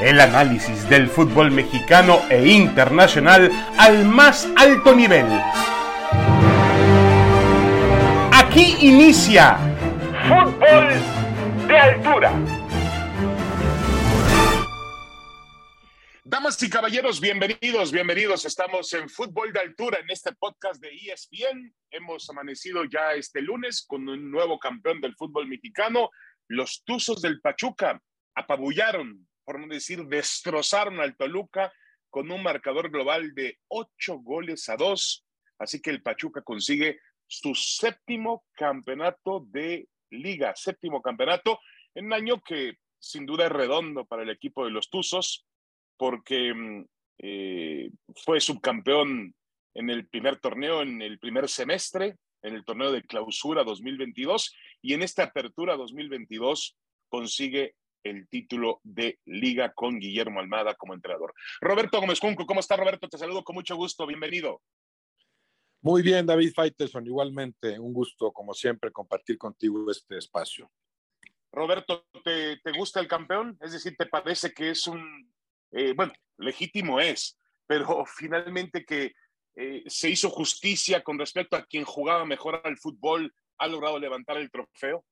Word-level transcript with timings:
El 0.00 0.20
análisis 0.20 0.86
del 0.90 1.08
fútbol 1.08 1.50
mexicano 1.50 2.20
e 2.28 2.46
internacional 2.48 3.50
al 3.78 4.04
más 4.04 4.46
alto 4.54 4.94
nivel. 4.94 5.24
Aquí 8.30 8.76
inicia 8.80 9.56
Fútbol 10.28 11.66
de 11.66 11.78
Altura. 11.78 12.32
Damas 16.24 16.62
y 16.62 16.68
caballeros, 16.68 17.18
bienvenidos, 17.18 17.90
bienvenidos. 17.90 18.44
Estamos 18.44 18.92
en 18.92 19.08
Fútbol 19.08 19.50
de 19.54 19.60
Altura 19.60 20.00
en 20.00 20.10
este 20.10 20.32
podcast 20.34 20.78
de 20.82 20.90
ESPN. 20.90 21.74
Hemos 21.90 22.28
amanecido 22.28 22.84
ya 22.84 23.14
este 23.14 23.40
lunes 23.40 23.86
con 23.88 24.06
un 24.06 24.30
nuevo 24.30 24.58
campeón 24.58 25.00
del 25.00 25.14
fútbol 25.14 25.48
mexicano. 25.48 26.10
Los 26.48 26.82
Tuzos 26.84 27.22
del 27.22 27.40
Pachuca 27.40 27.98
apabullaron, 28.34 29.26
por 29.46 29.60
no 29.60 29.66
decir 29.68 30.04
destrozaron 30.04 31.00
al 31.00 31.16
Toluca 31.16 31.72
con 32.10 32.30
un 32.30 32.42
marcador 32.42 32.90
global 32.90 33.32
de 33.34 33.58
ocho 33.68 34.18
goles 34.18 34.68
a 34.68 34.76
dos. 34.76 35.24
Así 35.58 35.80
que 35.80 35.90
el 35.90 36.02
Pachuca 36.02 36.42
consigue 36.42 36.98
su 37.26 37.54
séptimo 37.54 38.44
campeonato 38.52 39.46
de 39.48 39.88
liga, 40.10 40.54
séptimo 40.56 41.00
campeonato 41.00 41.60
en 41.94 42.06
un 42.06 42.12
año 42.12 42.42
que 42.42 42.74
sin 42.98 43.24
duda 43.24 43.46
es 43.46 43.52
redondo 43.52 44.04
para 44.04 44.22
el 44.24 44.30
equipo 44.30 44.64
de 44.64 44.70
los 44.72 44.90
Tuzos 44.90 45.46
porque 45.96 46.52
mm, 46.52 46.84
eh, 47.18 47.90
fue 48.24 48.40
subcampeón 48.40 49.34
en 49.74 49.90
el 49.90 50.08
primer 50.08 50.38
torneo, 50.40 50.82
en 50.82 51.02
el 51.02 51.18
primer 51.18 51.48
semestre, 51.48 52.16
en 52.42 52.54
el 52.54 52.64
torneo 52.64 52.92
de 52.92 53.02
clausura 53.02 53.64
2022, 53.64 54.54
y 54.82 54.94
en 54.94 55.02
esta 55.02 55.24
apertura 55.24 55.76
2022 55.76 56.76
consigue 57.08 57.74
el 58.10 58.28
título 58.28 58.80
de 58.82 59.18
liga 59.24 59.72
con 59.72 59.98
Guillermo 59.98 60.40
Almada 60.40 60.74
como 60.74 60.94
entrenador. 60.94 61.34
Roberto 61.60 62.00
Gómez 62.00 62.20
Junco, 62.20 62.46
¿cómo 62.46 62.60
está 62.60 62.76
Roberto? 62.76 63.08
Te 63.08 63.18
saludo 63.18 63.44
con 63.44 63.54
mucho 63.54 63.76
gusto, 63.76 64.06
bienvenido. 64.06 64.62
Muy 65.82 66.02
bien, 66.02 66.26
David 66.26 66.52
Faitelson, 66.54 67.06
igualmente 67.06 67.78
un 67.78 67.92
gusto, 67.92 68.32
como 68.32 68.54
siempre, 68.54 68.90
compartir 68.90 69.38
contigo 69.38 69.90
este 69.90 70.18
espacio. 70.18 70.70
Roberto, 71.52 72.06
¿te, 72.24 72.58
¿te 72.58 72.72
gusta 72.72 73.00
el 73.00 73.08
campeón? 73.08 73.56
Es 73.60 73.72
decir, 73.72 73.96
¿te 73.96 74.06
parece 74.06 74.52
que 74.52 74.70
es 74.70 74.86
un 74.86 75.32
eh, 75.72 75.92
bueno, 75.94 76.12
legítimo 76.38 77.00
es, 77.00 77.38
pero 77.66 78.04
finalmente 78.16 78.84
que 78.84 79.12
eh, 79.56 79.84
se 79.86 80.10
hizo 80.10 80.30
justicia 80.30 81.02
con 81.02 81.18
respecto 81.18 81.56
a 81.56 81.64
quien 81.64 81.84
jugaba 81.84 82.24
mejor 82.24 82.60
al 82.64 82.78
fútbol, 82.78 83.34
ha 83.58 83.68
logrado 83.68 83.98
levantar 83.98 84.36
el 84.36 84.50
trofeo. 84.50 85.04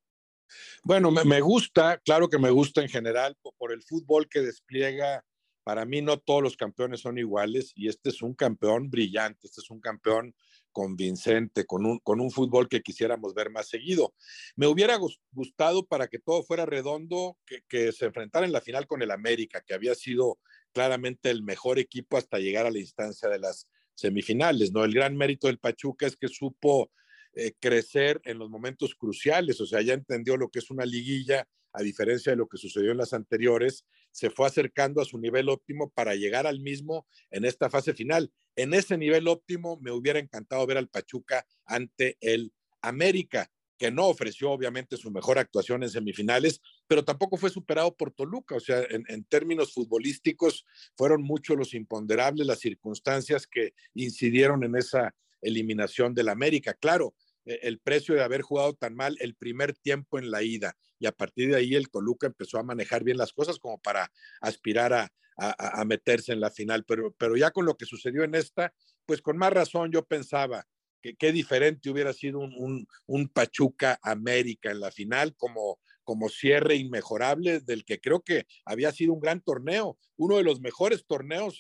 Bueno, 0.82 1.10
me, 1.10 1.40
gusta, 1.40 1.98
claro 2.04 2.28
que 2.28 2.38
me 2.38 2.50
gusta 2.50 2.82
en 2.82 2.88
general 2.88 3.36
por, 3.58 3.72
el 3.72 3.82
fútbol 3.82 4.28
que 4.28 4.40
despliega. 4.40 5.24
Para 5.64 5.86
mí 5.86 6.02
no 6.02 6.18
todos 6.18 6.42
los 6.42 6.56
campeones 6.56 7.00
son 7.00 7.16
iguales 7.16 7.72
y 7.74 7.88
este 7.88 8.10
es 8.10 8.20
un 8.20 8.34
campeón 8.34 8.90
brillante, 8.90 9.46
este 9.46 9.62
es 9.62 9.70
un 9.70 9.80
campeón 9.80 10.34
convincente, 10.72 11.64
con 11.64 11.86
un, 11.86 12.00
con 12.00 12.20
un 12.20 12.30
fútbol 12.30 12.68
que 12.68 12.82
quisiéramos 12.82 13.32
ver 13.32 13.48
más 13.50 13.68
seguido. 13.68 14.12
Me 14.56 14.66
hubiera 14.66 14.98
gustado 15.32 15.86
para 15.86 16.08
que 16.08 16.18
todo 16.18 16.42
fuera 16.42 16.66
redondo 16.66 17.38
que, 17.46 17.60
que 17.66 17.92
se 17.92 18.06
enfrentara 18.06 18.44
en 18.44 18.52
la 18.52 18.60
final 18.60 18.86
con 18.86 19.00
el 19.00 19.10
América, 19.10 19.62
que 19.66 19.72
había 19.72 19.94
sido 19.94 20.38
claramente 20.72 21.30
el 21.30 21.42
mejor 21.42 21.78
equipo 21.78 22.18
hasta 22.18 22.38
llegar 22.38 22.66
a 22.66 22.70
la 22.70 22.80
instancia 22.80 23.28
de 23.30 23.38
las 23.38 23.66
semifinales, 23.94 24.72
¿no? 24.72 24.84
El 24.84 24.92
gran 24.92 25.16
mérito 25.16 25.46
del 25.46 25.58
Pachuca 25.58 26.06
es 26.06 26.16
que 26.16 26.28
supo 26.28 26.90
eh, 27.36 27.52
crecer 27.60 28.20
en 28.24 28.38
los 28.38 28.50
momentos 28.50 28.94
cruciales, 28.94 29.60
o 29.60 29.66
sea, 29.66 29.82
ya 29.82 29.94
entendió 29.94 30.36
lo 30.36 30.48
que 30.48 30.58
es 30.58 30.70
una 30.70 30.84
liguilla, 30.84 31.46
a 31.72 31.82
diferencia 31.82 32.30
de 32.32 32.36
lo 32.36 32.46
que 32.46 32.56
sucedió 32.56 32.92
en 32.92 32.98
las 32.98 33.12
anteriores, 33.12 33.84
se 34.12 34.30
fue 34.30 34.46
acercando 34.46 35.02
a 35.02 35.04
su 35.04 35.18
nivel 35.18 35.48
óptimo 35.48 35.90
para 35.90 36.14
llegar 36.14 36.46
al 36.46 36.60
mismo 36.60 37.06
en 37.30 37.44
esta 37.44 37.68
fase 37.68 37.94
final. 37.94 38.32
En 38.54 38.74
ese 38.74 38.96
nivel 38.96 39.26
óptimo 39.26 39.78
me 39.80 39.90
hubiera 39.90 40.20
encantado 40.20 40.64
ver 40.66 40.78
al 40.78 40.88
Pachuca 40.88 41.44
ante 41.66 42.16
el 42.20 42.52
América 42.80 43.50
que 43.78 43.90
no 43.90 44.06
ofreció 44.06 44.50
obviamente 44.50 44.96
su 44.96 45.10
mejor 45.10 45.38
actuación 45.38 45.82
en 45.82 45.90
semifinales, 45.90 46.60
pero 46.86 47.04
tampoco 47.04 47.36
fue 47.36 47.50
superado 47.50 47.94
por 47.96 48.12
Toluca. 48.12 48.54
O 48.54 48.60
sea, 48.60 48.82
en, 48.88 49.24
términos 49.24 49.72
futbolísticos 49.72 50.64
fueron 50.96 51.22
muchos 51.22 51.56
los 51.56 51.74
imponderables, 51.74 52.46
las 52.46 52.60
circunstancias 52.60 53.46
que 53.46 53.74
incidieron 53.94 54.62
en 54.64 54.76
esa 54.76 55.14
eliminación 55.42 56.14
del 56.14 56.28
América. 56.28 56.74
Claro, 56.74 57.14
el 57.44 57.78
precio 57.78 58.14
de 58.14 58.22
haber 58.22 58.42
jugado 58.42 58.74
tan 58.74 58.94
mal 58.94 59.16
el 59.20 59.34
primer 59.34 59.74
tiempo 59.74 60.18
en 60.18 60.30
la 60.30 60.42
ida 60.42 60.76
y 60.98 61.06
a 61.06 61.12
partir 61.12 61.50
de 61.50 61.56
ahí 61.56 61.74
el 61.74 61.90
Toluca 61.90 62.26
empezó 62.26 62.58
a 62.58 62.62
manejar 62.62 63.04
bien 63.04 63.18
las 63.18 63.32
cosas 63.32 63.58
como 63.58 63.78
para 63.78 64.10
aspirar 64.40 64.92
a, 64.92 65.12
a 65.36 65.84
meterse 65.84 66.32
en 66.32 66.40
la 66.40 66.50
final, 66.50 66.84
pero, 66.84 67.12
pero 67.18 67.36
ya 67.36 67.50
con 67.50 67.66
lo 67.66 67.76
que 67.76 67.86
sucedió 67.86 68.22
en 68.22 68.34
esta, 68.34 68.72
pues 69.04 69.20
con 69.20 69.36
más 69.36 69.52
razón 69.52 69.90
yo 69.90 70.04
pensaba, 70.04 70.64
qué 71.12 71.32
diferente 71.32 71.90
hubiera 71.90 72.12
sido 72.12 72.38
un, 72.38 72.86
un, 73.06 73.28
Pachuca 73.28 73.98
América 74.02 74.70
en 74.70 74.80
la 74.80 74.90
final 74.90 75.34
como, 75.36 75.78
como 76.02 76.28
cierre 76.28 76.76
inmejorable 76.76 77.60
del 77.60 77.84
que 77.84 78.00
creo 78.00 78.22
que 78.22 78.46
había 78.64 78.90
sido 78.92 79.12
un 79.12 79.20
gran 79.20 79.42
torneo, 79.42 79.98
uno 80.16 80.38
de 80.38 80.44
los 80.44 80.60
mejores 80.60 81.04
torneos 81.06 81.58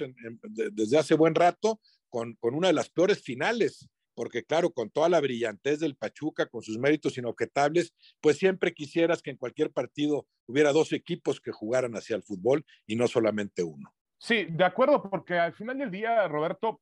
desde 0.72 0.98
hace 0.98 1.14
buen 1.14 1.34
rato, 1.34 1.80
con, 2.08 2.34
con, 2.36 2.54
una 2.54 2.68
de 2.68 2.74
las 2.74 2.88
peores 2.88 3.22
finales, 3.22 3.88
porque 4.14 4.44
claro, 4.44 4.70
con 4.70 4.90
toda 4.90 5.08
la 5.08 5.20
brillantez 5.20 5.80
del 5.80 5.96
Pachuca, 5.96 6.46
con 6.46 6.62
sus 6.62 6.78
méritos 6.78 7.18
inobjetables, 7.18 7.94
pues 8.20 8.38
siempre 8.38 8.72
quisieras 8.72 9.22
que 9.22 9.30
en 9.30 9.36
cualquier 9.36 9.72
partido 9.72 10.26
hubiera 10.46 10.72
dos 10.72 10.92
equipos 10.92 11.40
que 11.40 11.52
jugaran 11.52 11.94
hacia 11.94 12.16
el 12.16 12.22
fútbol 12.22 12.64
y 12.86 12.96
no 12.96 13.08
solamente 13.08 13.62
uno. 13.62 13.94
Sí, 14.18 14.46
de 14.48 14.64
acuerdo, 14.64 15.02
porque 15.02 15.38
al 15.38 15.52
final 15.52 15.78
del 15.78 15.90
día, 15.90 16.26
Roberto, 16.28 16.80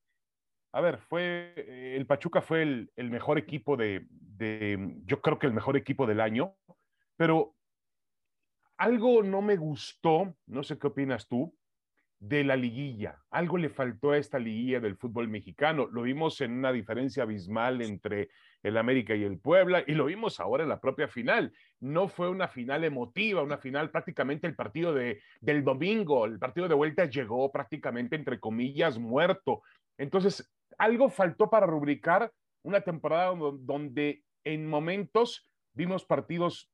a 0.73 0.81
ver, 0.81 0.99
fue, 0.99 1.53
eh, 1.57 1.97
el 1.97 2.07
Pachuca 2.07 2.41
fue 2.41 2.63
el, 2.63 3.11
mejor 3.11 3.39
equipo 3.39 3.77
de, 3.77 4.07
yo 5.05 5.21
creo 5.21 5.39
que 5.39 5.47
el 5.47 5.53
mejor 5.53 5.77
equipo 5.77 6.07
del 6.07 6.21
año, 6.21 6.57
pero 7.17 7.55
algo 8.79 9.23
no 9.23 9.43
me 9.43 9.57
gustó, 9.57 10.35
no 10.47 10.63
sé 10.63 10.79
qué 10.79 10.87
opinas 10.87 11.29
tú, 11.29 11.55
de 12.23 12.45
la 12.45 12.55
liguilla. 12.55 13.21
Algo 13.33 13.59
le 13.59 13.69
faltó 13.69 14.13
a 14.13 14.17
esta 14.17 14.39
liguilla 14.39 14.79
del 14.79 14.97
fútbol 14.97 15.27
mexicano. 15.27 15.89
Lo 15.89 16.03
vimos 16.03 16.41
en 16.41 16.53
una 16.53 16.71
diferencia 16.71 17.25
abismal 17.25 17.83
entre 17.83 18.29
el 18.63 18.77
América 18.77 19.17
y 19.17 19.25
el 19.25 19.41
Puebla 19.41 19.83
y 19.85 19.95
lo 19.95 20.05
vimos 20.05 20.39
ahora 20.39 20.63
en 20.63 20.69
la 20.69 20.81
propia 20.81 21.09
final. 21.09 21.53
No 21.81 22.07
fue 22.07 22.29
una 22.31 22.47
final 22.47 22.85
emotiva, 22.85 23.43
una 23.43 23.59
final 23.59 23.91
prácticamente 23.91 24.47
el 24.47 24.55
partido 24.55 24.95
de, 24.95 25.21
del 25.41 25.65
domingo, 25.65 26.25
el 26.25 26.39
partido 26.39 26.69
de 26.69 26.77
vuelta 26.77 27.07
llegó 27.07 27.51
prácticamente 27.51 28.15
entre 28.15 28.39
comillas 28.39 29.01
muerto. 29.01 29.63
Entonces, 29.99 30.49
algo 30.79 31.11
faltó 31.11 31.51
para 31.51 31.67
rubricar 31.67 32.33
una 32.63 32.83
temporada 32.83 33.35
donde 33.35 34.23
en 34.45 34.69
momentos 34.69 35.51
vimos 35.73 36.05
partidos, 36.05 36.71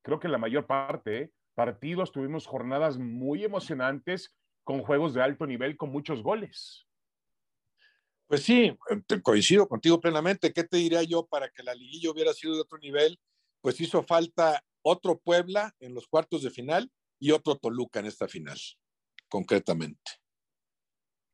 creo 0.00 0.18
que 0.18 0.28
la 0.28 0.38
mayor 0.38 0.66
parte, 0.66 1.18
¿eh? 1.18 1.30
partidos, 1.54 2.12
tuvimos 2.12 2.46
jornadas 2.46 2.96
muy 2.96 3.44
emocionantes 3.44 4.34
con 4.66 4.82
juegos 4.82 5.14
de 5.14 5.22
alto 5.22 5.46
nivel, 5.46 5.76
con 5.76 5.90
muchos 5.90 6.24
goles. 6.24 6.88
Pues 8.26 8.42
sí, 8.42 8.76
coincido 9.22 9.68
contigo 9.68 10.00
plenamente. 10.00 10.52
¿Qué 10.52 10.64
te 10.64 10.78
diría 10.78 11.04
yo 11.04 11.24
para 11.24 11.48
que 11.50 11.62
la 11.62 11.72
liguilla 11.72 12.10
hubiera 12.10 12.34
sido 12.34 12.56
de 12.56 12.62
otro 12.62 12.76
nivel? 12.78 13.16
Pues 13.60 13.80
hizo 13.80 14.02
falta 14.02 14.64
otro 14.82 15.18
Puebla 15.18 15.72
en 15.78 15.94
los 15.94 16.08
cuartos 16.08 16.42
de 16.42 16.50
final 16.50 16.90
y 17.20 17.30
otro 17.30 17.54
Toluca 17.54 18.00
en 18.00 18.06
esta 18.06 18.26
final, 18.26 18.58
concretamente. 19.28 20.10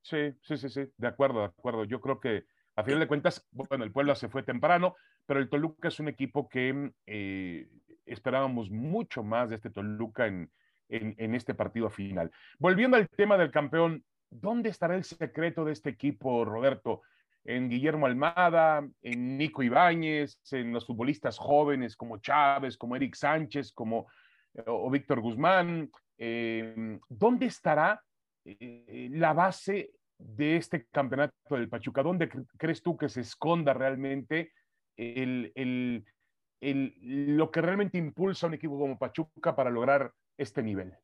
Sí, 0.02 0.34
sí, 0.42 0.58
sí, 0.58 0.68
sí, 0.68 0.82
de 0.98 1.08
acuerdo, 1.08 1.38
de 1.38 1.46
acuerdo. 1.46 1.84
Yo 1.84 2.02
creo 2.02 2.20
que 2.20 2.44
a 2.76 2.84
final 2.84 3.00
de 3.00 3.08
cuentas, 3.08 3.48
bueno, 3.50 3.82
el 3.82 3.92
Puebla 3.92 4.14
se 4.14 4.28
fue 4.28 4.42
temprano, 4.42 4.94
pero 5.24 5.40
el 5.40 5.48
Toluca 5.48 5.88
es 5.88 5.98
un 6.00 6.08
equipo 6.08 6.50
que 6.50 6.92
eh, 7.06 7.66
esperábamos 8.04 8.70
mucho 8.70 9.22
más 9.22 9.48
de 9.48 9.56
este 9.56 9.70
Toluca 9.70 10.26
en, 10.26 10.52
en, 10.92 11.34
este 11.34 11.54
partido 11.54 11.90
final. 11.90 12.30
Volviendo 12.58 12.96
al 12.96 13.08
tema 13.08 13.38
del 13.38 13.50
campeón, 13.50 14.04
¿dónde 14.30 14.68
estará 14.68 14.94
el 14.94 15.04
secreto 15.04 15.64
de 15.64 15.72
este 15.72 15.90
equipo, 15.90 16.44
Roberto? 16.44 17.02
En 17.44 17.68
Guillermo 17.68 18.06
Almada, 18.06 18.86
en 19.02 19.36
Nico 19.36 19.62
Ibáñez, 19.62 20.38
en 20.52 20.72
los 20.72 20.86
futbolistas 20.86 21.38
jóvenes 21.38 21.96
como 21.96 22.18
Chávez, 22.18 22.76
como 22.76 22.94
Eric 22.94 23.14
Sánchez, 23.16 23.72
como 23.72 24.06
o 24.66 24.90
Víctor 24.90 25.20
Guzmán. 25.20 25.90
Eh, 26.18 26.98
¿Dónde 27.08 27.46
estará 27.46 28.00
eh, 28.44 29.08
la 29.12 29.32
base 29.32 29.90
de 30.18 30.56
este 30.56 30.86
campeonato 30.92 31.56
del 31.56 31.68
Pachuca? 31.68 32.02
¿Dónde 32.02 32.30
crees 32.56 32.82
tú 32.82 32.96
que 32.96 33.08
se 33.08 33.22
esconda 33.22 33.74
realmente 33.74 34.52
el, 34.96 36.04
lo 36.60 37.50
que 37.50 37.60
realmente 37.60 37.98
impulsa 37.98 38.46
a 38.46 38.48
un 38.48 38.54
equipo 38.54 38.78
como 38.78 38.98
Pachuca 38.98 39.56
para 39.56 39.70
lograr 39.70 40.12
este 40.36 40.62
nivel? 40.62 40.96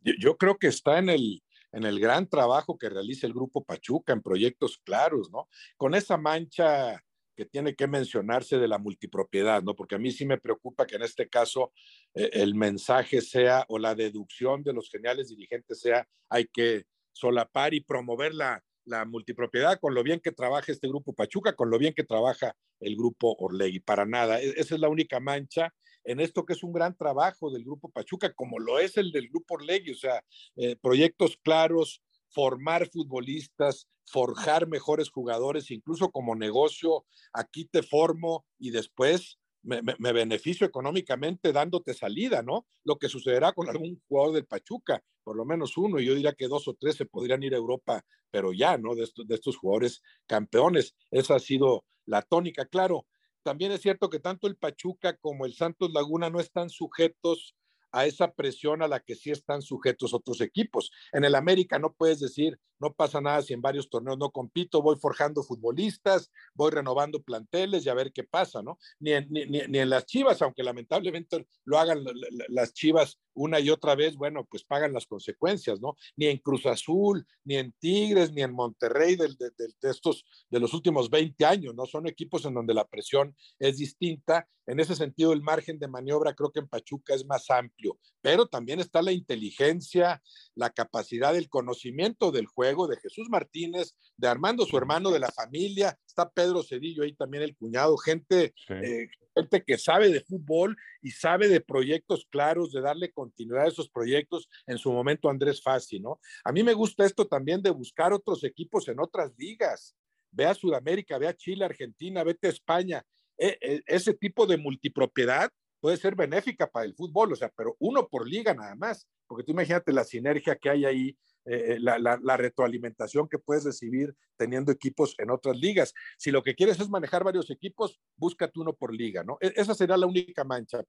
Yo, 0.00 0.36
creo 0.36 0.58
que 0.58 0.68
está 0.68 0.98
en 0.98 1.08
el, 1.08 1.42
en 1.72 1.84
el 1.84 2.00
gran 2.00 2.28
trabajo 2.28 2.78
que 2.78 2.88
realiza 2.88 3.26
el 3.26 3.34
grupo 3.34 3.64
Pachuca, 3.64 4.12
en 4.12 4.22
proyectos 4.22 4.78
claros, 4.84 5.30
¿no? 5.30 5.48
Con 5.76 5.94
esa 5.94 6.16
mancha 6.16 7.02
que 7.36 7.44
tiene 7.44 7.76
que 7.76 7.86
mencionarse 7.86 8.58
de 8.58 8.66
la 8.66 8.78
multipropiedad, 8.78 9.62
¿no? 9.62 9.76
Porque 9.76 9.94
a 9.94 9.98
mí 9.98 10.10
sí 10.10 10.26
me 10.26 10.38
preocupa 10.38 10.86
que 10.86 10.96
en 10.96 11.02
este 11.02 11.28
caso 11.28 11.72
eh, 12.14 12.30
el 12.32 12.54
mensaje 12.54 13.20
sea 13.20 13.64
o 13.68 13.78
la 13.78 13.94
deducción 13.94 14.64
de 14.64 14.72
los 14.72 14.90
geniales 14.90 15.28
dirigentes 15.28 15.80
sea 15.80 16.08
hay 16.28 16.46
que 16.46 16.84
solapar 17.12 17.74
y 17.74 17.80
promover 17.80 18.34
la, 18.34 18.62
la 18.88 19.04
multipropiedad 19.04 19.78
con 19.78 19.94
lo 19.94 20.02
bien 20.02 20.20
que 20.20 20.32
trabaja 20.32 20.72
este 20.72 20.88
grupo 20.88 21.12
Pachuca, 21.12 21.54
con 21.54 21.70
lo 21.70 21.78
bien 21.78 21.94
que 21.94 22.04
trabaja 22.04 22.56
el 22.80 22.96
grupo 22.96 23.36
Orlegui. 23.38 23.80
Para 23.80 24.04
nada, 24.04 24.40
e, 24.40 24.54
esa 24.56 24.74
es 24.74 24.80
la 24.80 24.88
única 24.88 25.20
mancha 25.20 25.72
en 26.08 26.20
esto 26.20 26.46
que 26.46 26.54
es 26.54 26.62
un 26.62 26.72
gran 26.72 26.96
trabajo 26.96 27.50
del 27.50 27.64
grupo 27.64 27.90
Pachuca, 27.90 28.32
como 28.32 28.58
lo 28.58 28.78
es 28.78 28.96
el 28.96 29.12
del 29.12 29.28
grupo 29.28 29.54
Orlegui, 29.54 29.92
o 29.92 29.96
sea, 29.96 30.24
eh, 30.56 30.74
proyectos 30.76 31.38
claros, 31.42 32.02
formar 32.30 32.88
futbolistas, 32.88 33.88
forjar 34.06 34.66
mejores 34.68 35.10
jugadores, 35.10 35.70
incluso 35.70 36.10
como 36.10 36.34
negocio, 36.34 37.04
aquí 37.34 37.66
te 37.66 37.82
formo 37.82 38.46
y 38.58 38.70
después 38.70 39.38
me, 39.62 39.82
beneficio 40.12 40.66
económicamente 40.66 41.52
dándote 41.52 41.92
salida, 41.92 42.42
¿no? 42.42 42.66
Lo 42.84 42.96
que 42.96 43.10
sucederá 43.10 43.52
con 43.52 43.68
algún 43.68 44.00
jugador 44.08 44.34
del 44.34 44.46
Pachuca, 44.46 45.02
por 45.22 45.36
lo 45.36 45.44
menos 45.44 45.76
uno, 45.76 46.00
y 46.00 46.06
yo 46.06 46.14
diría 46.14 46.32
que 46.32 46.48
dos 46.48 46.68
o 46.68 46.74
tres 46.74 46.96
se 46.96 47.04
podrían 47.04 47.42
ir 47.42 47.52
a 47.52 47.58
Europa, 47.58 48.02
pero 48.30 48.54
ya, 48.54 48.78
¿no? 48.78 48.94
De 48.94 49.04
estos, 49.04 49.26
de 49.26 49.34
estos 49.34 49.58
jugadores 49.58 50.00
campeones. 50.26 50.94
Esa 51.10 51.34
ha 51.34 51.38
sido 51.38 51.84
la 52.06 52.22
tónica, 52.22 52.64
claro. 52.64 53.06
También 53.48 53.72
es 53.72 53.80
cierto 53.80 54.10
que 54.10 54.20
tanto 54.20 54.46
el 54.46 54.56
Pachuca 54.56 55.16
como 55.16 55.46
el 55.46 55.54
Santos 55.54 55.90
Laguna 55.94 56.28
no 56.28 56.38
están 56.38 56.68
sujetos 56.68 57.56
a 57.92 58.06
esa 58.06 58.32
presión 58.32 58.82
a 58.82 58.88
la 58.88 59.00
que 59.00 59.14
sí 59.14 59.30
están 59.30 59.62
sujetos 59.62 60.14
otros 60.14 60.40
equipos. 60.40 60.90
En 61.12 61.24
el 61.24 61.34
América 61.34 61.78
no 61.78 61.92
puedes 61.92 62.20
decir, 62.20 62.58
no 62.80 62.92
pasa 62.92 63.20
nada 63.20 63.42
si 63.42 63.52
en 63.52 63.62
varios 63.62 63.88
torneos 63.88 64.18
no 64.18 64.30
compito, 64.30 64.82
voy 64.82 64.96
forjando 64.96 65.42
futbolistas, 65.42 66.30
voy 66.54 66.70
renovando 66.70 67.22
planteles 67.22 67.84
y 67.84 67.88
a 67.88 67.94
ver 67.94 68.12
qué 68.12 68.24
pasa, 68.24 68.62
¿no? 68.62 68.78
Ni 69.00 69.12
en, 69.12 69.26
ni, 69.30 69.46
ni 69.46 69.78
en 69.78 69.90
las 69.90 70.06
Chivas, 70.06 70.40
aunque 70.42 70.62
lamentablemente 70.62 71.46
lo 71.64 71.78
hagan 71.78 72.04
las 72.48 72.72
Chivas 72.72 73.18
una 73.34 73.60
y 73.60 73.70
otra 73.70 73.94
vez, 73.94 74.16
bueno, 74.16 74.44
pues 74.44 74.64
pagan 74.64 74.92
las 74.92 75.06
consecuencias, 75.06 75.80
¿no? 75.80 75.96
Ni 76.16 76.26
en 76.26 76.38
Cruz 76.38 76.66
Azul, 76.66 77.26
ni 77.44 77.56
en 77.56 77.72
Tigres, 77.78 78.32
ni 78.32 78.42
en 78.42 78.52
Monterrey 78.52 79.16
de, 79.16 79.28
de, 79.28 79.50
de, 79.80 79.90
estos, 79.90 80.24
de 80.50 80.60
los 80.60 80.74
últimos 80.74 81.08
20 81.08 81.44
años, 81.44 81.74
¿no? 81.74 81.86
Son 81.86 82.06
equipos 82.06 82.44
en 82.44 82.54
donde 82.54 82.74
la 82.74 82.86
presión 82.86 83.34
es 83.58 83.78
distinta. 83.78 84.48
En 84.68 84.80
ese 84.80 84.94
sentido, 84.94 85.32
el 85.32 85.40
margen 85.40 85.78
de 85.78 85.88
maniobra 85.88 86.34
creo 86.34 86.52
que 86.52 86.60
en 86.60 86.68
Pachuca 86.68 87.14
es 87.14 87.24
más 87.24 87.48
amplio, 87.50 87.98
pero 88.20 88.46
también 88.46 88.80
está 88.80 89.00
la 89.00 89.12
inteligencia, 89.12 90.22
la 90.54 90.68
capacidad, 90.68 91.34
el 91.34 91.48
conocimiento 91.48 92.30
del 92.30 92.44
juego 92.44 92.86
de 92.86 92.98
Jesús 92.98 93.30
Martínez, 93.30 93.96
de 94.18 94.28
Armando, 94.28 94.66
su 94.66 94.76
hermano, 94.76 95.10
de 95.10 95.20
la 95.20 95.32
familia, 95.32 95.98
está 96.06 96.28
Pedro 96.28 96.62
Cedillo 96.62 97.02
ahí 97.02 97.14
también 97.14 97.44
el 97.44 97.56
cuñado, 97.56 97.96
gente, 97.96 98.52
eh, 98.68 99.08
gente 99.34 99.64
que 99.64 99.78
sabe 99.78 100.10
de 100.10 100.20
fútbol 100.20 100.76
y 101.00 101.12
sabe 101.12 101.48
de 101.48 101.62
proyectos 101.62 102.26
claros, 102.28 102.70
de 102.70 102.82
darle 102.82 103.10
continuidad 103.10 103.64
a 103.64 103.68
esos 103.68 103.88
proyectos, 103.88 104.50
en 104.66 104.76
su 104.76 104.92
momento 104.92 105.30
Andrés 105.30 105.62
Fassi, 105.62 105.98
¿no? 105.98 106.20
A 106.44 106.52
mí 106.52 106.62
me 106.62 106.74
gusta 106.74 107.06
esto 107.06 107.26
también 107.26 107.62
de 107.62 107.70
buscar 107.70 108.12
otros 108.12 108.44
equipos 108.44 108.86
en 108.88 109.00
otras 109.00 109.32
ligas. 109.38 109.96
Ve 110.30 110.44
a 110.44 110.52
Sudamérica, 110.52 111.16
ve 111.16 111.26
a 111.26 111.34
Chile, 111.34 111.64
Argentina, 111.64 112.22
vete 112.22 112.48
a 112.48 112.50
España. 112.50 113.02
E, 113.38 113.58
e, 113.60 113.82
ese 113.86 114.14
tipo 114.14 114.46
de 114.46 114.56
multipropiedad 114.56 115.50
puede 115.80 115.96
ser 115.96 116.16
benéfica 116.16 116.68
para 116.68 116.86
el 116.86 116.94
fútbol, 116.94 117.32
o 117.32 117.36
sea, 117.36 117.50
pero 117.56 117.76
uno 117.78 118.08
por 118.08 118.28
liga 118.28 118.52
nada 118.52 118.74
más, 118.74 119.06
porque 119.26 119.44
tú 119.44 119.52
imagínate 119.52 119.92
la 119.92 120.04
sinergia 120.04 120.56
que 120.56 120.70
hay 120.70 120.84
ahí, 120.84 121.08
eh, 121.44 121.74
eh, 121.74 121.78
la, 121.80 122.36
retroalimentación 122.36 123.28
que 123.28 123.38
puedes 123.38 123.64
recibir 123.64 124.14
teniendo 124.36 124.72
equipos 124.72 125.14
en 125.18 125.30
otras 125.30 125.56
ligas. 125.56 125.94
Si 126.18 126.30
lo 126.30 126.42
que 126.42 126.54
quieres 126.54 126.80
es 126.80 126.88
manejar 126.90 127.24
varios 127.24 127.50
equipos, 127.50 128.00
búscate 128.16 128.58
uno 128.58 128.74
por 128.74 128.92
liga, 128.92 129.22
¿no? 129.22 129.38
E, 129.40 129.52
esa 129.56 129.74
será 129.74 129.96
la 129.96 130.06
única 130.06 130.44
mancha, 130.44 130.82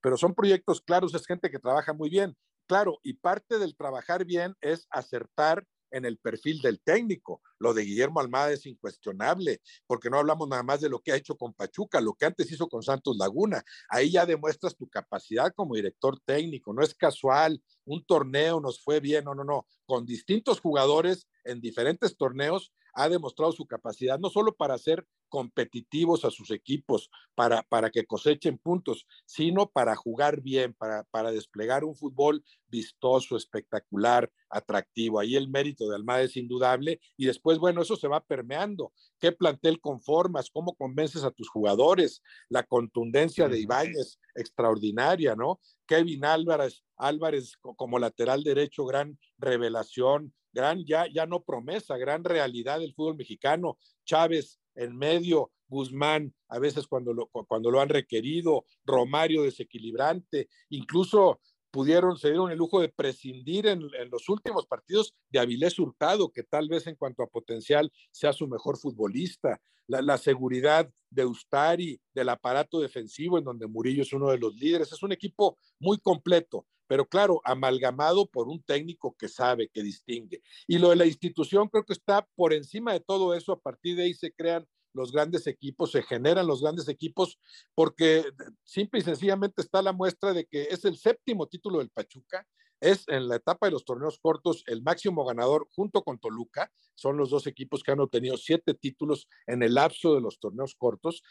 pero 0.00 0.16
son 0.16 0.34
proyectos 0.34 0.80
claros, 0.80 1.14
es 1.14 1.26
gente 1.26 1.50
que 1.50 1.58
trabaja 1.58 1.92
muy 1.92 2.08
bien. 2.08 2.34
Claro, 2.66 3.00
y 3.02 3.14
parte 3.14 3.58
del 3.58 3.76
trabajar 3.76 4.24
bien 4.24 4.54
es 4.60 4.86
acertar 4.90 5.66
en 5.92 6.04
el 6.04 6.18
perfil 6.18 6.60
del 6.60 6.80
técnico. 6.80 7.40
Lo 7.58 7.72
de 7.74 7.84
Guillermo 7.84 8.20
Almada 8.20 8.52
es 8.52 8.66
incuestionable, 8.66 9.60
porque 9.86 10.10
no 10.10 10.18
hablamos 10.18 10.48
nada 10.48 10.62
más 10.62 10.80
de 10.80 10.88
lo 10.88 11.00
que 11.00 11.12
ha 11.12 11.16
hecho 11.16 11.36
con 11.36 11.54
Pachuca, 11.54 12.00
lo 12.00 12.14
que 12.14 12.26
antes 12.26 12.50
hizo 12.50 12.68
con 12.68 12.82
Santos 12.82 13.16
Laguna. 13.16 13.62
Ahí 13.88 14.10
ya 14.10 14.26
demuestras 14.26 14.76
tu 14.76 14.88
capacidad 14.88 15.52
como 15.54 15.76
director 15.76 16.18
técnico. 16.24 16.72
No 16.72 16.82
es 16.82 16.94
casual, 16.94 17.62
un 17.84 18.04
torneo 18.04 18.60
nos 18.60 18.80
fue 18.80 19.00
bien, 19.00 19.24
no, 19.24 19.34
no, 19.34 19.44
no. 19.44 19.66
Con 19.86 20.06
distintos 20.06 20.60
jugadores 20.60 21.26
en 21.44 21.60
diferentes 21.60 22.16
torneos 22.16 22.72
ha 22.94 23.08
demostrado 23.08 23.52
su 23.52 23.66
capacidad, 23.66 24.18
no 24.18 24.30
solo 24.30 24.54
para 24.54 24.78
ser 24.78 25.06
competitivos 25.28 26.26
a 26.26 26.30
sus 26.30 26.50
equipos, 26.50 27.10
para, 27.34 27.62
para 27.62 27.88
que 27.88 28.04
cosechen 28.04 28.58
puntos, 28.58 29.06
sino 29.24 29.70
para 29.70 29.96
jugar 29.96 30.42
bien, 30.42 30.74
para, 30.74 31.04
para 31.04 31.32
desplegar 31.32 31.84
un 31.84 31.96
fútbol 31.96 32.44
vistoso, 32.68 33.38
espectacular, 33.38 34.30
atractivo. 34.50 35.18
Ahí 35.18 35.34
el 35.34 35.48
mérito 35.48 35.88
de 35.88 35.96
Almada 35.96 36.20
es 36.20 36.36
indudable 36.36 37.00
y 37.16 37.24
después, 37.24 37.58
bueno, 37.58 37.80
eso 37.80 37.96
se 37.96 38.08
va 38.08 38.22
permeando. 38.22 38.92
¿Qué 39.18 39.32
plantel 39.32 39.80
conformas? 39.80 40.50
¿Cómo 40.50 40.74
convences 40.74 41.24
a 41.24 41.30
tus 41.30 41.48
jugadores? 41.48 42.22
La 42.50 42.64
contundencia 42.64 43.48
de 43.48 43.58
Ibáñez, 43.58 44.18
extraordinaria, 44.34 45.34
¿no? 45.34 45.60
Kevin 45.86 46.24
Álvarez, 46.24 46.84
Álvarez 46.96 47.56
como 47.60 47.98
lateral 47.98 48.42
derecho, 48.42 48.84
gran 48.84 49.18
revelación, 49.38 50.32
gran 50.52 50.84
ya, 50.84 51.06
ya 51.12 51.26
no 51.26 51.42
promesa, 51.42 51.96
gran 51.96 52.24
realidad 52.24 52.80
del 52.80 52.94
fútbol 52.94 53.16
mexicano. 53.16 53.78
Chávez 54.04 54.60
en 54.74 54.96
medio, 54.96 55.50
Guzmán 55.68 56.34
a 56.48 56.58
veces 56.58 56.86
cuando 56.86 57.14
lo, 57.14 57.28
cuando 57.28 57.70
lo 57.70 57.80
han 57.80 57.88
requerido, 57.88 58.66
Romario 58.84 59.42
desequilibrante, 59.42 60.48
incluso 60.68 61.40
pudieron, 61.72 62.16
se 62.16 62.28
dieron 62.28 62.52
el 62.52 62.58
lujo 62.58 62.80
de 62.80 62.88
prescindir 62.88 63.66
en, 63.66 63.80
los 64.10 64.28
últimos 64.28 64.66
partidos 64.66 65.14
de 65.30 65.40
Avilés 65.40 65.78
Hurtado, 65.78 66.30
que 66.30 66.44
tal 66.44 66.68
vez 66.68 66.86
en 66.86 66.94
cuanto 66.94 67.22
a 67.22 67.26
potencial 67.26 67.90
sea 68.12 68.32
su 68.32 68.46
mejor 68.46 68.78
futbolista. 68.78 69.60
La, 69.88 70.00
la, 70.00 70.16
seguridad 70.16 70.88
de 71.10 71.26
Ustari, 71.26 72.00
del 72.14 72.28
aparato 72.28 72.78
defensivo, 72.78 73.38
en 73.38 73.44
donde 73.44 73.66
Murillo 73.66 74.02
es 74.02 74.12
uno 74.12 74.30
de 74.30 74.38
los 74.38 74.54
líderes. 74.54 74.92
Es 74.92 75.02
un 75.02 75.10
equipo 75.10 75.58
muy 75.80 75.98
completo, 75.98 76.66
pero 76.86 77.06
claro, 77.06 77.40
amalgamado 77.44 78.26
por 78.26 78.48
un 78.48 78.62
técnico 78.62 79.16
que 79.18 79.28
sabe, 79.28 79.68
que 79.68 79.82
distingue. 79.82 80.42
Y 80.68 80.78
lo 80.78 80.90
de 80.90 80.96
la 80.96 81.06
institución 81.06 81.68
creo 81.68 81.84
que 81.84 81.94
está 81.94 82.28
por 82.36 82.52
encima 82.52 82.92
de 82.92 83.00
todo 83.00 83.34
eso. 83.34 83.52
A 83.52 83.60
partir 83.60 83.96
de 83.96 84.04
ahí 84.04 84.14
se 84.14 84.32
crean 84.32 84.68
los 84.94 85.12
grandes 85.12 85.46
equipos, 85.46 85.92
se 85.92 86.02
generan 86.02 86.46
los 86.46 86.62
grandes 86.62 86.88
equipos, 86.88 87.38
porque 87.74 88.24
simple 88.64 89.00
y 89.00 89.02
sencillamente 89.02 89.62
está 89.62 89.82
la 89.82 89.92
muestra 89.92 90.32
de 90.32 90.46
que 90.46 90.64
es 90.70 90.84
el 90.84 90.96
séptimo 90.96 91.46
título 91.46 91.78
del 91.78 91.90
Pachuca, 91.90 92.46
es 92.80 93.04
en 93.06 93.28
la 93.28 93.36
etapa 93.36 93.66
de 93.66 93.72
los 93.72 93.84
torneos 93.84 94.18
cortos 94.18 94.64
el 94.66 94.82
máximo 94.82 95.24
ganador 95.24 95.68
junto 95.70 96.02
con 96.02 96.18
Toluca, 96.18 96.72
son 96.96 97.16
los 97.16 97.30
dos 97.30 97.46
equipos 97.46 97.82
que 97.82 97.92
han 97.92 98.00
obtenido 98.00 98.36
siete 98.36 98.74
títulos 98.74 99.28
en 99.46 99.62
el 99.62 99.74
lapso 99.74 100.14
de 100.14 100.20
los 100.20 100.40
torneos 100.40 100.74
cortos, 100.74 101.22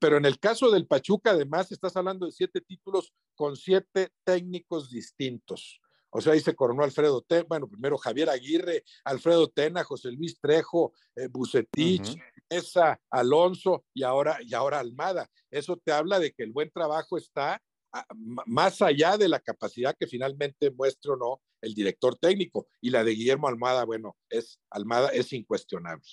pero 0.00 0.16
en 0.16 0.24
el 0.24 0.38
caso 0.38 0.70
del 0.70 0.86
Pachuca 0.86 1.32
además 1.32 1.70
estás 1.72 1.96
hablando 1.96 2.26
de 2.26 2.32
siete 2.32 2.62
títulos 2.62 3.12
con 3.34 3.56
siete 3.56 4.08
técnicos 4.24 4.90
distintos. 4.90 5.80
O 6.10 6.20
sea, 6.20 6.32
ahí 6.32 6.40
se 6.40 6.54
coronó 6.54 6.84
Alfredo 6.84 7.22
Tena, 7.22 7.44
bueno, 7.48 7.68
primero 7.68 7.98
Javier 7.98 8.30
Aguirre, 8.30 8.84
Alfredo 9.04 9.48
Tena, 9.48 9.84
José 9.84 10.10
Luis 10.12 10.40
Trejo, 10.40 10.92
eh, 11.14 11.28
Bucetich, 11.28 12.18
Esa, 12.48 12.98
Alonso 13.10 13.84
y 13.92 14.02
ahora, 14.02 14.38
y 14.40 14.54
ahora 14.54 14.78
Almada. 14.78 15.28
Eso 15.50 15.76
te 15.76 15.92
habla 15.92 16.18
de 16.18 16.32
que 16.32 16.44
el 16.44 16.52
buen 16.52 16.70
trabajo 16.70 17.18
está 17.18 17.60
a, 17.92 18.06
más 18.46 18.80
allá 18.80 19.18
de 19.18 19.28
la 19.28 19.40
capacidad 19.40 19.94
que 19.98 20.06
finalmente 20.06 20.70
muestre 20.70 21.12
o 21.12 21.16
no 21.16 21.42
el 21.60 21.74
director 21.74 22.16
técnico. 22.16 22.68
Y 22.80 22.90
la 22.90 23.04
de 23.04 23.12
Guillermo 23.12 23.48
Almada, 23.48 23.84
bueno, 23.84 24.16
es 24.30 24.60
Almada 24.70 25.10
es 25.10 25.32
incuestionable. 25.32 26.06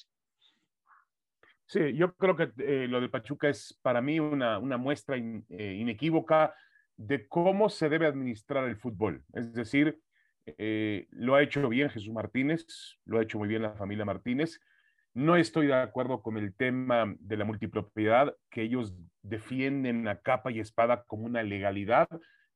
Sí, 1.68 1.80
yo 1.96 2.14
creo 2.16 2.36
que 2.36 2.52
eh, 2.60 2.88
lo 2.88 3.02
de 3.02 3.10
Pachuca 3.10 3.50
es 3.50 3.78
para 3.82 4.00
mí 4.02 4.20
una, 4.20 4.60
una 4.60 4.78
muestra 4.78 5.18
in, 5.18 5.46
eh, 5.50 5.78
inequívoca 5.80 6.54
de 6.98 7.28
cómo 7.28 7.70
se 7.70 7.90
debe 7.90 8.08
administrar 8.08 8.68
el 8.68 8.78
fútbol. 8.78 9.24
Es 9.34 9.54
decir, 9.54 10.00
eh, 10.46 11.08
lo 11.12 11.36
ha 11.36 11.42
hecho 11.42 11.68
bien 11.70 11.90
Jesús 11.90 12.14
Martínez, 12.14 12.66
lo 13.06 13.20
ha 13.20 13.24
hecho 13.24 13.40
muy 13.40 13.48
bien 13.48 13.64
la 13.64 13.74
familia 13.74 14.06
Martínez. 14.06 14.60
No 15.14 15.36
estoy 15.38 15.68
de 15.68 15.74
acuerdo 15.74 16.22
con 16.22 16.38
el 16.38 16.54
tema 16.54 17.16
de 17.20 17.38
la 17.38 17.46
multipropiedad 17.46 18.36
que 18.50 18.62
ellos 18.62 18.94
defienden 19.22 20.08
a 20.08 20.20
capa 20.20 20.52
y 20.52 20.60
espada 20.60 21.04
como 21.06 21.26
una 21.26 21.42
legalidad. 21.42 22.08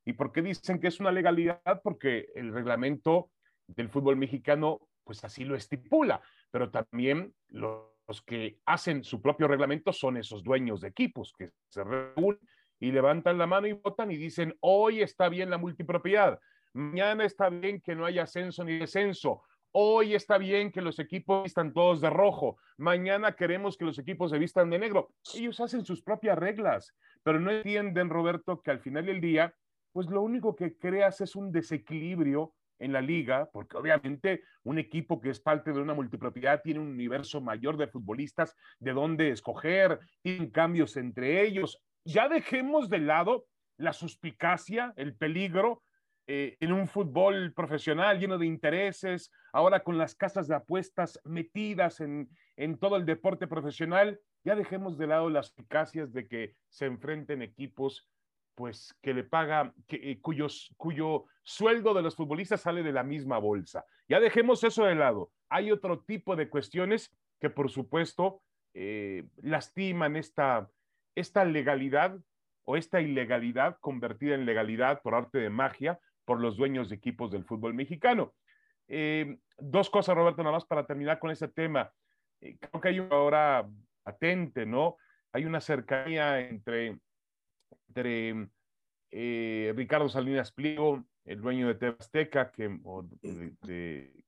¿Y 0.04 0.12
por 0.12 0.32
qué 0.32 0.42
dicen 0.42 0.78
que 0.78 0.88
es 0.88 1.00
una 1.00 1.10
legalidad? 1.10 1.80
Porque 1.82 2.28
el 2.34 2.52
reglamento 2.52 3.30
del 3.66 3.88
fútbol 3.88 4.16
mexicano, 4.16 4.80
pues 5.04 5.24
así 5.24 5.44
lo 5.44 5.56
estipula, 5.56 6.20
pero 6.50 6.70
también 6.70 7.34
los 7.48 8.22
que 8.26 8.58
hacen 8.66 9.04
su 9.04 9.22
propio 9.22 9.48
reglamento 9.48 9.92
son 9.92 10.16
esos 10.16 10.42
dueños 10.42 10.80
de 10.80 10.88
equipos 10.88 11.32
que 11.36 11.50
se 11.68 11.82
reúnen 11.82 12.38
y 12.80 12.90
levantan 12.90 13.38
la 13.38 13.46
mano 13.46 13.66
y 13.66 13.72
votan 13.72 14.10
y 14.10 14.16
dicen, 14.16 14.56
hoy 14.60 15.02
está 15.02 15.28
bien 15.28 15.50
la 15.50 15.58
multipropiedad, 15.58 16.40
mañana 16.72 17.24
está 17.24 17.48
bien 17.50 17.80
que 17.80 17.94
no 17.94 18.06
haya 18.06 18.24
ascenso 18.24 18.64
ni 18.64 18.78
descenso, 18.78 19.42
Hoy 19.72 20.16
está 20.16 20.36
bien 20.36 20.72
que 20.72 20.82
los 20.82 20.98
equipos 20.98 21.44
vistan 21.44 21.72
todos 21.72 22.00
de 22.00 22.10
rojo, 22.10 22.58
mañana 22.76 23.36
queremos 23.36 23.76
que 23.76 23.84
los 23.84 24.00
equipos 24.00 24.32
se 24.32 24.38
vistan 24.38 24.68
de 24.68 24.80
negro. 24.80 25.10
Ellos 25.32 25.60
hacen 25.60 25.84
sus 25.84 26.02
propias 26.02 26.36
reglas, 26.36 26.92
pero 27.22 27.38
no 27.38 27.52
entienden, 27.52 28.10
Roberto, 28.10 28.62
que 28.62 28.72
al 28.72 28.80
final 28.80 29.06
del 29.06 29.20
día, 29.20 29.54
pues 29.92 30.08
lo 30.08 30.22
único 30.22 30.56
que 30.56 30.76
creas 30.76 31.20
es 31.20 31.36
un 31.36 31.52
desequilibrio 31.52 32.52
en 32.80 32.92
la 32.92 33.00
liga, 33.00 33.48
porque 33.52 33.76
obviamente 33.76 34.42
un 34.64 34.80
equipo 34.80 35.20
que 35.20 35.30
es 35.30 35.38
parte 35.38 35.72
de 35.72 35.80
una 35.80 35.94
multipropiedad 35.94 36.62
tiene 36.62 36.80
un 36.80 36.88
universo 36.88 37.40
mayor 37.40 37.76
de 37.76 37.86
futbolistas 37.86 38.56
de 38.80 38.92
dónde 38.92 39.30
escoger, 39.30 40.00
tienen 40.20 40.50
cambios 40.50 40.96
entre 40.96 41.46
ellos. 41.46 41.80
Ya 42.04 42.28
dejemos 42.28 42.88
de 42.88 42.98
lado 42.98 43.46
la 43.76 43.92
suspicacia, 43.92 44.92
el 44.96 45.14
peligro 45.14 45.82
eh, 46.26 46.56
en 46.60 46.72
un 46.72 46.86
fútbol 46.86 47.52
profesional 47.54 48.18
lleno 48.18 48.38
de 48.38 48.46
intereses, 48.46 49.32
ahora 49.52 49.82
con 49.82 49.98
las 49.98 50.14
casas 50.14 50.46
de 50.48 50.54
apuestas 50.54 51.20
metidas 51.24 52.00
en, 52.00 52.28
en 52.56 52.78
todo 52.78 52.96
el 52.96 53.06
deporte 53.06 53.46
profesional, 53.46 54.20
ya 54.44 54.54
dejemos 54.54 54.96
de 54.96 55.06
lado 55.06 55.28
las 55.28 55.46
suspicacias 55.46 56.12
de 56.12 56.28
que 56.28 56.54
se 56.68 56.86
enfrenten 56.86 57.42
equipos 57.42 58.08
pues 58.54 58.94
que 59.00 59.14
le 59.14 59.24
paga, 59.24 59.72
eh, 59.88 60.20
cuyos, 60.20 60.74
cuyo 60.76 61.24
sueldo 61.42 61.94
de 61.94 62.02
los 62.02 62.14
futbolistas 62.14 62.60
sale 62.60 62.82
de 62.82 62.92
la 62.92 63.02
misma 63.02 63.38
bolsa. 63.38 63.86
Ya 64.06 64.20
dejemos 64.20 64.62
eso 64.64 64.84
de 64.84 64.94
lado. 64.94 65.30
Hay 65.48 65.72
otro 65.72 66.00
tipo 66.00 66.36
de 66.36 66.50
cuestiones 66.50 67.10
que 67.40 67.48
por 67.48 67.70
supuesto 67.70 68.42
eh, 68.74 69.24
lastiman 69.38 70.14
esta, 70.14 70.68
esta 71.14 71.44
legalidad 71.44 72.18
o 72.64 72.76
esta 72.76 73.00
ilegalidad 73.00 73.78
convertida 73.80 74.34
en 74.34 74.46
legalidad 74.46 75.02
por 75.02 75.14
arte 75.14 75.38
de 75.38 75.50
magia 75.50 75.98
por 76.24 76.40
los 76.40 76.56
dueños 76.56 76.88
de 76.88 76.96
equipos 76.96 77.30
del 77.30 77.44
fútbol 77.44 77.74
mexicano. 77.74 78.34
Eh, 78.88 79.38
dos 79.58 79.90
cosas, 79.90 80.14
Roberto, 80.14 80.42
nada 80.42 80.54
más 80.54 80.64
para 80.64 80.86
terminar 80.86 81.18
con 81.18 81.30
ese 81.30 81.48
tema. 81.48 81.92
creo 82.40 82.80
que 82.80 82.88
hay 82.88 83.00
una 83.00 83.16
hora 83.16 83.68
patente, 84.02 84.66
¿no? 84.66 84.96
Hay 85.32 85.44
una 85.44 85.60
cercanía 85.60 86.40
entre 86.40 86.98
entre 87.88 88.48
eh, 89.10 89.72
Ricardo 89.76 90.08
Salinas 90.08 90.52
Pliego, 90.52 91.04
el 91.24 91.40
dueño 91.40 91.68
de 91.68 91.74
Tebasteca, 91.74 92.50
que, 92.52 92.78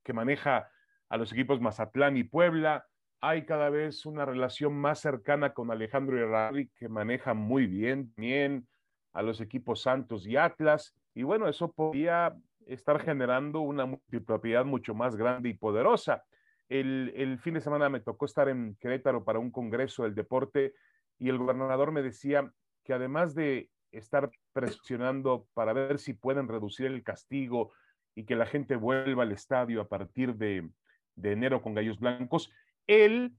que 0.03 0.13
maneja 0.13 0.69
a 1.09 1.17
los 1.17 1.31
equipos 1.31 1.61
Mazatlán 1.61 2.17
y 2.17 2.23
Puebla. 2.23 2.85
Hay 3.25 3.45
cada 3.45 3.69
vez 3.69 4.05
una 4.05 4.25
relación 4.25 4.73
más 4.75 4.99
cercana 4.99 5.53
con 5.53 5.71
Alejandro 5.71 6.17
Herrari, 6.19 6.67
que 6.75 6.89
maneja 6.89 7.33
muy 7.33 7.67
bien, 7.67 8.13
bien 8.17 8.67
a 9.13 9.21
los 9.21 9.39
equipos 9.39 9.81
Santos 9.81 10.27
y 10.27 10.35
Atlas. 10.35 10.93
Y 11.15 11.23
bueno, 11.23 11.47
eso 11.47 11.71
podría 11.71 12.35
estar 12.65 12.99
generando 12.99 13.61
una 13.61 13.85
multipropiedad 13.85 14.65
mucho 14.65 14.93
más 14.93 15.15
grande 15.15 15.47
y 15.47 15.53
poderosa. 15.53 16.25
El, 16.67 17.39
fin 17.39 17.53
de 17.53 17.61
semana 17.61 17.87
me 17.87 18.01
tocó 18.01 18.25
estar 18.25 18.49
en 18.49 18.75
Querétaro 18.75 19.23
para 19.23 19.39
un 19.39 19.51
congreso 19.51 20.03
del 20.03 20.15
deporte 20.15 20.73
y 21.17 21.29
el 21.29 21.37
gobernador 21.37 21.93
me 21.93 22.01
decía, 22.01 22.51
que 22.83 22.91
además 22.91 23.33
de 23.35 23.69
estar 23.93 24.31
presionando 24.51 25.47
para 25.53 25.71
ver 25.71 25.97
si 25.97 26.11
pueden 26.11 26.49
reducir 26.49 26.87
el 26.87 27.03
castigo 27.03 27.71
y 28.15 28.25
que 28.25 28.35
la 28.35 28.47
gente 28.47 28.75
vuelva 28.75 29.23
al 29.23 29.31
estadio 29.31 29.79
a 29.79 29.87
partir 29.87 30.35
de, 30.35 30.69
enero 31.15 31.61
con 31.61 31.73
Gallos 31.73 32.01
Blancos, 32.01 32.51
él 32.87 33.33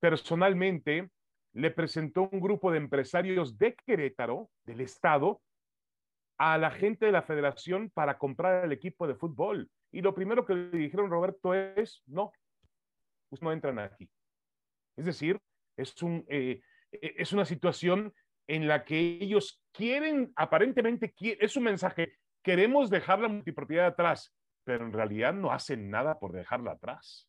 personalmente 0.00 1.10
le 1.52 1.70
presentó 1.70 2.28
un 2.30 2.40
grupo 2.40 2.70
de 2.70 2.78
empresarios 2.78 3.58
de 3.58 3.74
Querétaro, 3.74 4.50
del 4.64 4.80
Estado, 4.80 5.40
a 6.38 6.56
la 6.56 6.70
gente 6.70 7.06
de 7.06 7.12
la 7.12 7.22
federación 7.22 7.90
para 7.90 8.16
comprar 8.16 8.64
el 8.64 8.72
equipo 8.72 9.08
de 9.08 9.16
fútbol. 9.16 9.68
Y 9.90 10.02
lo 10.02 10.14
primero 10.14 10.46
que 10.46 10.54
le 10.54 10.78
dijeron, 10.78 11.10
Roberto, 11.10 11.52
es, 11.54 12.02
no, 12.06 12.30
pues 13.28 13.42
no 13.42 13.52
entran 13.52 13.78
aquí. 13.80 14.08
Es 14.96 15.04
decir, 15.04 15.40
es, 15.76 16.00
un, 16.02 16.24
eh, 16.28 16.60
e, 16.92 17.14
es 17.18 17.32
una 17.32 17.44
situación 17.44 18.14
en 18.46 18.68
la 18.68 18.84
que 18.84 19.18
ellos 19.20 19.62
quieren, 19.72 20.32
aparentemente, 20.36 21.14
es 21.20 21.56
un 21.56 21.64
mensaje, 21.64 22.16
queremos 22.42 22.88
dejar 22.88 23.18
la 23.18 23.28
multipropiedad 23.28 23.86
atrás, 23.86 24.34
pero 24.64 24.86
en 24.86 24.92
realidad 24.92 25.34
no 25.34 25.52
hacen 25.52 25.90
nada 25.90 26.18
por 26.18 26.32
dejarla 26.32 26.72
atrás. 26.72 27.27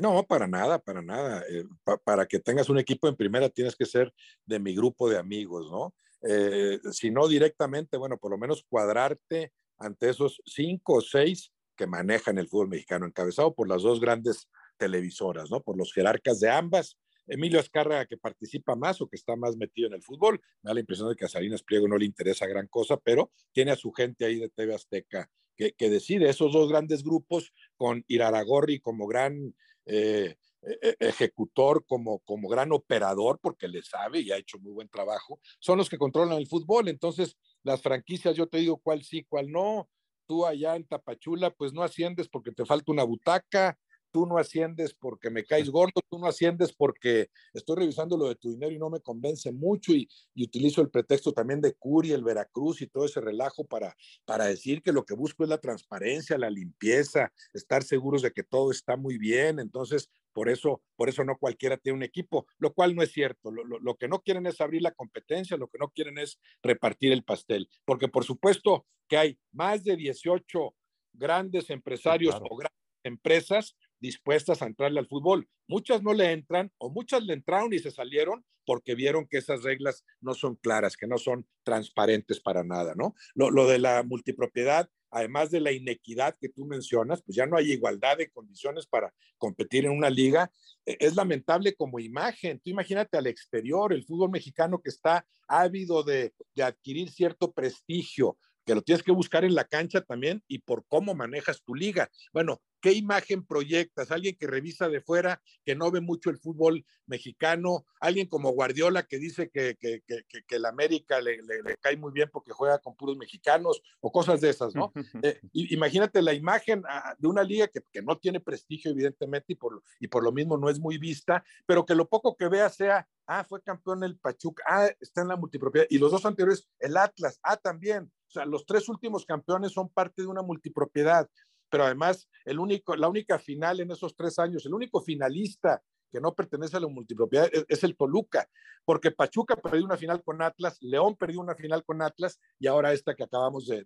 No, 0.00 0.24
para 0.26 0.46
nada, 0.46 0.78
para 0.78 1.02
nada. 1.02 1.44
Eh, 1.48 1.64
para 2.04 2.26
que 2.26 2.38
tengas 2.38 2.68
un 2.68 2.78
equipo 2.78 3.08
en 3.08 3.16
primera 3.16 3.48
tienes 3.48 3.76
que 3.76 3.86
ser 3.86 4.12
de 4.46 4.58
mi 4.58 4.74
grupo 4.74 5.08
de 5.08 5.18
amigos, 5.18 5.70
¿no? 5.70 5.94
Eh, 6.22 6.78
si 6.92 7.10
no 7.10 7.28
directamente, 7.28 7.96
bueno, 7.96 8.18
por 8.18 8.30
lo 8.30 8.38
menos 8.38 8.64
cuadrarte 8.68 9.52
ante 9.78 10.10
esos 10.10 10.42
cinco 10.44 10.94
o 10.94 11.00
seis 11.00 11.52
que 11.76 11.86
manejan 11.86 12.38
el 12.38 12.48
fútbol 12.48 12.68
mexicano, 12.68 13.06
encabezado 13.06 13.54
por 13.54 13.68
las 13.68 13.82
dos 13.82 14.00
grandes 14.00 14.48
televisoras, 14.76 15.50
¿no? 15.50 15.62
Por 15.62 15.78
los 15.78 15.92
jerarcas 15.92 16.40
de 16.40 16.50
ambas 16.50 16.98
Emilio 17.30 17.60
Azcárraga, 17.60 18.06
que 18.06 18.16
participa 18.16 18.74
más 18.74 19.00
o 19.00 19.08
que 19.08 19.16
está 19.16 19.36
más 19.36 19.56
metido 19.56 19.86
en 19.86 19.94
el 19.94 20.02
fútbol. 20.02 20.40
Me 20.62 20.68
da 20.68 20.74
la 20.74 20.80
impresión 20.80 21.08
de 21.08 21.14
que 21.14 21.24
a 21.24 21.28
Salinas 21.28 21.62
Pliego 21.62 21.86
no 21.86 21.96
le 21.96 22.04
interesa 22.04 22.46
gran 22.46 22.66
cosa, 22.66 22.96
pero 22.96 23.30
tiene 23.52 23.70
a 23.70 23.76
su 23.76 23.92
gente 23.92 24.24
ahí 24.24 24.38
de 24.38 24.48
TV 24.48 24.74
Azteca 24.74 25.30
que, 25.56 25.90
decide. 25.90 26.28
Esos 26.28 26.52
dos 26.52 26.68
grandes 26.68 27.04
grupos, 27.04 27.52
con 27.76 28.04
Iraragorri 28.08 28.80
como 28.80 29.06
gran 29.06 29.54
eh, 29.86 30.36
e, 30.62 30.78
e, 30.82 31.08
ejecutor, 31.08 31.84
como, 31.86 32.18
como 32.20 32.48
gran 32.48 32.72
operador, 32.72 33.38
porque 33.40 33.66
le 33.66 33.82
sabe 33.82 34.20
y 34.20 34.30
ha 34.30 34.36
hecho 34.36 34.58
muy 34.58 34.72
buen 34.72 34.88
trabajo, 34.88 35.40
son 35.58 35.78
los 35.78 35.88
que 35.88 35.98
controlan 35.98 36.38
el 36.38 36.46
fútbol. 36.46 36.88
Entonces, 36.88 37.36
las 37.62 37.80
franquicias, 37.80 38.36
yo 38.36 38.46
te 38.46 38.58
digo 38.58 38.78
cuál 38.78 39.02
sí, 39.02 39.24
cuál 39.28 39.50
no. 39.50 39.88
Tú 40.26 40.46
allá 40.46 40.76
en 40.76 40.86
Tapachula, 40.86 41.50
pues 41.50 41.72
no 41.72 41.82
asciendes 41.82 42.28
porque 42.28 42.52
te 42.52 42.64
falta 42.64 42.92
una 42.92 43.04
butaca, 43.04 43.78
tú 44.10 44.26
no 44.26 44.38
asciendes 44.38 44.94
porque 44.94 45.30
me 45.30 45.44
caes 45.44 45.70
gordo, 45.70 46.00
tú 46.08 46.18
no 46.18 46.26
asciendes 46.26 46.72
porque 46.72 47.30
estoy 47.52 47.76
revisando 47.76 48.16
lo 48.16 48.28
de 48.28 48.36
tu 48.36 48.50
dinero 48.50 48.72
y 48.72 48.78
no 48.78 48.90
me 48.90 49.00
convence 49.00 49.52
mucho 49.52 49.92
y, 49.92 50.08
utilizo 50.36 50.80
el 50.80 50.90
pretexto 50.90 51.32
también 51.32 51.60
de 51.60 51.74
Curi, 51.74 52.12
el 52.12 52.24
Veracruz 52.24 52.80
y 52.80 52.86
todo 52.86 53.04
ese 53.04 53.20
relajo 53.20 53.64
para, 53.64 53.94
para 54.24 54.46
decir 54.46 54.82
que 54.82 54.92
lo 54.92 55.04
que 55.04 55.14
busco 55.14 55.44
es 55.44 55.50
la 55.50 55.58
transparencia, 55.58 56.38
la 56.38 56.50
limpieza, 56.50 57.32
estar 57.52 57.82
seguros 57.82 58.22
de 58.22 58.32
que 58.32 58.42
todo 58.42 58.70
está 58.70 58.96
muy 58.96 59.18
bien. 59.18 59.58
Entonces, 59.60 60.10
por 60.32 60.48
eso, 60.48 60.82
por 60.96 61.08
eso 61.08 61.24
no 61.24 61.36
cualquiera 61.36 61.76
tiene 61.76 61.98
un 61.98 62.02
equipo, 62.02 62.46
lo 62.58 62.72
cual 62.72 62.94
no 62.96 63.02
es 63.02 63.12
cierto. 63.12 63.50
Lo, 63.50 63.64
lo, 63.64 63.96
que 63.96 64.08
no 64.08 64.20
quieren 64.20 64.46
es 64.46 64.60
abrir 64.60 64.82
la 64.82 64.92
competencia, 64.92 65.56
lo 65.56 65.68
que 65.68 65.78
no 65.78 65.88
quieren 65.88 66.18
es 66.18 66.38
repartir 66.62 67.12
el 67.12 67.22
pastel, 67.22 67.68
porque 67.84 68.08
por 68.08 68.24
supuesto 68.24 68.86
que 69.08 69.18
hay 69.18 69.38
más 69.52 69.84
de 69.84 69.96
18 69.96 70.74
grandes 71.12 71.70
empresarios 71.70 72.36
o 72.36 72.56
grandes 72.56 72.80
empresas 73.04 73.76
dispuestas 74.00 74.62
a 74.62 74.66
entrarle 74.66 75.00
al 75.00 75.08
fútbol. 75.08 75.48
Muchas 75.68 76.02
no 76.02 76.12
le 76.12 76.32
entran 76.32 76.72
o 76.78 76.90
muchas 76.90 77.22
le 77.22 77.34
entraron 77.34 77.72
y 77.72 77.78
se 77.78 77.90
salieron 77.90 78.44
porque 78.64 78.94
vieron 78.94 79.26
que 79.26 79.38
esas 79.38 79.62
reglas 79.62 80.04
no 80.20 80.34
son 80.34 80.56
claras, 80.56 80.96
que 80.96 81.06
no 81.06 81.18
son 81.18 81.46
transparentes 81.62 82.40
para 82.40 82.62
nada, 82.62 82.94
¿no? 82.94 83.14
Lo, 83.34 83.66
de 83.66 83.78
la 83.78 84.02
multipropiedad, 84.02 84.88
además 85.10 85.50
de 85.50 85.60
la 85.60 85.72
inequidad 85.72 86.36
que 86.40 86.48
tú 86.48 86.66
mencionas, 86.66 87.22
pues 87.22 87.36
ya 87.36 87.46
no 87.46 87.56
hay 87.56 87.72
igualdad 87.72 88.18
de 88.18 88.30
condiciones 88.30 88.86
para 88.86 89.12
competir 89.38 89.86
en 89.86 89.92
una 89.92 90.10
liga. 90.10 90.52
E, 90.86 90.96
es 91.00 91.16
lamentable 91.16 91.74
como 91.74 91.98
imagen. 91.98 92.60
Tú 92.60 92.70
imagínate 92.70 93.18
al 93.18 93.26
exterior, 93.26 93.92
el 93.92 94.04
fútbol 94.04 94.30
mexicano 94.30 94.80
que 94.80 94.90
está 94.90 95.26
ávido 95.48 96.04
de, 96.04 96.32
de 96.54 96.62
adquirir 96.62 97.10
cierto 97.10 97.52
prestigio, 97.52 98.38
que 98.64 98.74
lo 98.74 98.82
tienes 98.82 99.02
que 99.02 99.12
buscar 99.12 99.44
en 99.44 99.54
la 99.54 99.64
cancha 99.64 100.00
también 100.00 100.42
y 100.48 100.58
por 100.58 100.84
cómo 100.86 101.14
manejas 101.14 101.62
tu 101.62 101.74
liga. 101.74 102.10
Bueno, 102.32 102.60
¿qué 102.80 102.92
imagen 102.92 103.44
proyectas? 103.44 104.10
Alguien 104.10 104.36
que 104.36 104.46
revisa 104.46 104.88
de 104.88 105.00
fuera, 105.00 105.42
que 105.64 105.74
no 105.74 105.90
ve 105.90 106.00
mucho 106.00 106.30
el 106.30 106.38
fútbol 106.38 106.84
mexicano, 107.06 107.84
alguien 108.00 108.26
como 108.28 108.50
Guardiola 108.50 109.02
que 109.02 109.18
dice 109.18 109.50
que, 109.50 109.76
que, 109.78 110.02
que, 110.06 110.24
que 110.46 110.56
el 110.56 110.64
América 110.64 111.20
le, 111.20 111.38
le, 111.42 111.76
cae 111.80 111.96
muy 111.96 112.12
bien 112.12 112.30
porque 112.32 112.52
juega 112.52 112.78
con 112.78 112.94
puros 112.94 113.16
mexicanos 113.16 113.82
o 114.00 114.12
cosas 114.12 114.40
de 114.40 114.50
esas, 114.50 114.74
¿no? 114.74 114.92
eh, 115.24 115.40
imagínate 115.52 116.22
la 116.22 116.32
imagen 116.32 116.82
ah, 116.88 117.14
de 117.18 117.28
una 117.28 117.42
liga 117.42 117.68
que, 117.68 117.82
no 118.02 118.16
tiene 118.16 118.40
prestigio, 118.40 118.92
evidentemente, 118.92 119.52
y 119.52 119.56
por, 119.56 119.82
y 119.98 120.08
por 120.08 120.22
lo 120.22 120.32
mismo 120.32 120.56
no 120.56 120.70
es 120.70 120.78
muy 120.78 120.96
vista, 120.96 121.44
pero 121.66 121.84
que 121.84 121.94
lo 121.94 122.08
poco 122.08 122.36
que 122.36 122.48
vea 122.48 122.68
sea, 122.70 123.06
ah, 123.26 123.44
fue 123.44 123.62
campeón 123.62 124.02
el 124.04 124.16
Pachuca, 124.16 124.62
ah, 124.66 124.88
está 125.00 125.22
en 125.22 125.28
la 125.28 125.36
multipropiedad, 125.36 125.86
y 125.90 125.98
los 125.98 126.12
dos 126.12 126.24
anteriores, 126.24 126.68
el 126.78 126.96
Atlas, 126.96 127.38
ah, 127.42 127.56
también, 127.56 128.10
o 128.30 128.32
sea, 128.32 128.46
los 128.46 128.64
tres 128.64 128.88
últimos 128.88 129.26
campeones 129.26 129.72
son 129.72 129.88
parte 129.88 130.22
de 130.22 130.28
una 130.28 130.42
multipropiedad, 130.42 131.28
pero 131.68 131.84
además 131.84 132.28
el 132.44 132.60
único, 132.60 132.94
la 132.94 133.08
única 133.08 133.40
final 133.40 133.80
en 133.80 133.90
esos 133.90 134.14
tres 134.14 134.38
años, 134.38 134.64
el 134.66 134.74
único 134.74 135.00
finalista 135.00 135.82
que 136.10 136.20
no 136.20 136.34
pertenece 136.34 136.76
a 136.76 136.80
la 136.80 136.88
multipropiedad 136.88 137.50
es, 137.68 137.84
el 137.84 137.96
Toluca, 137.96 138.48
porque 138.84 139.10
Pachuca 139.10 139.56
perdió 139.56 139.84
una 139.84 139.96
final 139.96 140.22
con 140.22 140.42
Atlas, 140.42 140.78
León 140.80 141.16
perdió 141.16 141.40
una 141.40 141.54
final 141.54 141.84
con 141.84 142.02
Atlas 142.02 142.40
y 142.58 142.66
ahora 142.66 142.92
esta 142.92 143.14
que 143.14 143.24
acabamos 143.24 143.66
de, 143.66 143.84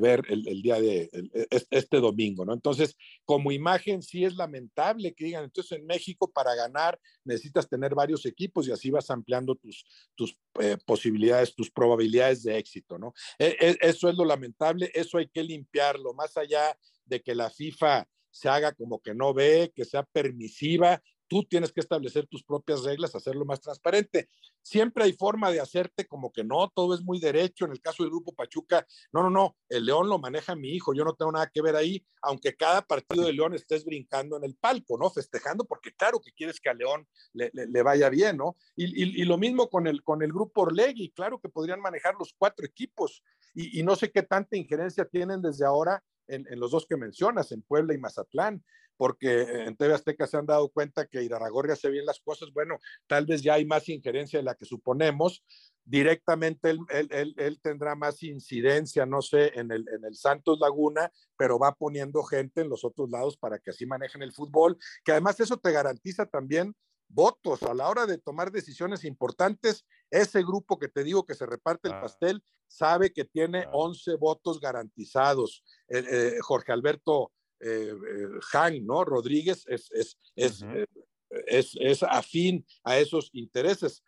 ver 0.00 0.22
el, 0.28 0.62
día 0.62 0.80
de 0.80 1.10
este 1.70 1.98
domingo, 1.98 2.44
¿no? 2.44 2.52
Entonces, 2.52 2.96
como 3.24 3.52
imagen 3.52 4.02
sí 4.02 4.24
es 4.24 4.36
lamentable 4.36 5.14
que 5.14 5.24
digan, 5.24 5.44
entonces 5.44 5.78
en 5.78 5.86
México 5.86 6.30
para 6.30 6.54
ganar 6.54 6.98
necesitas 7.24 7.68
tener 7.68 7.94
varios 7.94 8.26
equipos 8.26 8.68
y 8.68 8.72
así 8.72 8.90
vas 8.90 9.10
ampliando 9.10 9.54
tus, 9.54 9.84
tus 10.14 10.38
eh, 10.60 10.76
posibilidades, 10.84 11.54
tus 11.54 11.70
probabilidades 11.70 12.42
de 12.42 12.58
éxito, 12.58 12.98
¿no? 12.98 13.14
E, 13.38 13.56
e, 13.60 13.78
eso 13.80 14.08
es 14.08 14.16
lo 14.16 14.24
lamentable, 14.24 14.90
eso 14.94 15.18
hay 15.18 15.28
que 15.28 15.42
limpiarlo, 15.42 16.14
más 16.14 16.36
allá 16.36 16.76
de 17.04 17.20
que 17.20 17.34
la 17.34 17.50
FIFA 17.50 18.06
se 18.30 18.48
haga 18.48 18.72
como 18.72 19.00
que 19.00 19.14
no 19.14 19.32
ve, 19.32 19.72
que 19.74 19.84
sea 19.84 20.02
permisiva, 20.02 21.00
tú 21.28 21.44
tienes 21.44 21.72
que 21.72 21.80
establecer 21.80 22.26
tus 22.26 22.42
propias 22.42 22.82
reglas, 22.84 23.14
hacerlo 23.14 23.44
más 23.44 23.60
transparente. 23.60 24.28
Siempre 24.62 25.04
hay 25.04 25.12
forma 25.12 25.50
de 25.50 25.60
hacerte 25.60 26.06
como 26.06 26.32
que 26.32 26.44
no, 26.44 26.70
todo 26.74 26.94
es 26.94 27.02
muy 27.02 27.18
derecho. 27.18 27.64
En 27.64 27.72
el 27.72 27.80
caso 27.80 28.02
del 28.02 28.10
Grupo 28.10 28.32
Pachuca, 28.34 28.86
no, 29.12 29.22
no, 29.22 29.30
no, 29.30 29.56
el 29.68 29.84
León 29.86 30.08
lo 30.08 30.18
maneja 30.18 30.54
mi 30.54 30.70
hijo, 30.70 30.94
yo 30.94 31.04
no 31.04 31.14
tengo 31.14 31.32
nada 31.32 31.50
que 31.52 31.62
ver 31.62 31.76
ahí, 31.76 32.04
aunque 32.22 32.54
cada 32.54 32.82
partido 32.82 33.26
de 33.26 33.32
León 33.32 33.54
estés 33.54 33.84
brincando 33.84 34.36
en 34.36 34.44
el 34.44 34.56
palco, 34.56 34.96
¿no? 34.98 35.10
Festejando, 35.10 35.64
porque 35.64 35.92
claro 35.92 36.20
que 36.20 36.32
quieres 36.32 36.60
que 36.60 36.70
a 36.70 36.74
León 36.74 37.06
le, 37.32 37.82
vaya 37.82 38.08
bien, 38.08 38.36
¿no? 38.36 38.56
Y, 38.76 39.24
lo 39.24 39.38
mismo 39.38 39.68
con 39.68 39.86
el, 39.86 40.02
con 40.02 40.22
el 40.22 40.32
Grupo 40.32 40.62
Orlegui, 40.62 41.10
claro 41.10 41.40
que 41.40 41.48
podrían 41.48 41.80
manejar 41.80 42.14
los 42.18 42.34
cuatro 42.36 42.66
equipos 42.66 43.22
y, 43.54 43.80
y 43.80 43.82
no 43.82 43.96
sé 43.96 44.10
qué 44.10 44.22
tanta 44.22 44.56
injerencia 44.56 45.04
tienen 45.04 45.40
desde 45.40 45.64
ahora 45.64 46.02
en, 46.28 46.60
los 46.60 46.70
dos 46.70 46.86
que 46.86 46.96
mencionas, 46.96 47.52
en 47.52 47.62
Puebla 47.62 47.94
y 47.94 47.98
Mazatlán, 47.98 48.64
porque 48.96 49.42
en 49.66 49.76
TV 49.76 49.94
Azteca 49.94 50.26
se 50.26 50.36
han 50.36 50.46
dado 50.46 50.68
cuenta 50.68 51.06
que 51.06 51.22
Iraragorri 51.22 51.72
hace 51.72 51.90
bien 51.90 52.06
las 52.06 52.20
cosas, 52.20 52.52
bueno, 52.52 52.78
tal 53.06 53.26
vez 53.26 53.42
ya 53.42 53.54
hay 53.54 53.64
más 53.64 53.88
injerencia 53.88 54.38
de 54.38 54.44
la 54.44 54.54
que 54.54 54.64
suponemos, 54.64 55.44
directamente 55.84 56.70
él, 56.70 57.60
tendrá 57.62 57.94
más 57.94 58.22
incidencia, 58.22 59.04
no 59.06 59.20
sé, 59.20 59.58
en 59.58 59.70
el, 59.70 59.86
en 59.88 60.04
el 60.04 60.14
Santos 60.14 60.58
Laguna, 60.58 61.12
pero 61.36 61.58
va 61.58 61.74
poniendo 61.74 62.22
gente 62.22 62.62
en 62.62 62.68
los 62.68 62.84
otros 62.84 63.10
lados 63.10 63.36
para 63.36 63.58
que 63.58 63.70
así 63.70 63.84
manejen 63.86 64.22
el 64.22 64.32
fútbol, 64.32 64.78
que 65.04 65.12
además 65.12 65.38
eso 65.40 65.58
te 65.58 65.72
garantiza 65.72 66.26
también 66.26 66.74
votos 67.08 67.62
a 67.62 67.74
la 67.74 67.88
hora 67.88 68.06
de 68.06 68.18
tomar 68.18 68.50
decisiones 68.50 69.04
importantes. 69.04 69.84
Ese 70.10 70.42
grupo 70.42 70.78
que 70.78 70.88
te 70.88 71.04
digo 71.04 71.24
que 71.24 71.34
se 71.34 71.46
reparte 71.46 71.88
el 71.88 72.00
pastel 72.00 72.42
sabe 72.66 73.12
que 73.12 73.24
tiene 73.24 73.66
11 73.72 74.16
votos 74.16 74.60
garantizados. 74.60 75.62
Eh, 75.88 76.38
Jorge 76.40 76.72
Alberto 76.72 77.32
eh, 77.64 77.92
eh 77.92 78.80
¿no? 78.82 79.04
Rodríguez 79.04 79.64
es, 79.66 79.90
es, 79.92 80.18
es, 80.36 80.64
es, 81.46 81.76
es, 81.80 82.02
afín 82.02 82.66
a 82.84 82.98
esos 82.98 83.30
intereses. 83.32 84.02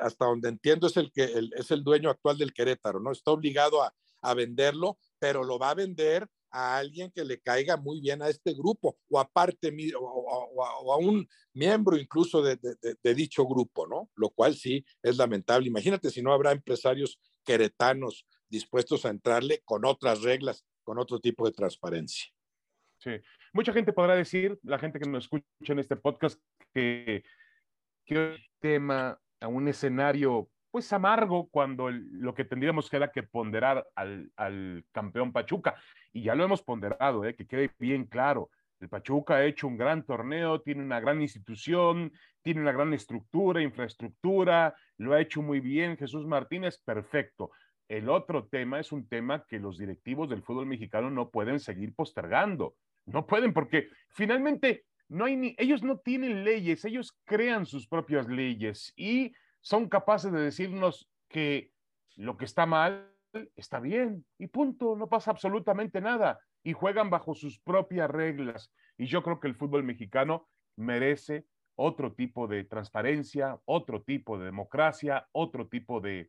Hasta 0.00 0.26
donde 0.26 0.48
entiendo 0.50 0.86
es 0.88 0.96
el 0.96 1.10
que 1.10 1.32
es 1.56 1.70
el 1.70 1.82
dueño 1.82 2.10
actual 2.10 2.36
del 2.36 2.52
Querétaro, 2.52 3.00
¿no? 3.00 3.12
Está 3.12 3.30
obligado 3.30 3.82
a, 3.82 3.94
a 4.22 4.34
venderlo, 4.34 4.98
pero 5.18 5.42
lo 5.44 5.58
va 5.58 5.70
a 5.70 5.74
vender 5.74 6.28
a 6.50 6.78
alguien 6.78 7.10
que 7.10 7.24
le 7.24 7.40
caiga 7.40 7.76
muy 7.76 8.00
bien 8.00 8.22
a 8.22 8.28
este 8.28 8.54
grupo 8.54 8.98
o 9.08 9.20
aparte 9.20 9.72
o, 9.98 10.92
a, 10.92 10.96
un 10.96 11.26
miembro 11.52 11.96
incluso 11.96 12.42
de, 12.42 12.58
dicho 13.14 13.46
grupo, 13.46 13.86
¿no? 13.86 14.10
Lo 14.16 14.30
cual 14.30 14.56
sí 14.56 14.84
es 15.02 15.16
lamentable. 15.16 15.68
Imagínate 15.68 16.10
si 16.10 16.22
no 16.22 16.32
habrá 16.32 16.52
empresarios 16.52 17.18
queretanos 17.44 18.26
dispuestos 18.48 19.04
a 19.04 19.10
entrarle 19.10 19.62
con 19.64 19.84
otras 19.84 20.22
reglas, 20.22 20.64
con 20.82 20.98
otro 20.98 21.20
tipo 21.20 21.46
de 21.46 21.52
transparencia. 21.52 22.26
Sí, 23.00 23.12
mucha 23.54 23.72
gente 23.72 23.94
podrá 23.94 24.14
decir, 24.14 24.58
la 24.62 24.78
gente 24.78 25.00
que 25.00 25.08
nos 25.08 25.24
escucha 25.24 25.44
en 25.72 25.78
este 25.78 25.96
podcast, 25.96 26.38
que, 26.74 27.24
que 28.04 28.14
el 28.14 28.38
tema 28.60 29.18
a 29.40 29.48
un 29.48 29.68
escenario 29.68 30.50
pues 30.70 30.92
amargo 30.92 31.48
cuando 31.48 31.90
lo 31.90 32.34
que 32.34 32.44
tendríamos 32.44 32.88
que 32.88 32.96
era 32.96 33.10
que 33.10 33.22
ponderar 33.22 33.86
al, 33.96 34.30
al, 34.36 34.84
campeón 34.92 35.32
Pachuca. 35.32 35.74
Y 36.12 36.22
ya 36.22 36.34
lo 36.34 36.44
hemos 36.44 36.62
ponderado, 36.62 37.24
¿eh? 37.24 37.34
que 37.34 37.46
quede 37.46 37.70
bien 37.78 38.04
claro. 38.04 38.50
El 38.78 38.88
Pachuca 38.88 39.36
ha 39.36 39.44
hecho 39.44 39.66
un 39.66 39.76
gran 39.76 40.04
torneo, 40.04 40.60
tiene 40.60 40.82
una 40.82 41.00
gran 41.00 41.20
institución, 41.20 42.12
tiene 42.42 42.60
una 42.60 42.72
gran 42.72 42.94
estructura, 42.94 43.62
infraestructura, 43.62 44.74
lo 44.98 45.12
ha 45.14 45.20
hecho 45.20 45.42
muy 45.42 45.60
bien. 45.60 45.96
Jesús 45.96 46.26
Martínez, 46.26 46.78
perfecto. 46.84 47.50
El 47.88 48.08
otro 48.08 48.46
tema 48.46 48.78
es 48.78 48.92
un 48.92 49.08
tema 49.08 49.44
que 49.46 49.58
los 49.58 49.76
directivos 49.76 50.30
del 50.30 50.42
fútbol 50.42 50.66
mexicano 50.66 51.10
no 51.10 51.30
pueden 51.30 51.58
seguir 51.58 51.94
postergando. 51.94 52.76
No 53.12 53.26
pueden 53.26 53.52
porque 53.52 53.88
finalmente 54.10 54.84
no 55.08 55.24
hay 55.24 55.36
ni, 55.36 55.54
ellos 55.58 55.82
no 55.82 55.98
tienen 55.98 56.44
leyes, 56.44 56.84
ellos 56.84 57.18
crean 57.24 57.66
sus 57.66 57.86
propias 57.88 58.28
leyes 58.28 58.92
y 58.96 59.32
son 59.60 59.88
capaces 59.88 60.32
de 60.32 60.40
decirnos 60.40 61.10
que 61.28 61.72
lo 62.16 62.36
que 62.36 62.44
está 62.44 62.66
mal 62.66 63.12
está 63.56 63.80
bien 63.80 64.24
y 64.38 64.46
punto, 64.48 64.96
no 64.96 65.08
pasa 65.08 65.30
absolutamente 65.30 66.00
nada 66.00 66.40
y 66.62 66.72
juegan 66.72 67.10
bajo 67.10 67.34
sus 67.34 67.58
propias 67.58 68.10
reglas. 68.10 68.72
Y 68.96 69.06
yo 69.06 69.22
creo 69.22 69.40
que 69.40 69.48
el 69.48 69.54
fútbol 69.54 69.82
mexicano 69.82 70.48
merece 70.76 71.46
otro 71.74 72.12
tipo 72.12 72.46
de 72.46 72.64
transparencia, 72.64 73.58
otro 73.64 74.02
tipo 74.02 74.38
de 74.38 74.46
democracia, 74.46 75.26
otro 75.32 75.68
tipo 75.68 76.00
de, 76.00 76.28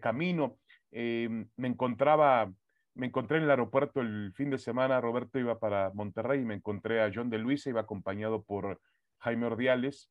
camino. 0.00 0.58
Em, 0.90 1.48
me 1.56 1.68
encontraba, 1.68 2.52
me 2.94 3.06
encontré 3.06 3.38
en 3.38 3.44
el 3.44 3.50
aeropuerto 3.50 4.00
el 4.00 4.32
fin 4.34 4.50
de 4.50 4.58
semana, 4.58 5.00
Roberto 5.00 5.38
iba 5.38 5.58
para 5.58 5.90
Monterrey 5.94 6.40
y 6.40 6.44
me 6.44 6.54
encontré 6.54 7.02
a 7.02 7.10
John 7.14 7.30
de 7.30 7.38
Luisa, 7.38 7.70
iba 7.70 7.80
acompañado 7.80 8.42
por 8.42 8.80
Jaime 9.18 9.46
Ordiales, 9.46 10.10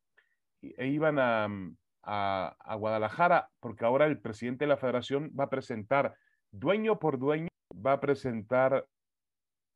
e 0.62 0.88
iban 0.88 1.20
a, 1.20 1.48
a, 2.04 2.76
Guadalajara, 2.76 3.50
porque 3.60 3.86
ahora 3.86 4.06
el 4.06 4.20
presidente 4.20 4.66
de 4.66 4.70
la 4.70 4.78
federación 4.78 5.32
va 5.38 5.46
a 5.46 5.50
presentar, 5.50 6.16
dueño 6.52 7.00
por 7.00 7.20
dueño, 7.20 7.50
va 7.74 7.94
a 7.94 8.00
presentar 8.00 8.86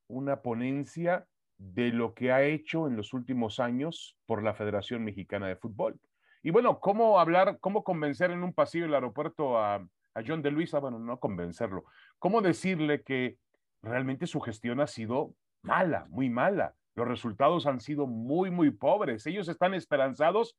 una 0.07 0.41
ponencia 0.41 1.25
de 1.57 1.89
lo 1.89 2.13
que 2.13 2.31
ha 2.31 2.43
hecho 2.43 2.87
en 2.87 2.97
los 2.97 3.13
últimos 3.13 3.59
años 3.59 4.17
por 4.25 4.43
la 4.43 4.53
Federación 4.53 5.03
Mexicana 5.03 5.47
de 5.47 5.55
Fútbol. 5.55 5.99
Y 6.41 6.51
bueno, 6.51 6.79
¿cómo 6.79 7.19
hablar, 7.19 7.57
cómo 7.59 7.83
convencer 7.83 8.31
en 8.31 8.43
un 8.43 8.53
pasillo 8.53 8.85
del 8.85 8.95
aeropuerto 8.95 9.57
a, 9.57 9.75
a 9.75 10.23
John 10.25 10.41
de 10.41 10.51
Luisa? 10.51 10.79
Bueno, 10.79 10.99
no 10.99 11.19
convencerlo. 11.19 11.85
¿Cómo 12.23 12.41
decirle 12.41 13.03
que 13.03 13.37
realmente 13.81 14.27
su 14.27 14.39
gestión 14.39 14.79
ha 14.79 14.87
sido 14.87 15.35
mala, 15.61 16.05
muy 16.09 16.29
mala? 16.29 16.73
Los 16.95 17.05
resultados 17.05 17.67
han 17.67 17.81
sido 17.81 18.07
muy, 18.07 18.49
muy 18.49 18.71
pobres. 18.71 19.27
Ellos 19.27 19.49
están 19.49 19.73
esperanzados 19.73 20.57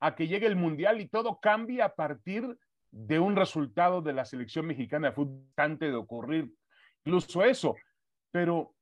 a 0.00 0.16
que 0.16 0.26
llegue 0.26 0.48
el 0.48 0.56
Mundial 0.56 1.00
y 1.00 1.06
todo 1.06 1.38
cambia 1.38 1.84
a 1.84 1.94
partir 1.94 2.58
de 2.90 3.20
un 3.20 3.36
resultado 3.36 4.02
de 4.02 4.12
la 4.12 4.24
selección 4.24 4.66
mexicana 4.66 5.10
de 5.10 5.14
fútbol 5.14 5.46
antes 5.56 5.88
de 5.88 5.96
ocurrir 5.96 6.52
incluso 7.04 7.44
eso. 7.44 7.76
Pero 8.32 8.74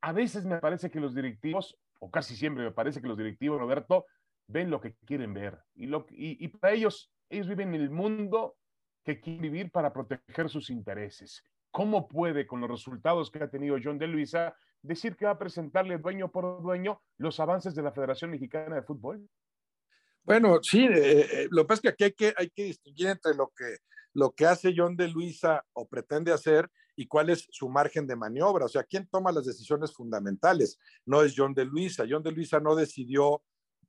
a 0.00 0.12
veces 0.12 0.46
me 0.46 0.60
parece 0.60 0.90
que 0.90 0.98
los 0.98 1.14
directivos, 1.14 1.76
o 1.98 2.10
casi 2.10 2.36
siempre 2.36 2.64
me 2.64 2.72
parece 2.72 3.02
que 3.02 3.08
los 3.08 3.18
directivos, 3.18 3.60
Roberto, 3.60 4.06
ven 4.46 4.70
lo 4.70 4.80
que 4.80 4.94
quieren 5.04 5.34
ver. 5.34 5.58
Y, 5.74 5.88
lo, 5.88 6.06
y, 6.08 6.48
para 6.48 6.72
ellos, 6.72 7.12
ellos 7.28 7.48
viven 7.48 7.74
en 7.74 7.82
el 7.82 7.90
mundo 7.90 8.56
que 9.04 9.20
quieren 9.20 9.42
vivir 9.42 9.70
para 9.70 9.92
proteger 9.92 10.48
sus 10.48 10.70
intereses. 10.70 11.44
¿Cómo 11.70 12.08
puede, 12.08 12.46
con 12.46 12.60
los 12.60 12.70
resultados 12.70 13.30
que 13.30 13.42
ha 13.42 13.50
tenido 13.50 13.76
John 13.82 13.98
de 13.98 14.08
Luisa, 14.08 14.56
decir 14.82 15.16
que 15.16 15.26
va 15.26 15.32
a 15.32 15.38
presentarle 15.38 15.98
dueño 15.98 16.30
por 16.30 16.62
dueño 16.62 17.00
los 17.18 17.38
avances 17.38 17.74
de 17.74 17.82
la 17.82 17.92
Federación 17.92 18.30
Mexicana 18.30 18.76
de 18.76 18.82
Fútbol? 18.82 19.28
Bueno, 20.22 20.58
sí, 20.62 20.84
eh, 20.84 21.20
eh, 21.20 21.48
lo 21.50 21.62
que 21.62 21.68
pasa 21.68 21.78
es 21.78 21.80
que 21.82 21.88
aquí 21.88 22.04
hay 22.04 22.12
que, 22.12 22.34
hay 22.36 22.50
que 22.50 22.64
distinguir 22.64 23.06
entre 23.08 23.34
lo 23.34 23.52
que, 23.56 23.76
lo 24.12 24.32
que 24.32 24.46
hace 24.46 24.74
John 24.76 24.96
de 24.96 25.08
Luisa 25.08 25.64
o 25.72 25.88
pretende 25.88 26.32
hacer 26.32 26.68
y 26.96 27.06
cuál 27.06 27.30
es 27.30 27.46
su 27.50 27.68
margen 27.68 28.06
de 28.06 28.16
maniobra. 28.16 28.66
O 28.66 28.68
sea, 28.68 28.84
¿quién 28.84 29.08
toma 29.08 29.32
las 29.32 29.46
decisiones 29.46 29.92
fundamentales? 29.92 30.78
No 31.06 31.22
es 31.22 31.34
John 31.36 31.54
de 31.54 31.64
Luisa. 31.64 32.04
John 32.08 32.22
de 32.22 32.32
Luisa 32.32 32.60
no 32.60 32.74
decidió, 32.74 33.42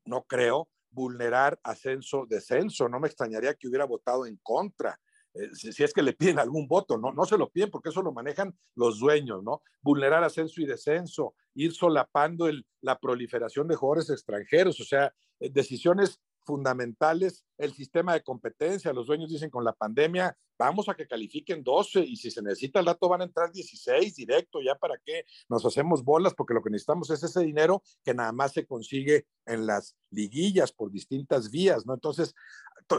no 0.05 0.23
creo, 0.23 0.69
vulnerar 0.89 1.59
ascenso, 1.63 2.25
descenso. 2.25 2.87
No 2.87 2.99
me 2.99 3.07
extrañaría 3.07 3.53
que 3.55 3.67
hubiera 3.67 3.85
votado 3.85 4.25
en 4.25 4.37
contra. 4.41 4.97
Eh, 5.33 5.49
si, 5.53 5.83
es 5.83 5.93
que 5.93 6.03
le 6.03 6.13
piden 6.13 6.39
algún 6.39 6.67
voto, 6.67 6.97
no, 6.97 7.11
no 7.13 7.25
se 7.25 7.37
lo 7.37 7.49
piden 7.49 7.69
porque 7.69 7.89
eso 7.89 8.01
lo 8.01 8.11
manejan 8.11 8.53
los 8.75 8.99
dueños, 8.99 9.43
¿no? 9.43 9.61
Vulnerar 9.81 10.23
ascenso 10.23 10.61
y 10.61 10.65
descenso, 10.65 11.35
ir 11.55 11.73
solapando 11.73 12.47
el, 12.47 12.65
la 12.81 12.99
proliferación 12.99 13.67
de 13.67 13.75
jugadores 13.75 14.09
extranjeros, 14.09 14.79
o 14.81 14.83
sea, 14.83 15.13
eh, 15.39 15.49
decisiones 15.49 16.19
fundamentales, 16.43 17.45
el 17.58 17.73
sistema 17.73 18.13
de 18.13 18.23
competencia, 18.23 18.93
los 18.93 19.08
dueños 19.08 19.30
dicen 19.30 19.49
con 19.49 19.63
la 19.63 19.73
pandemia, 19.73 20.36
vamos 20.58 20.89
a 20.89 20.93
que 20.93 21.08
califiquen 21.08 21.63
12 21.63 22.01
y 22.01 22.15
si 22.15 22.30
se 22.30 22.41
necesita 22.41 22.80
el 22.80 22.86
dato 22.86 23.10
van 23.10 23.21
a 23.21 23.25
entrar 23.25 23.51
16 23.51 24.15
directo, 24.15 24.62
ya 24.62 24.75
para 24.75 24.97
qué 25.04 25.25
nos 25.49 25.65
hacemos 25.65 26.04
bolas, 26.04 26.34
porque 26.34 26.54
lo 26.54 26.62
que 26.62 26.69
necesitamos 26.69 27.10
es 27.10 27.23
ese 27.23 27.41
dinero 27.41 27.82
que 28.04 28.13
nada 28.13 28.32
más 28.32 28.54
se 28.54 28.65
consigue 28.65 29.25
en 29.45 29.65
las 29.65 29.95
liguillas 30.10 30.71
por 30.71 30.91
distintas 30.91 31.49
vías, 31.49 31.86
¿no? 31.86 31.93
Entonces, 31.93 32.34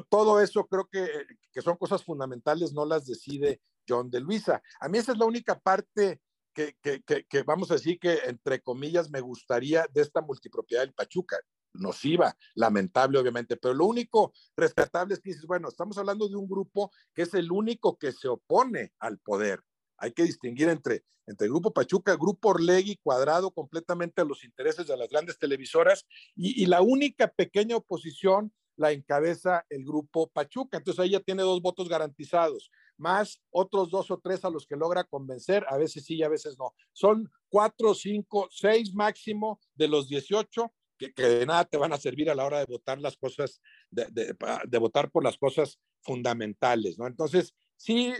todo 0.08 0.40
eso 0.40 0.66
creo 0.66 0.88
que, 0.90 1.08
que 1.52 1.62
son 1.62 1.76
cosas 1.76 2.02
fundamentales, 2.04 2.72
no 2.72 2.84
las 2.84 3.06
decide 3.06 3.60
John 3.88 4.10
de 4.10 4.20
Luisa. 4.20 4.62
A 4.80 4.88
mí 4.88 4.98
esa 4.98 5.12
es 5.12 5.18
la 5.18 5.26
única 5.26 5.58
parte 5.58 6.20
que, 6.54 6.76
que, 6.82 7.02
que, 7.02 7.42
vamos 7.42 7.70
a 7.70 7.74
decir 7.74 7.98
que, 7.98 8.18
entre 8.26 8.60
comillas, 8.60 9.10
me 9.10 9.20
gustaría 9.20 9.86
de 9.92 10.02
esta 10.02 10.20
multipropiedad 10.20 10.82
del 10.82 10.94
Pachuca. 10.94 11.38
Nociva, 11.74 12.36
lamentable 12.54 13.18
obviamente, 13.18 13.56
pero 13.56 13.74
lo 13.74 13.86
único 13.86 14.32
respetable 14.56 15.14
es 15.14 15.20
que 15.20 15.30
dices, 15.30 15.46
bueno, 15.46 15.68
estamos 15.68 15.98
hablando 15.98 16.28
de 16.28 16.36
un 16.36 16.48
grupo 16.48 16.90
que 17.14 17.22
es 17.22 17.34
el 17.34 17.50
único 17.50 17.98
que 17.98 18.12
se 18.12 18.28
opone 18.28 18.92
al 18.98 19.18
poder. 19.18 19.62
Hay 19.98 20.12
que 20.12 20.24
distinguir 20.24 20.68
entre, 20.68 21.04
entre 21.26 21.46
el 21.46 21.52
Grupo 21.52 21.72
Pachuca, 21.72 22.12
el 22.12 22.18
Grupo 22.18 22.50
Orlegui, 22.50 22.96
cuadrado 23.02 23.50
completamente 23.52 24.20
a 24.20 24.24
los 24.24 24.44
intereses 24.44 24.86
de 24.86 24.96
las 24.96 25.08
grandes 25.08 25.38
televisoras, 25.38 26.06
y, 26.34 26.62
y 26.62 26.66
la 26.66 26.82
única 26.82 27.28
pequeña 27.28 27.76
oposición 27.76 28.52
la 28.76 28.92
encabeza 28.92 29.64
el 29.68 29.84
Grupo 29.84 30.28
Pachuca. 30.28 30.78
Entonces 30.78 31.00
ahí 31.00 31.10
ya 31.10 31.20
tiene 31.20 31.42
dos 31.42 31.60
votos 31.60 31.88
garantizados, 31.88 32.70
más 32.96 33.40
otros 33.50 33.90
dos 33.90 34.10
o 34.10 34.18
tres 34.18 34.44
a 34.44 34.50
los 34.50 34.66
que 34.66 34.76
logra 34.76 35.04
convencer, 35.04 35.64
a 35.68 35.76
veces 35.76 36.04
sí 36.04 36.16
y 36.16 36.22
a 36.22 36.28
veces 36.28 36.58
no. 36.58 36.74
Son 36.92 37.30
cuatro, 37.48 37.94
cinco, 37.94 38.48
seis 38.50 38.94
máximo 38.94 39.60
de 39.74 39.88
los 39.88 40.08
18 40.08 40.72
que, 41.10 41.22
de 41.22 41.46
nada 41.46 41.64
te 41.64 41.76
van 41.76 41.92
a 41.92 41.98
servir 41.98 42.30
a 42.30 42.34
la 42.34 42.44
hora 42.44 42.58
de 42.58 42.66
votar 42.66 43.00
las 43.00 43.16
cosas, 43.16 43.60
de, 43.90 44.78
votar 44.78 45.10
por 45.10 45.24
las 45.24 45.36
cosas 45.36 45.78
fundamentales, 46.00 46.98
¿no? 46.98 47.06
Entonces, 47.06 47.54
sí, 47.76 48.12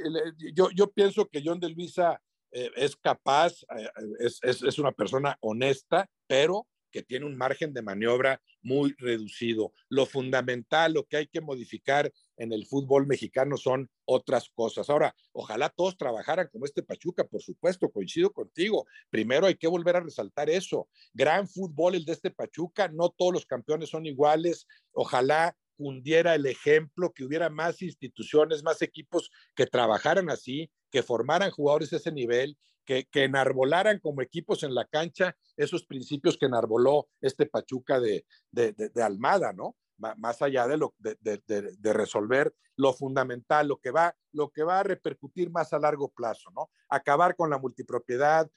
yo, 0.55 0.71
yo 0.75 0.91
pienso 0.91 1.29
que 1.29 1.43
John 1.45 1.61
de 1.61 1.71
Luisa 1.71 2.21
eh, 2.51 2.71
es 2.77 2.97
capaz, 2.97 3.63
eh, 3.77 3.89
es, 4.21 4.39
es, 4.43 4.63
es, 4.63 4.79
una 4.79 4.93
persona 4.93 5.37
honesta, 5.41 6.09
pero 6.27 6.67
que 6.91 7.03
tiene 7.03 7.27
un 7.27 7.37
margen 7.37 7.73
de 7.73 7.83
maniobra 7.83 8.41
muy 8.61 8.95
reducido. 8.99 9.73
Lo 9.89 10.07
fundamental, 10.07 10.93
lo 10.93 11.05
que 11.05 11.17
hay 11.17 11.27
que 11.27 11.41
modificar 11.41 12.13
en 12.37 12.53
el 12.53 12.67
fútbol 12.67 13.07
mexicano 13.07 13.57
son 13.57 13.91
otras 14.05 14.51
cosas. 14.55 14.91
Ahora, 14.91 15.15
ojalá 15.33 15.69
todos 15.69 15.97
trabajaran 15.97 16.49
como 16.51 16.65
este 16.65 16.83
Pachuca, 16.83 17.25
por 17.25 17.43
supuesto, 17.43 17.91
coincido 17.91 18.33
contigo. 18.33 18.87
Primero 19.11 19.47
hay 19.47 19.55
que 19.55 19.69
volver 19.69 19.97
a 19.97 20.01
resaltar 20.01 20.51
eso. 20.51 20.89
Gran 21.13 21.49
fútbol 21.49 21.95
el 21.95 22.05
de 22.05 22.13
este 22.13 22.31
Pachuca, 22.31 22.89
no 22.89 23.11
todos 23.11 23.33
los 23.33 23.47
campeones 23.47 23.91
son 23.91 24.07
iguales. 24.07 24.67
Ojalá 24.93 25.57
cundiera 25.77 26.35
el 26.35 26.47
ejemplo, 26.47 27.13
que 27.13 27.25
hubiera 27.25 27.51
más 27.51 27.83
instituciones, 27.83 28.63
más 28.63 28.83
equipos 28.83 29.31
que 29.57 29.67
trabajaran 29.67 30.31
así, 30.31 30.71
que 30.91 31.03
formaran 31.03 31.51
jugadores 31.51 31.91
de 31.91 31.97
ese 31.97 32.13
nivel 32.13 32.57
que, 32.85 33.07
enarbolaran 33.15 33.99
como 33.99 34.23
equipos 34.23 34.63
en 34.63 34.75
la 34.75 34.85
cancha 34.85 35.37
esos 35.57 35.85
principios 35.85 36.37
que 36.37 36.47
enarboló 36.47 37.09
este 37.21 37.47
Pachuca 37.47 38.01
de, 38.01 38.25
de, 38.51 39.03
Almada, 39.03 39.53
¿no? 39.53 39.77
Más 40.19 40.43
allá 40.43 40.67
de, 40.67 40.77
lo, 40.77 40.95
de, 40.99 41.93
resolver 41.93 42.55
lo 42.77 42.93
fundamental, 42.93 43.69
lo 43.69 43.79
que, 43.79 43.91
va, 43.91 44.15
lo 44.33 44.51
que 44.51 44.63
va 44.63 44.81
a 44.81 44.83
repercutir 44.83 45.51
más 45.51 45.73
a 45.73 45.79
largo 45.79 46.11
plazo, 46.11 46.51
¿no? 46.55 46.71
Acabar 46.89 47.37
con 47.37 47.51
la 47.51 47.59
multipropiedad, 47.59 48.51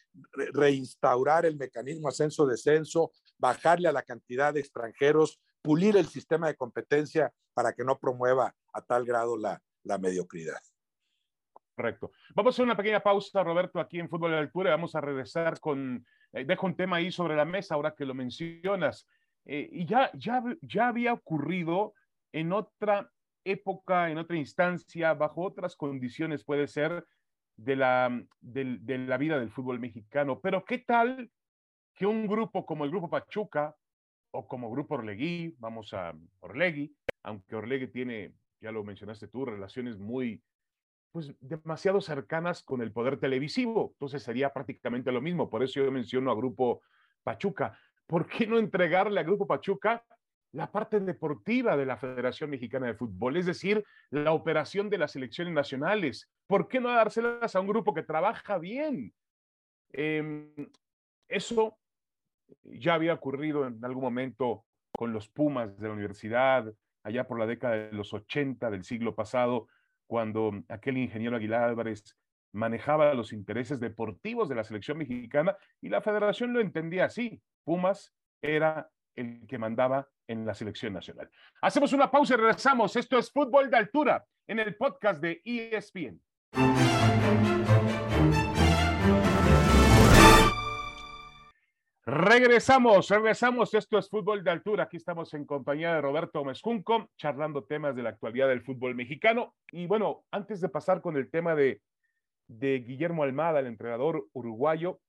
reinstaurar 0.53 1.45
el 1.45 1.57
mecanismo 1.57 2.09
ascenso-descenso, 2.09 3.11
bajarle 3.37 3.87
a 3.87 3.91
la 3.91 4.03
cantidad 4.03 4.53
de 4.53 4.61
extranjeros, 4.61 5.39
pulir 5.61 5.97
el 5.97 6.07
sistema 6.07 6.47
de 6.47 6.55
competencia 6.55 7.33
para 7.53 7.73
que 7.73 7.83
no 7.83 7.99
promueva 7.99 8.55
a 8.73 8.81
tal 8.81 9.05
grado 9.05 9.37
la, 9.37 9.61
la 9.83 9.97
mediocridad. 9.97 10.59
Correcto. 11.75 12.11
Vamos 12.33 12.53
a 12.53 12.55
hacer 12.55 12.65
una 12.65 12.77
pequeña 12.77 13.01
pausa, 13.01 13.43
Roberto, 13.43 13.79
aquí 13.79 13.99
en 13.99 14.09
Fútbol 14.09 14.31
de 14.31 14.37
Altura. 14.37 14.71
Vamos 14.71 14.95
a 14.95 15.01
regresar 15.01 15.59
con, 15.59 16.05
eh, 16.31 16.45
dejo 16.45 16.67
un 16.67 16.75
tema 16.75 16.97
ahí 16.97 17.11
sobre 17.11 17.35
la 17.35 17.43
mesa 17.43 17.75
ahora 17.75 17.93
que 17.95 18.05
lo 18.05 18.13
mencionas. 18.13 19.07
Eh, 19.45 19.69
y 19.71 19.85
ya, 19.85 20.11
ya, 20.13 20.43
ya 20.61 20.87
había 20.87 21.13
ocurrido 21.13 21.93
en 22.33 22.51
otra 22.51 23.11
época, 23.43 24.09
en 24.09 24.17
otra 24.17 24.37
instancia, 24.37 25.13
bajo 25.13 25.43
otras 25.43 25.75
condiciones, 25.75 26.43
puede 26.43 26.67
ser, 26.67 27.05
de 27.57 27.75
la, 27.75 28.25
de, 28.41 28.77
de 28.81 28.97
la 28.97 29.17
vida 29.17 29.39
del 29.39 29.51
fútbol 29.51 29.79
mexicano. 29.79 30.39
Pero 30.41 30.65
¿qué 30.65 30.79
tal 30.79 31.31
que 31.93 32.05
un 32.05 32.27
grupo 32.27 32.65
como 32.65 32.83
el 32.83 32.91
Grupo 32.91 33.09
Pachuca 33.09 33.75
o 34.31 34.47
como 34.47 34.69
Grupo 34.69 34.95
Orlegui, 34.95 35.55
vamos 35.59 35.93
a 35.93 36.13
Orlegui, 36.41 36.93
aunque 37.23 37.55
Orlegui 37.55 37.87
tiene, 37.87 38.33
ya 38.59 38.71
lo 38.71 38.83
mencionaste 38.83 39.27
tú, 39.29 39.45
relaciones 39.45 39.97
muy 39.97 40.43
pues 41.11 41.33
demasiado 41.39 42.01
cercanas 42.01 42.61
con 42.61 42.81
el 42.81 42.91
poder 42.91 43.17
televisivo. 43.17 43.91
Entonces 43.93 44.21
sería 44.21 44.51
prácticamente 44.51 45.13
lo 45.13 45.21
mismo. 45.21 45.49
Por 45.49 45.63
eso 45.63 45.81
yo 45.81 45.89
menciono 45.89 46.29
a 46.29 46.35
Grupo 46.35 46.81
Pachuca. 47.23 47.79
¿Por 48.07 48.27
qué 48.27 48.45
no 48.47 48.59
entregarle 48.59 49.19
a 49.19 49.23
Grupo 49.23 49.47
Pachuca 49.47 50.03
la 50.51 50.71
parte 50.71 50.99
deportiva 50.99 51.75
de 51.75 51.85
la 51.85 51.97
Federación 51.97 52.49
Mexicana 52.49 52.87
de 52.87 52.95
Fútbol? 52.95 53.37
Es 53.37 53.45
decir, 53.45 53.83
la 54.09 54.31
operación 54.31 54.89
de 54.89 54.97
las 54.97 55.11
selecciones 55.11 55.53
nacionales. 55.53 56.29
¿Por 56.47 56.67
qué 56.67 56.79
no 56.79 56.89
dárselas 56.89 57.55
a 57.55 57.59
un 57.59 57.67
grupo 57.67 57.93
que 57.93 58.03
trabaja 58.03 58.57
bien? 58.57 59.13
Em, 59.91 60.53
eso 61.27 61.77
ya 62.63 62.93
había 62.93 63.13
ocurrido 63.13 63.67
en 63.67 63.83
algún 63.83 64.03
momento 64.03 64.65
con 64.91 65.11
los 65.11 65.27
Pumas 65.29 65.77
de 65.77 65.87
la 65.87 65.93
universidad, 65.93 66.71
allá 67.03 67.27
por 67.27 67.39
la 67.39 67.45
década 67.45 67.75
de 67.75 67.91
los 67.91 68.13
80 68.13 68.69
del 68.69 68.83
siglo 68.83 69.15
pasado, 69.15 69.67
cuando 70.07 70.51
aquel 70.69 70.97
ingeniero 70.97 71.35
Aguilar 71.35 71.63
Álvarez 71.63 72.15
manejaba 72.55 73.13
los 73.13 73.33
intereses 73.33 73.79
deportivos 73.79 74.49
de 74.49 74.55
la 74.55 74.63
selección 74.63 74.97
mexicana 74.97 75.55
y 75.81 75.89
la 75.89 76.01
federación 76.01 76.53
lo 76.53 76.61
entendía 76.61 77.05
así. 77.05 77.41
Pumas 77.63 78.13
era 78.41 78.89
el 79.15 79.45
que 79.47 79.57
mandaba 79.57 80.07
en 80.27 80.45
la 80.45 80.53
selección 80.53 80.93
nacional. 80.93 81.29
Hacemos 81.61 81.93
una 81.93 82.09
pausa 82.09 82.33
y 82.33 82.37
regresamos. 82.37 82.95
Esto 82.95 83.17
es 83.17 83.31
Fútbol 83.31 83.69
de 83.69 83.77
Altura 83.77 84.25
en 84.47 84.59
el 84.59 84.75
podcast 84.75 85.21
de 85.21 85.41
ESPN. 85.43 86.21
Regresamos, 92.05 93.09
regresamos. 93.09 93.73
Esto 93.73 93.97
es 93.97 94.09
Fútbol 94.09 94.43
de 94.43 94.51
Altura. 94.51 94.83
Aquí 94.83 94.97
estamos 94.97 95.33
en 95.33 95.45
compañía 95.45 95.95
de 95.95 96.01
Roberto 96.01 96.45
Mezcunco, 96.45 97.09
charlando 97.17 97.63
temas 97.63 97.95
de 97.95 98.03
la 98.03 98.09
actualidad 98.09 98.47
del 98.47 98.61
fútbol 98.61 98.95
mexicano. 98.95 99.55
Y 99.71 99.87
bueno, 99.87 100.23
antes 100.31 100.61
de 100.61 100.69
pasar 100.69 101.01
con 101.01 101.17
el 101.17 101.29
tema 101.29 101.55
de, 101.55 101.81
de 102.47 102.79
Guillermo 102.79 103.23
Almada, 103.23 103.59
el 103.59 103.67
entrenador 103.67 104.27
uruguayo, 104.33 104.99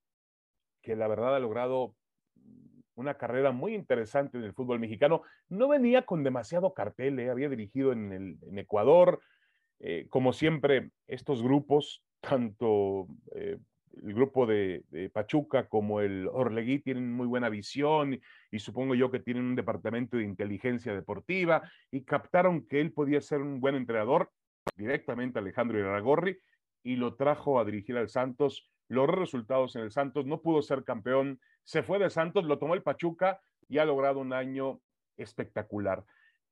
que 0.83 0.97
la 0.97 1.09
verdad 1.09 1.37
ha 1.37 1.41
logrado 1.41 1.95
una 2.95 3.15
carrera 3.15 3.53
muy 3.53 3.75
interesante 3.75 4.39
en 4.39 4.45
el 4.45 4.55
fútbol 4.55 4.81
mexicano, 4.81 5.23
no 5.49 5.69
venía 5.69 6.03
con 6.03 6.25
demasiado 6.25 6.73
cartel, 6.73 7.19
¿eh? 7.19 7.31
había 7.31 7.49
dirigido 7.49 7.93
en, 7.93 8.13
el, 8.13 8.39
en 8.43 8.59
Ecuador, 8.59 9.21
eh, 9.81 10.07
como 10.09 10.33
siempre, 10.33 10.91
estos 11.07 11.43
grupos, 11.43 12.03
tanto 12.21 13.07
eh, 13.35 13.59
el 14.03 14.15
grupo 14.15 14.47
de, 14.47 14.85
Pachuca 15.13 15.69
como 15.69 16.01
el 16.01 16.29
Orlegui 16.29 16.81
tienen 16.81 17.13
muy 17.13 17.27
buena 17.27 17.49
visión 17.49 18.21
y, 18.51 18.59
supongo 18.59 18.95
yo 18.95 19.11
que 19.11 19.21
tienen 19.21 19.45
un 19.45 19.57
departamento 19.57 20.17
de 20.17 20.25
inteligencia 20.25 20.95
deportiva 20.95 21.63
y 21.91 22.03
captaron 22.03 22.67
que 22.67 22.81
él 22.81 22.93
podía 22.93 23.21
ser 23.21 23.41
un 23.41 23.61
buen 23.61 23.75
entrenador 23.75 24.31
directamente 24.77 25.39
Alejandro 25.39 25.79
Iragorri 25.79 26.39
y 26.87 26.95
lo 26.95 27.17
trajo 27.17 27.59
a 27.59 27.65
dirigir 27.65 27.97
al 27.97 28.09
Santos, 28.09 28.71
logró 28.87 29.17
resultados 29.17 29.75
en 29.75 29.83
el 29.83 29.91
Santos, 29.91 30.25
no 30.25 30.41
pudo 30.41 30.63
ser 30.63 30.85
campeón, 30.85 31.41
se 31.65 31.83
fue 31.83 31.99
de 31.99 32.11
Santos, 32.11 32.45
lo 32.45 32.61
tomó 32.61 32.75
el 32.75 32.85
Pachuca 32.85 33.41
y 33.69 33.79
ha 33.79 33.85
logrado 33.85 34.21
un 34.21 34.33
año 34.33 34.81
espectacular. 35.17 36.05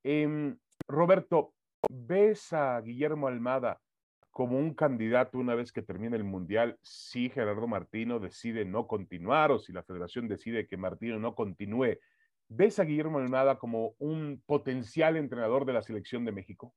Em, 0.03 0.57
Roberto, 0.89 1.53
¿ves 1.89 2.51
a 2.51 2.81
Guillermo 2.81 3.29
Almada 3.29 3.79
como 4.29 4.59
un 4.59 4.73
candidato 4.73 5.37
una 5.37 5.55
vez 5.55 5.71
que 5.71 5.81
termine 5.81 6.17
el 6.17 6.25
Mundial 6.25 6.77
si 6.81 7.29
Gerardo 7.29 7.65
Martino 7.65 8.19
decide 8.19 8.65
no 8.65 8.87
continuar 8.87 9.53
o 9.53 9.59
si 9.59 9.71
la 9.71 9.83
federación 9.83 10.27
decide 10.27 10.67
que 10.67 10.75
Martino 10.75 11.17
no 11.17 11.33
continúe. 11.33 11.99
¿Ves 12.49 12.79
a 12.79 12.83
Guillermo 12.83 13.19
Almada 13.19 13.57
como 13.57 13.95
un 13.99 14.43
potencial 14.45 15.15
entrenador 15.15 15.63
de 15.63 15.71
la 15.71 15.81
selección 15.81 16.25
de 16.25 16.33
México? 16.33 16.75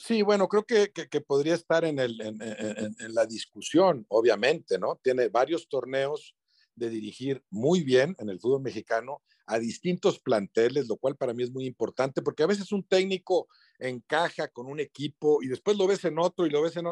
Sí, 0.00 0.22
bueno, 0.22 0.46
creo 0.46 0.64
que, 0.64 0.92
que, 0.92 1.20
podría 1.20 1.56
estar 1.56 1.84
en, 1.84 1.98
el, 1.98 2.20
en, 2.20 3.14
la 3.14 3.26
discusión, 3.26 4.06
obviamente, 4.08 4.78
¿no? 4.78 5.00
Tiene 5.02 5.28
varios 5.28 5.68
torneos 5.68 6.36
de 6.76 6.88
dirigir 6.88 7.42
muy 7.50 7.82
bien 7.82 8.14
en 8.20 8.28
el 8.28 8.38
fútbol 8.38 8.62
mexicano 8.62 9.22
a 9.46 9.58
distintos 9.58 10.20
planteles, 10.20 10.86
lo 10.86 10.98
cual 10.98 11.16
para 11.16 11.34
mí 11.34 11.42
es 11.42 11.50
muy 11.50 11.66
importante, 11.66 12.22
porque 12.22 12.44
a 12.44 12.46
veces 12.46 12.70
un 12.70 12.84
técnico 12.84 13.48
encaja 13.80 14.46
con 14.46 14.68
un 14.68 14.78
equipo 14.78 15.42
y 15.42 15.48
después 15.48 15.76
lo 15.76 15.88
ves 15.88 16.04
en 16.04 16.20
otro 16.20 16.46
y 16.46 16.50
lo 16.50 16.62
ves 16.62 16.76
en, 16.76 16.86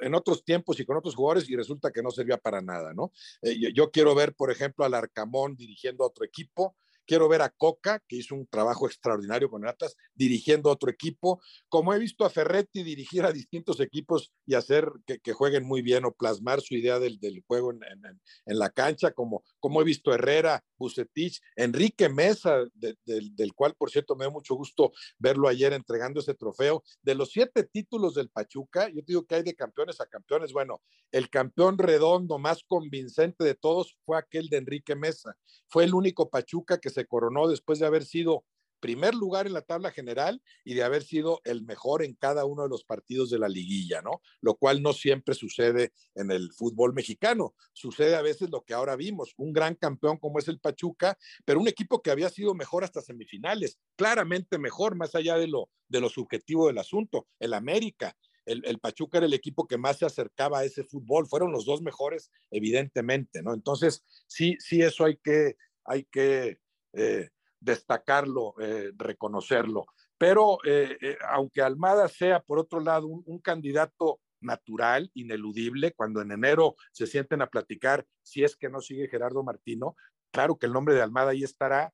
en 0.00 0.14
otros 0.14 0.42
tiempos 0.42 0.80
y 0.80 0.86
con 0.86 0.96
otros 0.96 1.14
jugadores 1.14 1.50
y 1.50 1.56
resulta 1.56 1.92
que 1.92 2.02
no 2.02 2.10
servía 2.10 2.38
para 2.38 2.62
nada, 2.62 2.94
¿no? 2.94 3.12
Eh, 3.42 3.58
yo, 3.60 3.68
yo, 3.68 3.90
quiero 3.90 4.14
ver, 4.14 4.34
por 4.34 4.50
ejemplo, 4.50 4.86
al 4.86 4.94
Arcamón 4.94 5.56
dirigiendo 5.56 6.04
a 6.04 6.06
otro 6.06 6.24
equipo, 6.24 6.74
Quiero 7.06 7.28
ver 7.28 7.42
a 7.42 7.50
Coca, 7.50 8.02
que 8.08 8.16
hizo 8.16 8.34
un 8.34 8.46
trabajo 8.46 8.86
extraordinario 8.86 9.48
con 9.48 9.62
el 9.62 9.68
Atlas, 9.68 9.96
dirigiendo 10.14 10.70
otro 10.70 10.90
equipo. 10.90 11.40
Como 11.68 11.94
he 11.94 11.98
visto 11.98 12.24
a 12.24 12.30
Ferretti 12.30 12.82
dirigir 12.82 13.24
a 13.24 13.32
distintos 13.32 13.80
equipos 13.80 14.32
y 14.44 14.54
hacer 14.54 14.90
que, 15.06 15.32
jueguen 15.32 15.66
muy 15.66 15.82
bien 15.82 16.04
o 16.04 16.12
plasmar 16.12 16.60
su 16.60 16.74
idea 16.74 16.98
del, 16.98 17.18
juego 17.46 17.72
en, 17.72 18.58
la 18.58 18.70
cancha, 18.70 19.12
como, 19.12 19.44
como 19.60 19.80
he 19.80 19.84
visto 19.84 20.12
Herrera, 20.12 20.64
Bucetich, 20.78 21.40
Enrique 21.56 22.08
Mesa, 22.08 22.64
del 22.74 23.54
cual, 23.54 23.74
por 23.76 23.90
cierto, 23.90 24.16
me 24.16 24.24
da 24.24 24.30
mucho 24.30 24.54
gusto 24.54 24.92
verlo 25.18 25.48
ayer 25.48 25.72
entregando 25.72 26.20
ese 26.20 26.34
trofeo. 26.34 26.82
De 27.02 27.14
los 27.14 27.30
siete 27.30 27.64
títulos 27.64 28.14
del 28.14 28.30
Pachuca, 28.30 28.88
yo 28.88 29.02
digo 29.06 29.24
que 29.24 29.36
hay 29.36 29.42
de 29.42 29.54
campeones 29.54 30.00
a 30.00 30.06
campeones. 30.06 30.52
Bueno, 30.52 30.82
el 31.12 31.30
campeón 31.30 31.78
redondo 31.78 32.38
más 32.38 32.62
convincente 32.64 33.44
de 33.44 33.54
todos 33.54 33.96
fue 34.04 34.18
aquel 34.18 34.48
de 34.48 34.58
Enrique 34.58 34.96
Mesa. 34.96 35.36
Fue 35.68 35.84
el 35.84 35.94
único 35.94 36.28
Pachuca 36.30 36.78
que 36.78 36.90
se 36.96 37.06
coronó 37.06 37.46
después 37.46 37.78
de 37.78 37.86
haber 37.86 38.04
sido 38.04 38.44
primer 38.80 39.14
lugar 39.14 39.46
en 39.46 39.52
la 39.52 39.62
tabla 39.62 39.90
general 39.90 40.42
y 40.64 40.74
de 40.74 40.82
haber 40.82 41.02
sido 41.02 41.40
el 41.44 41.62
mejor 41.62 42.02
en 42.02 42.14
cada 42.14 42.44
uno 42.44 42.62
de 42.62 42.68
los 42.68 42.84
partidos 42.84 43.30
de 43.30 43.38
la 43.38 43.48
liguilla, 43.48 44.02
¿no? 44.02 44.20
Lo 44.40 44.54
cual 44.54 44.82
no 44.82 44.92
siempre 44.92 45.34
sucede 45.34 45.92
en 46.14 46.30
el 46.30 46.52
fútbol 46.52 46.92
mexicano. 46.92 47.54
Sucede 47.72 48.16
a 48.16 48.22
veces 48.22 48.50
lo 48.50 48.64
que 48.64 48.74
ahora 48.74 48.96
vimos, 48.96 49.34
un 49.36 49.52
gran 49.52 49.74
campeón 49.74 50.18
como 50.18 50.38
es 50.38 50.48
el 50.48 50.60
Pachuca, 50.60 51.18
pero 51.44 51.60
un 51.60 51.68
equipo 51.68 52.02
que 52.02 52.10
había 52.10 52.28
sido 52.28 52.54
mejor 52.54 52.84
hasta 52.84 53.00
semifinales, 53.02 53.78
claramente 53.96 54.58
mejor, 54.58 54.94
más 54.94 55.14
allá 55.14 55.36
de 55.36 55.48
lo, 55.48 55.70
de 55.88 56.08
subjetivo 56.08 56.68
del 56.68 56.78
asunto. 56.78 57.26
El 57.40 57.54
América, 57.54 58.16
el, 58.44 58.64
el, 58.64 58.78
Pachuca 58.78 59.18
era 59.18 59.26
el 59.26 59.34
equipo 59.34 59.66
que 59.66 59.78
más 59.78 59.98
se 59.98 60.06
acercaba 60.06 60.60
a 60.60 60.64
ese 60.64 60.84
fútbol, 60.84 61.26
fueron 61.26 61.50
los 61.50 61.64
dos 61.64 61.82
mejores, 61.82 62.30
evidentemente, 62.50 63.42
¿no? 63.42 63.52
Entonces, 63.52 64.04
sí, 64.28 64.56
sí, 64.60 64.82
eso 64.82 65.04
hay 65.04 65.16
que, 65.16 65.56
hay 65.84 66.04
que 66.04 66.58
eh, 66.96 67.30
destacarlo, 67.60 68.54
eh, 68.60 68.92
reconocerlo. 68.96 69.86
Pero 70.18 70.58
eh, 70.64 71.18
aunque 71.28 71.60
Almada 71.60 72.08
sea, 72.08 72.40
por 72.40 72.58
otro 72.58 72.80
lado, 72.80 73.06
un, 73.06 73.38
candidato 73.40 74.20
natural, 74.40 75.10
ineludible, 75.14 75.92
cuando 75.92 76.22
en 76.22 76.32
enero 76.32 76.76
se 76.92 77.06
sienten 77.06 77.42
a 77.42 77.48
platicar 77.48 78.06
si 78.22 78.44
es 78.44 78.56
que 78.56 78.70
no 78.70 78.80
sigue 78.80 79.08
Gerardo 79.08 79.42
Martino, 79.42 79.94
claro 80.30 80.56
que 80.56 80.66
el 80.66 80.72
nombre 80.72 80.94
de 80.94 81.02
Almada 81.02 81.32
ahí 81.32 81.42
estará, 81.42 81.92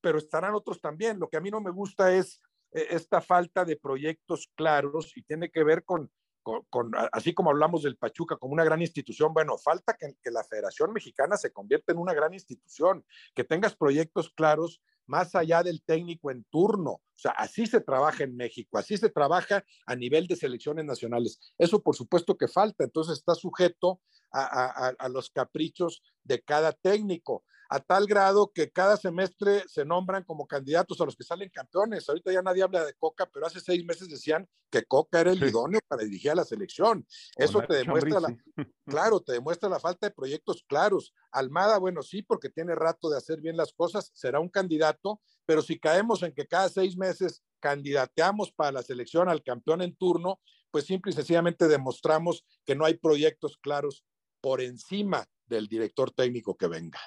pero 0.00 0.18
estarán 0.18 0.54
otros 0.54 0.80
también. 0.80 1.18
Lo 1.20 1.28
que 1.28 1.36
a 1.36 1.40
mí 1.40 1.50
no 1.50 1.60
me 1.60 1.70
gusta 1.70 2.14
es 2.14 2.40
esta 2.72 3.20
falta 3.20 3.64
de 3.64 3.76
proyectos 3.76 4.50
claros 4.54 5.16
y 5.16 5.22
tiene 5.22 5.50
que 5.50 5.64
ver 5.64 5.84
con, 5.84 6.10
con, 6.42 6.92
así 7.12 7.34
como 7.34 7.50
hablamos 7.50 7.82
del 7.82 7.96
Pachuca 7.96 8.36
como 8.36 8.52
una 8.52 8.64
gran 8.64 8.80
institución, 8.80 9.32
bueno, 9.34 9.58
falta 9.58 9.96
que, 9.96 10.14
la 10.30 10.44
Federación 10.44 10.92
Mexicana 10.92 11.36
se 11.36 11.52
convierta 11.52 11.92
en 11.92 11.98
una 11.98 12.14
gran 12.14 12.32
institución, 12.32 13.04
que 13.34 13.44
tengas 13.44 13.74
proyectos 13.76 14.30
claros 14.30 14.80
más 15.06 15.34
allá 15.34 15.62
del 15.62 15.82
técnico 15.82 16.30
en 16.30 16.44
turno. 16.44 16.90
O 16.92 17.18
sea, 17.22 17.32
así 17.32 17.66
se 17.66 17.80
trabaja 17.80 18.24
en 18.24 18.36
México, 18.36 18.78
así 18.78 18.96
se 18.96 19.10
trabaja 19.10 19.64
a 19.86 19.96
nivel 19.96 20.26
de 20.26 20.36
selecciones 20.36 20.84
nacionales. 20.84 21.40
Eso 21.58 21.82
por 21.82 21.96
supuesto 21.96 22.36
que 22.36 22.48
falta, 22.48 22.84
entonces 22.84 23.18
está 23.18 23.34
sujeto 23.34 24.00
a, 24.32 24.94
a 24.96 25.08
los 25.08 25.28
caprichos 25.30 26.02
de 26.22 26.40
cada 26.40 26.72
técnico 26.72 27.44
a 27.72 27.78
tal 27.78 28.06
grado 28.06 28.50
que 28.52 28.72
cada 28.72 28.96
semestre 28.96 29.62
se 29.68 29.84
nombran 29.84 30.24
como 30.24 30.48
candidatos 30.48 31.00
a 31.00 31.04
los 31.04 31.14
que 31.14 31.22
salen 31.22 31.50
campeones. 31.50 32.08
Ahorita 32.08 32.32
ya 32.32 32.42
nadie 32.42 32.64
habla 32.64 32.84
de 32.84 32.94
Coca, 32.94 33.30
pero 33.32 33.46
hace 33.46 33.60
seis 33.60 33.84
meses 33.84 34.08
decían 34.08 34.48
que 34.70 34.84
Coca 34.84 35.20
era 35.20 35.30
el 35.30 35.38
sí. 35.38 35.44
idóneo 35.44 35.80
para 35.86 36.02
dirigir 36.02 36.32
a 36.32 36.34
la 36.34 36.44
selección. 36.44 37.06
Eso 37.36 37.62
te 37.62 37.76
demuestra, 37.76 38.18
la, 38.18 38.36
claro, 38.86 39.20
te 39.20 39.34
demuestra 39.34 39.68
la 39.68 39.78
falta 39.78 40.08
de 40.08 40.12
proyectos 40.12 40.64
claros. 40.66 41.14
Almada, 41.30 41.78
bueno, 41.78 42.02
sí, 42.02 42.22
porque 42.22 42.50
tiene 42.50 42.74
rato 42.74 43.08
de 43.08 43.18
hacer 43.18 43.40
bien 43.40 43.56
las 43.56 43.72
cosas, 43.72 44.10
será 44.14 44.40
un 44.40 44.48
candidato, 44.48 45.20
pero 45.46 45.62
si 45.62 45.78
caemos 45.78 46.24
en 46.24 46.34
que 46.34 46.48
cada 46.48 46.68
seis 46.68 46.96
meses 46.96 47.44
candidateamos 47.60 48.50
para 48.50 48.72
la 48.72 48.82
selección 48.82 49.28
al 49.28 49.44
campeón 49.44 49.80
en 49.82 49.94
turno, 49.94 50.40
pues 50.72 50.86
simple 50.86 51.12
y 51.12 51.14
sencillamente 51.14 51.68
demostramos 51.68 52.44
que 52.64 52.74
no 52.74 52.84
hay 52.84 52.94
proyectos 52.94 53.58
claros 53.62 54.04
por 54.40 54.60
encima 54.60 55.24
del 55.46 55.68
director 55.68 56.10
técnico 56.10 56.56
que 56.56 56.66
venga. 56.66 57.00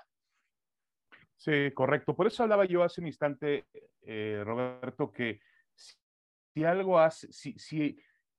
Sí, 1.44 1.72
correcto. 1.74 2.16
Por 2.16 2.28
eso 2.28 2.44
hablaba 2.44 2.64
yo 2.64 2.84
hace 2.84 3.02
un 3.02 3.08
instante, 3.08 3.66
eh, 4.04 4.42
Roberto, 4.46 5.12
que 5.12 5.42
si 5.76 6.64
algo 6.64 6.98
hace, 6.98 7.28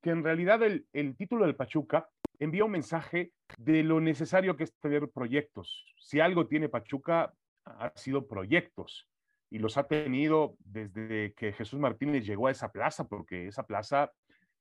que 0.00 0.10
en 0.10 0.24
realidad 0.24 0.62
el, 0.62 0.86
el, 0.90 1.14
título 1.14 1.44
del 1.44 1.54
Pachuca 1.54 2.08
envía 2.38 2.64
un 2.64 2.70
mensaje 2.70 3.32
de 3.58 3.82
lo 3.82 4.00
necesario 4.00 4.56
que 4.56 4.64
es 4.64 4.74
tener 4.80 5.10
proyectos. 5.10 5.84
Si 5.98 6.18
algo 6.18 6.46
tiene 6.46 6.70
Pachuca, 6.70 7.34
ha 7.66 7.92
sido 7.94 8.26
proyectos 8.26 9.06
y 9.50 9.58
los 9.58 9.76
ha 9.76 9.86
tenido 9.86 10.56
desde 10.60 11.34
que 11.34 11.52
Jesús 11.52 11.78
Martínez 11.78 12.24
llegó 12.24 12.46
a 12.46 12.52
esa 12.52 12.72
plaza, 12.72 13.06
porque 13.06 13.48
esa 13.48 13.66
plaza 13.66 14.12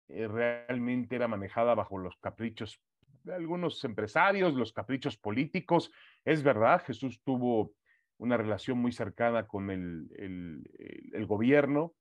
eh, 0.10 0.28
realmente 0.28 1.16
era 1.16 1.30
manejada 1.30 1.76
bajo 1.76 1.98
los 1.98 2.18
caprichos 2.18 2.78
de 3.24 3.36
algunos 3.36 3.82
empresarios, 3.86 4.54
los 4.54 4.74
caprichos 4.74 5.16
políticos. 5.16 5.94
Es 6.26 6.44
verdad, 6.44 6.84
Jesús 6.84 7.22
tuvo 7.24 7.72
una 8.24 8.38
relación 8.38 8.78
muy 8.78 8.92
cercana 8.92 9.46
con 9.46 9.70
el, 9.70 10.08
el, 10.18 11.12
el 11.14 11.26
gobierno. 11.26 11.94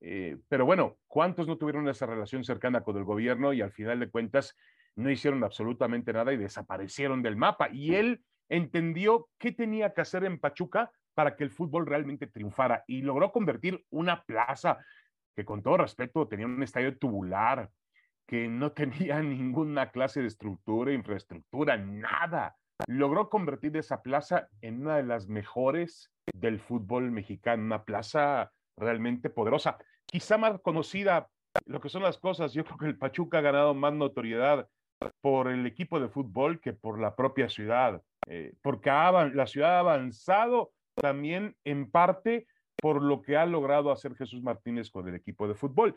Eh, 0.00 0.38
pero 0.48 0.64
bueno, 0.66 0.98
¿cuántos 1.06 1.46
no 1.46 1.56
tuvieron 1.56 1.88
esa 1.88 2.06
relación 2.06 2.44
cercana 2.44 2.82
con 2.82 2.96
el 2.96 3.04
gobierno 3.04 3.52
y 3.52 3.62
al 3.62 3.72
final 3.72 3.98
de 4.00 4.10
cuentas 4.10 4.56
no 4.94 5.10
hicieron 5.10 5.42
absolutamente 5.42 6.12
nada 6.12 6.32
y 6.32 6.36
desaparecieron 6.36 7.22
del 7.22 7.36
mapa? 7.36 7.70
Y 7.72 7.94
él 7.94 8.22
entendió 8.48 9.28
qué 9.38 9.52
tenía 9.52 9.92
que 9.94 10.02
hacer 10.02 10.24
en 10.24 10.38
Pachuca 10.38 10.90
para 11.14 11.36
que 11.36 11.44
el 11.44 11.50
fútbol 11.50 11.86
realmente 11.86 12.26
triunfara 12.26 12.84
y 12.86 13.02
logró 13.02 13.32
convertir 13.32 13.84
una 13.90 14.22
plaza 14.24 14.78
que 15.34 15.44
con 15.44 15.62
todo 15.62 15.78
respeto 15.78 16.28
tenía 16.28 16.46
un 16.46 16.62
estadio 16.62 16.96
tubular, 16.98 17.70
que 18.26 18.48
no 18.48 18.72
tenía 18.72 19.20
ninguna 19.22 19.90
clase 19.90 20.20
de 20.20 20.28
estructura, 20.28 20.92
infraestructura, 20.92 21.76
nada 21.76 22.56
logró 22.86 23.28
convertir 23.28 23.76
esa 23.76 24.02
plaza 24.02 24.48
en 24.60 24.82
una 24.82 24.96
de 24.96 25.02
las 25.02 25.28
mejores 25.28 26.10
del 26.32 26.60
fútbol 26.60 27.10
mexicano, 27.10 27.64
una 27.64 27.84
plaza 27.84 28.52
realmente 28.76 29.30
poderosa, 29.30 29.78
quizá 30.06 30.38
más 30.38 30.60
conocida, 30.60 31.28
lo 31.66 31.80
que 31.80 31.88
son 31.88 32.02
las 32.02 32.18
cosas, 32.18 32.52
yo 32.52 32.64
creo 32.64 32.78
que 32.78 32.86
el 32.86 32.98
Pachuca 32.98 33.38
ha 33.38 33.42
ganado 33.42 33.74
más 33.74 33.92
notoriedad 33.92 34.68
por 35.20 35.48
el 35.48 35.66
equipo 35.66 35.98
de 36.00 36.08
fútbol 36.08 36.60
que 36.60 36.72
por 36.72 37.00
la 37.00 37.16
propia 37.16 37.48
ciudad, 37.48 38.02
eh, 38.26 38.54
porque 38.62 38.90
ha, 38.90 39.10
la 39.26 39.46
ciudad 39.46 39.76
ha 39.76 39.80
avanzado 39.80 40.72
también 40.94 41.56
en 41.64 41.90
parte 41.90 42.46
por 42.76 43.02
lo 43.02 43.22
que 43.22 43.36
ha 43.36 43.46
logrado 43.46 43.90
hacer 43.90 44.14
Jesús 44.14 44.42
Martínez 44.42 44.90
con 44.90 45.08
el 45.08 45.14
equipo 45.14 45.46
de 45.48 45.54
fútbol. 45.54 45.94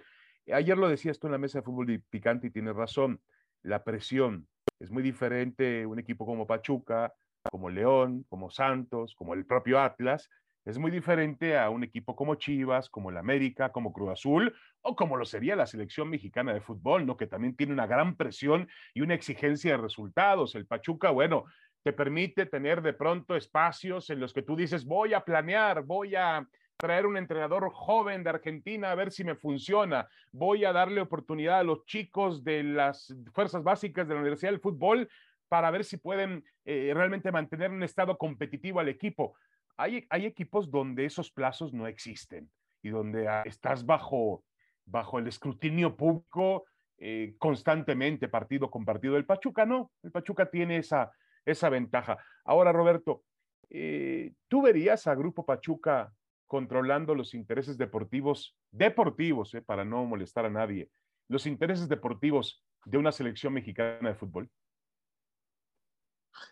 Ayer 0.52 0.78
lo 0.78 0.90
decía 0.90 1.12
esto 1.12 1.28
en 1.28 1.32
la 1.32 1.38
mesa 1.38 1.60
de 1.60 1.64
fútbol 1.64 2.04
picante 2.10 2.48
y 2.48 2.52
tiene 2.52 2.74
razón, 2.74 3.22
la 3.62 3.84
presión, 3.84 4.48
es 4.84 4.92
muy 4.92 5.02
diferente 5.02 5.86
un 5.86 5.98
equipo 5.98 6.26
como 6.26 6.46
Pachuca, 6.46 7.14
como 7.50 7.70
León, 7.70 8.26
como 8.28 8.50
Santos, 8.50 9.16
como 9.16 9.34
el 9.34 9.46
propio 9.46 9.80
Atlas. 9.80 10.30
Es 10.66 10.78
muy 10.78 10.92
diferente 10.92 11.58
a 11.58 11.70
un 11.70 11.86
equipo 11.86 12.18
como 12.18 12.36
Chivas, 12.36 12.90
como 12.90 13.10
el 13.10 13.16
América, 13.16 13.72
como 13.72 13.94
Cruz 13.94 14.12
Azul 14.12 14.54
o 14.82 14.96
como 14.98 15.16
lo 15.16 15.24
sería 15.24 15.56
la 15.56 15.68
selección 15.68 16.10
mexicana 16.10 16.54
de 16.54 16.60
fútbol, 16.60 17.06
¿no? 17.06 17.16
Que 17.16 17.28
también 17.28 17.56
tiene 17.56 17.72
una 17.72 17.88
gran 17.88 18.18
presión 18.18 18.68
y 18.94 19.00
una 19.00 19.14
exigencia 19.14 19.72
de 19.72 19.78
resultados. 19.78 20.54
El 20.56 20.68
Pachuca, 20.68 21.12
bueno, 21.12 21.46
te 21.82 21.94
permite 21.94 22.46
tener 22.46 22.82
de 22.82 22.92
pronto 22.92 23.38
espacios 23.38 24.10
en 24.10 24.20
los 24.20 24.34
que 24.34 24.42
tú 24.42 24.58
dices, 24.58 24.84
voy 24.84 25.14
a 25.14 25.24
planear, 25.24 25.84
voy 25.84 26.16
a 26.16 26.46
traer 26.84 27.06
un 27.06 27.16
entrenador 27.16 27.72
joven 27.72 28.26
de 28.26 28.30
Argentina 28.30 28.92
a 28.92 28.96
ver 28.96 29.10
si 29.10 29.24
me 29.24 29.36
funciona. 29.36 30.06
Voy 30.34 30.66
a 30.66 30.74
darle 30.74 31.00
oportunidad 31.00 31.60
a 31.60 31.64
los 31.64 31.86
chicos 31.86 32.44
de 32.44 32.62
las 32.62 33.16
fuerzas 33.32 33.64
básicas 33.64 34.06
de 34.06 34.14
la 34.14 34.20
Universidad 34.20 34.52
del 34.52 34.60
Fútbol 34.60 35.08
para 35.48 35.72
ver 35.72 35.86
si 35.86 35.96
pueden 35.96 36.44
eh, 36.66 36.92
realmente 36.94 37.32
mantener 37.32 37.72
un 37.72 37.84
estado 37.84 38.18
competitivo 38.18 38.82
al 38.82 38.90
equipo. 38.90 39.34
Hay, 39.78 40.06
hay 40.10 40.26
equipos 40.26 40.70
donde 40.70 41.06
esos 41.06 41.32
plazos 41.32 41.74
no 41.74 41.88
existen 41.88 42.52
y 42.82 42.90
donde 42.90 43.30
estás 43.46 43.86
bajo, 43.86 44.44
bajo 44.84 45.20
el 45.20 45.28
escrutinio 45.28 45.96
público 45.96 46.66
eh, 46.98 47.36
constantemente, 47.38 48.28
partido 48.28 48.70
con 48.70 48.84
partido. 48.84 49.16
El 49.16 49.26
Pachuca 49.26 49.66
no, 49.66 49.90
el 50.04 50.12
Pachuca 50.12 50.48
tiene 50.48 50.80
esa, 50.80 51.14
esa 51.46 51.70
ventaja. 51.70 52.18
Ahora, 52.44 52.74
Roberto, 52.74 53.24
eh, 53.70 54.34
¿tú 54.50 54.64
verías 54.64 55.08
a 55.08 55.16
Grupo 55.16 55.46
Pachuca 55.46 56.12
controlando 56.48 57.16
los 57.16 57.34
intereses 57.34 57.78
deportivos, 57.78 58.56
deportivos, 58.72 59.54
eh, 59.54 59.62
para 59.62 59.86
no 59.86 60.06
molestar 60.06 60.46
a 60.46 60.50
nadie, 60.50 60.90
los 61.28 61.46
intereses 61.46 61.88
deportivos 61.88 62.64
de 62.86 62.98
una 62.98 63.12
selección 63.12 63.54
mexicana 63.54 64.10
de 64.10 64.16
fútbol? 64.16 64.50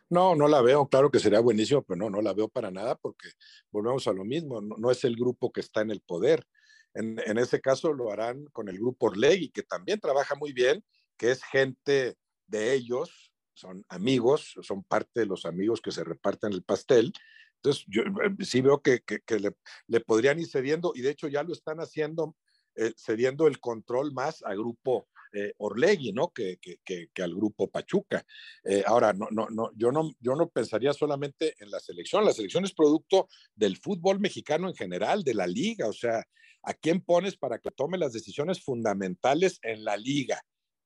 No, 0.10 0.36
no 0.36 0.48
la 0.48 0.62
veo. 0.62 0.88
Claro 0.88 1.10
que 1.10 1.20
sería 1.20 1.40
buenísimo, 1.40 1.84
pero 1.84 1.98
no, 1.98 2.10
no 2.10 2.22
la 2.22 2.34
veo 2.34 2.48
para 2.48 2.72
nada 2.72 2.96
porque 2.96 3.30
volvemos 3.72 4.08
a 4.08 4.14
lo 4.14 4.24
mismo. 4.24 4.62
No, 4.62 4.92
es 4.92 5.04
el 5.04 5.16
grupo 5.16 5.52
que 5.52 5.62
está 5.62 5.82
en 5.82 5.92
el 5.92 6.02
poder. 6.02 6.46
En, 6.94 7.20
en, 7.26 7.38
ese 7.38 7.62
caso 7.62 7.94
lo 7.94 8.12
harán 8.12 8.46
con 8.52 8.68
el 8.70 8.78
grupo 8.78 9.08
Orlegui, 9.08 9.50
que 9.50 9.64
también 9.64 10.00
trabaja 10.00 10.36
muy 10.36 10.52
bien, 10.54 10.84
que 11.18 11.32
es 11.32 11.44
gente 11.44 12.16
de 12.48 12.74
ellos, 12.74 13.32
son 13.54 13.86
amigos, 13.90 14.56
son 14.62 14.84
parte 14.84 15.22
de 15.22 15.26
los 15.26 15.46
amigos 15.46 15.82
que 15.82 15.92
se 15.92 16.04
reparten 16.04 16.52
el 16.52 16.64
pastel 16.64 17.14
entonces, 17.64 17.86
yo 17.88 18.02
eh, 18.02 18.44
sí 18.44 18.62
veo 18.62 18.82
que, 18.82 19.04
le, 19.88 20.00
podrían 20.00 20.40
ir 20.40 20.48
cediendo, 20.48 20.94
y 20.96 21.02
de 21.02 21.12
hecho 21.12 21.28
ya 21.28 21.44
lo 21.44 21.54
están 21.54 21.78
haciendo, 21.80 22.36
eh, 22.76 22.92
cediendo 22.98 23.46
el 23.46 23.60
control 23.60 24.14
más 24.14 24.42
al 24.42 24.58
grupo 24.58 25.08
eh, 25.34 25.54
Orlegui, 25.58 26.12
¿no? 26.12 26.30
Que, 26.34 26.58
que, 26.60 27.10
al 27.22 27.36
grupo 27.36 27.70
Pachuca. 27.70 28.26
Eh, 28.64 28.84
ahora, 28.86 29.14
no, 29.14 29.28
no, 29.30 29.48
no, 29.50 29.72
yo, 29.76 29.92
no, 29.92 30.12
yo 30.20 30.36
no 30.36 30.50
pensaría 30.50 30.92
solamente 30.92 31.56
en 31.60 31.70
la 31.70 31.80
selección. 31.80 32.26
La 32.26 32.34
selección 32.34 32.66
es 32.66 32.74
producto 32.74 33.30
del 33.56 33.78
fútbol 33.78 34.20
mexicano 34.20 34.68
en 34.68 34.76
general, 34.76 35.24
de 35.24 35.36
la 35.36 35.46
liga. 35.46 35.88
O 35.88 35.94
sea, 35.94 36.24
¿a 36.64 36.74
quién 36.74 37.02
pones 37.02 37.38
para 37.38 37.60
que 37.60 37.72
tome 37.72 37.98
las 37.98 38.12
decisiones 38.12 38.62
fundamentales 38.62 39.60
en 39.62 39.84
la 39.84 39.96
liga? 39.96 40.42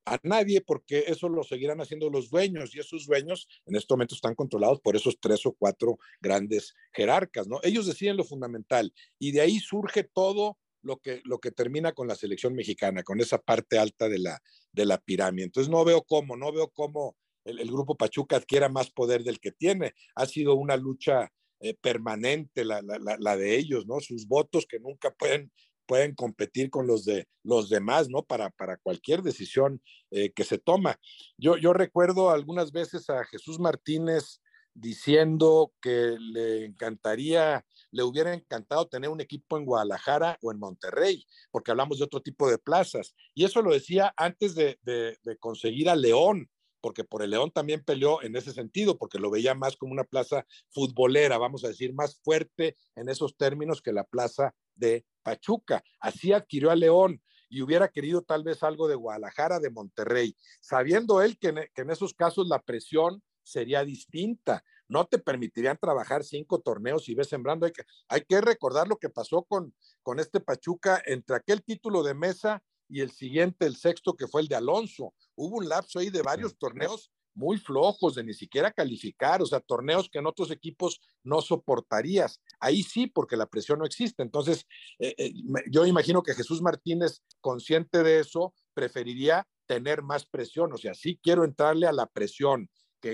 A 0.06 0.20
nadie 0.24 0.62
porque 0.62 1.06
eso 1.08 1.30
lo 1.30 1.44
seguirán 1.44 1.82
haciendo 1.82 2.10
los 2.10 2.30
dueños 2.30 2.76
y 2.76 2.80
esos 2.80 3.06
dueños 3.06 3.48
en 3.65 3.76
este 3.76 3.94
momento 3.94 4.15
están 4.15 4.36
controlados 4.36 4.80
por 4.82 4.96
esos 4.96 5.20
tres 5.20 5.46
o 5.46 5.54
cuatro 5.54 5.98
grandes 6.22 6.74
jerarcas, 6.94 7.48
¿no? 7.48 7.60
Ellos 7.63 7.88
deciden 7.88 8.18
lo 8.18 8.24
fundamental 8.24 8.94
y 9.20 9.32
de 9.32 9.41
ahí 9.41 9.60
surge 9.60 10.04
todo 10.04 10.58
lo 10.82 10.98
que, 10.98 11.22
lo 11.26 11.39
que 11.39 11.52
termina 11.52 11.94
con 11.94 12.08
la 12.08 12.15
selección 12.15 12.54
mexicana, 12.54 13.04
con 13.04 13.20
esa 13.20 13.39
parte 13.39 13.80
alta 13.80 14.08
de 14.08 14.20
la, 14.20 14.39
de 14.72 14.86
la 14.86 15.00
pirámide. 15.00 15.46
Entonces 15.46 15.70
no 15.70 15.84
veo 15.84 16.04
cómo, 16.04 16.38
no 16.38 16.52
veo 16.54 16.70
cómo 16.70 17.18
el, 17.44 17.72
grupo 17.72 17.96
Pachuca 17.96 18.36
adquiera 18.36 18.70
más 18.70 18.91
poder 18.91 19.24
del 19.24 19.39
que 19.39 19.52
tiene. 19.52 19.94
Ha 20.15 20.28
sido 20.28 20.54
una 20.54 20.78
lucha 20.78 21.32
eh, 21.60 21.74
permanente 21.74 22.63
la, 22.63 22.82
la, 22.84 23.18
la, 23.20 23.38
de 23.38 23.58
ellos, 23.58 23.88
¿no? 23.88 24.00
Sus 24.00 24.28
votos 24.28 24.68
que 24.68 24.80
nunca 24.80 25.12
pueden 25.12 25.52
pueden 25.86 26.15
competir 26.15 26.69
con 26.69 26.88
los 26.88 27.06
de 27.06 27.28
los 27.43 27.69
demás, 27.69 28.10
¿no? 28.10 28.24
Para, 28.24 28.50
para 28.50 28.78
cualquier 28.78 29.21
decisión 29.21 29.82
eh, 30.12 30.32
que 30.34 30.43
se 30.43 30.58
toma. 30.58 31.00
Yo, 31.38 31.58
yo 31.58 31.74
recuerdo 31.74 32.32
algunas 32.32 32.71
veces 32.71 33.10
a 33.10 33.24
Jesús 33.26 33.60
Martínez 33.60 34.41
diciendo 34.76 35.74
que 35.82 36.17
le 36.19 36.65
encantaría, 36.65 37.65
le 37.91 38.04
hubiera 38.04 38.34
encantado 38.34 38.88
tener 38.88 39.10
un 39.10 39.21
equipo 39.21 39.58
en 39.58 39.65
Guadalajara 39.65 40.38
o 40.41 40.52
en 40.52 40.60
Monterrey, 40.60 41.26
porque 41.50 41.71
hablamos 41.71 41.98
de 41.98 42.04
otro 42.04 42.21
tipo 42.21 42.50
de 42.50 42.58
plazas. 42.58 43.15
Y 43.34 43.45
eso 43.45 43.62
lo 43.62 43.71
decía 43.71 44.13
antes 44.17 44.54
de, 44.54 44.78
de, 44.84 45.38
conseguir 45.39 45.89
a 45.89 45.95
León, 45.95 46.50
porque 46.82 47.06
por 47.06 47.24
el 47.24 47.32
León 47.32 47.52
también 47.52 47.84
peleó 47.84 48.21
en 48.21 48.36
ese 48.36 48.52
sentido, 48.52 48.98
porque 48.98 49.17
lo 49.17 49.32
veía 49.32 49.56
más 49.56 49.78
como 49.78 49.93
una 49.93 50.04
plaza 50.04 50.45
futbolera, 50.69 51.38
vamos 51.38 51.63
a 51.63 51.69
decir, 51.69 51.93
más 51.93 52.19
fuerte 52.21 52.76
en 52.95 53.08
esos 53.10 53.38
términos 53.38 53.82
que 53.82 53.93
la 53.93 54.04
plaza 54.04 54.54
de 54.76 55.06
Pachuca. 55.26 55.84
Así 56.00 56.32
adquirió 56.32 56.70
a 56.70 56.76
León 56.76 57.20
y 57.50 57.64
hubiera 57.64 57.90
querido 57.90 58.22
tal 58.22 58.44
vez 58.44 58.62
algo 58.62 58.88
de 58.88 58.96
Guadalajara, 58.96 59.60
de 59.60 59.72
Monterrey, 59.72 60.36
sabiendo 60.62 61.22
él 61.22 61.38
que 61.40 61.50
en, 61.76 61.90
esos 61.90 62.14
casos 62.14 62.48
la 62.48 62.62
presión 62.62 63.24
sería 63.44 63.84
distinta. 63.84 64.64
No 64.88 65.06
te 65.06 65.18
permitirían 65.18 65.78
trabajar 65.78 66.24
cinco 66.24 66.60
torneos 66.62 67.10
y 67.10 67.16
ves 67.16 67.30
sembrando. 67.30 67.66
Hay 67.66 67.72
que, 67.72 67.84
hay 68.08 68.22
que 68.22 68.40
recordar 68.40 68.88
lo 68.88 68.98
que 68.98 69.10
pasó 69.10 69.44
con, 69.44 69.74
con 70.04 70.20
este 70.20 70.40
Pachuca 70.40 71.02
entre 71.06 71.38
aquel 71.38 71.64
título 71.64 72.04
de 72.04 72.14
mesa 72.14 72.64
y 72.88 73.02
el 73.02 73.10
siguiente, 73.10 73.66
el 73.66 73.76
sexto, 73.76 74.14
que 74.14 74.28
fue 74.28 74.42
el 74.42 74.48
de 74.48 74.56
Alonso. 74.56 75.16
Hubo 75.36 75.58
un 75.58 75.68
lapso 75.68 75.98
ahí 75.98 76.12
de 76.12 76.22
varios 76.22 76.56
torneos 76.58 77.12
muy 77.36 77.58
flojos 77.58 78.15
de 78.15 78.24
ni 78.24 78.34
siquiera 78.34 78.71
calificar, 78.71 79.41
o 79.41 79.45
sea, 79.45 79.60
torneos 79.60 80.10
que 80.10 80.19
en 80.19 80.26
otros 80.26 80.52
equipos 80.52 81.02
no 81.24 81.41
soportarías. 81.41 82.41
Ahí 82.60 82.82
sí, 82.82 83.08
porque 83.08 83.38
la 83.38 83.45
presión 83.45 83.80
no 83.80 83.86
existe. 83.86 84.24
Entonces, 84.24 84.65
eh, 85.00 85.13
eh, 85.17 85.34
yo 85.69 85.86
imagino 85.86 86.24
que 86.24 86.34
Jesús 86.34 86.62
Martínez, 86.62 87.21
consciente 87.41 88.04
de 88.04 88.19
eso, 88.19 88.54
preferiría 88.74 89.48
tener 89.65 90.02
más 90.02 90.26
presión, 90.26 90.71
o 90.74 90.78
sea, 90.78 90.93
sí 90.93 91.19
quiero 91.21 91.43
entrarle 91.43 91.88
a 91.88 91.91
la 91.91 92.06
presión, 92.06 92.69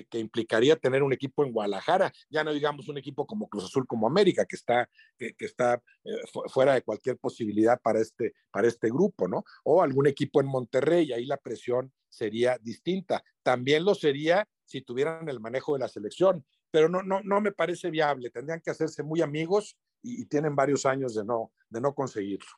que, 0.10 0.20
implicaría 0.20 0.76
tener 0.76 1.04
un 1.04 1.14
equipo 1.14 1.44
en 1.44 1.52
Guadalajara, 1.52 2.12
ya 2.30 2.44
no 2.44 2.54
digamos 2.54 2.88
un 2.88 2.98
equipo 2.98 3.26
como 3.26 3.50
Cruz 3.50 3.66
Azul, 3.66 3.86
como 3.86 4.08
América, 4.08 4.46
que 4.46 4.56
está, 4.56 4.90
que, 5.18 5.34
está 5.40 5.82
eh, 6.04 6.12
fuera 6.48 6.74
de 6.74 6.82
cualquier 6.82 7.18
posibilidad 7.18 7.80
para 7.82 8.00
este, 8.00 8.34
para 8.52 8.68
este 8.68 8.90
grupo, 8.90 9.28
¿no? 9.28 9.44
O 9.64 9.82
algún 9.82 10.08
equipo 10.08 10.40
en 10.40 10.48
Monterrey, 10.48 11.12
ahí 11.12 11.26
la 11.26 11.38
presión 11.38 11.92
sería 12.10 12.58
distinta. 12.60 13.24
También 13.44 13.84
lo 13.84 13.96
sería 13.96 14.48
si 14.66 14.82
tuvieran 14.82 15.28
el 15.28 15.40
manejo 15.40 15.74
de 15.74 15.80
la 15.80 15.88
selección, 15.88 16.46
pero 16.70 16.88
no, 16.88 17.04
no, 17.04 17.22
no 17.24 17.42
me 17.42 17.52
parece 17.52 17.90
viable. 17.90 18.30
Tendrían 18.30 18.62
que 18.62 18.72
hacerse 18.72 19.04
muy 19.04 19.22
amigos 19.22 19.78
y, 20.02 20.26
tienen 20.26 20.56
varios 20.56 20.86
años 20.86 21.14
de 21.16 21.26
no, 21.26 21.52
de 21.70 21.82
no 21.82 21.94
conseguirlo. 21.94 22.50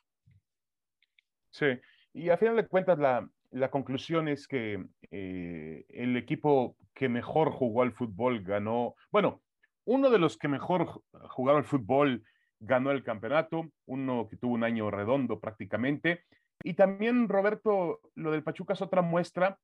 Sí, 1.50 1.66
y 2.12 2.30
a 2.30 2.36
final 2.36 2.56
de 2.56 2.66
cuentas 2.66 2.98
la, 2.98 3.28
la 3.54 3.70
conclusión 3.70 4.28
es 4.28 4.48
que 4.48 4.84
eh, 5.10 5.84
el 5.88 6.16
equipo 6.16 6.76
que 6.92 7.08
mejor 7.08 7.50
jugó 7.50 7.82
al 7.82 7.92
fútbol 7.92 8.42
ganó, 8.42 8.96
bueno, 9.10 9.42
uno 9.84 10.10
de 10.10 10.18
los 10.18 10.36
que 10.36 10.48
mejor 10.48 11.02
jugaron 11.30 11.60
al 11.60 11.66
fútbol 11.66 12.24
ganó 12.58 12.90
el 12.90 13.04
campeonato, 13.04 13.70
uno 13.86 14.28
que 14.28 14.36
tuvo 14.36 14.54
un 14.54 14.64
año 14.64 14.90
redondo 14.90 15.38
prácticamente, 15.38 16.24
y 16.62 16.74
también, 16.74 17.28
Roberto, 17.28 18.00
lo 18.14 18.30
del 18.30 18.42
Pachuca 18.42 18.72
es 18.72 18.82
otra 18.82 19.02
muestra. 19.02 19.58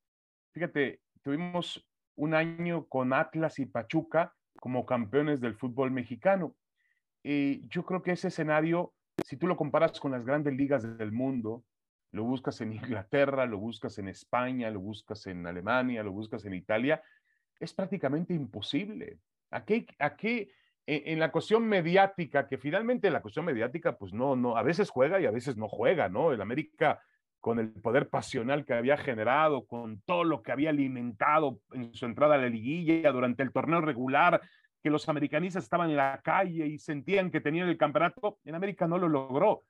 Fíjate, 0.53 1.01
tuvimos 1.23 1.87
un 2.17 2.35
año 2.35 2.87
con 2.87 3.13
Atlas 3.13 3.59
y 3.59 3.67
Pachuca 3.67 4.35
como 4.61 4.85
campeones 4.85 5.41
del 5.41 5.57
fútbol 5.57 5.91
mexicano. 5.91 6.55
Y 7.23 7.67
yo 7.69 7.85
creo 7.85 8.03
que 8.03 8.13
ese 8.13 8.29
escenario, 8.29 8.93
si 9.25 9.37
tú 9.37 9.47
lo 9.47 9.57
comparas 9.57 9.99
con 9.99 10.13
las 10.13 10.25
grandes 10.25 10.55
ligas 10.55 10.99
del 10.99 11.13
mundo, 11.13 11.65
lo 12.13 12.25
buscas 12.25 12.61
en 12.61 12.73
Inglaterra, 12.73 13.47
lo 13.47 13.59
buscas 13.59 13.99
en 13.99 14.09
España, 14.09 14.71
lo 14.71 14.81
buscas 14.81 15.27
en 15.27 15.47
Alemania, 15.47 16.03
lo 16.03 16.13
buscas 16.13 16.45
en 16.45 16.55
Italia, 16.55 17.03
es 17.59 17.73
prácticamente 17.73 18.35
imposible. 18.35 19.19
¿A 19.51 19.65
qué, 19.65 19.87
qué 20.19 20.53
en, 20.87 21.19
la 21.21 21.31
cuestión 21.31 21.69
mediática, 21.69 22.49
que 22.49 22.59
finalmente 22.59 23.11
la 23.11 23.23
cuestión 23.23 23.45
mediática, 23.45 23.97
pues 23.97 24.13
no, 24.13 24.35
no, 24.35 24.57
a 24.57 24.63
veces 24.63 24.91
juega 24.91 25.21
y 25.21 25.27
a 25.27 25.31
veces 25.31 25.57
no 25.57 25.69
juega, 25.69 26.09
¿no? 26.09 26.33
El 26.33 26.41
América 26.41 27.01
con 27.39 27.59
el 27.59 27.73
poder 27.73 28.09
pasional 28.09 28.65
que 28.65 28.75
había 28.75 28.99
generado, 28.99 29.67
con 29.67 30.01
todo 30.03 30.25
lo 30.25 30.43
que 30.43 30.53
había 30.53 30.71
alimentado 30.71 31.61
en 31.73 31.95
su 31.95 32.05
entrada 32.05 32.35
a 32.35 32.39
la 32.39 32.49
liguilla 32.49 33.13
durante 33.13 33.43
el 33.43 33.53
torneo 33.53 33.81
regular, 33.81 34.41
que 34.83 34.91
los 34.91 35.09
americanistas 35.09 35.65
estaban 35.65 35.91
en 35.91 35.97
la 35.97 36.21
calle 36.23 36.67
y 36.67 36.79
sentían 36.79 37.31
que 37.31 37.41
tenían 37.41 37.69
el 37.69 37.79
campeonato, 37.79 38.39
en 38.45 38.55
América 38.55 38.87
no 38.87 38.99
lo 38.99 39.09
logró. 39.09 39.65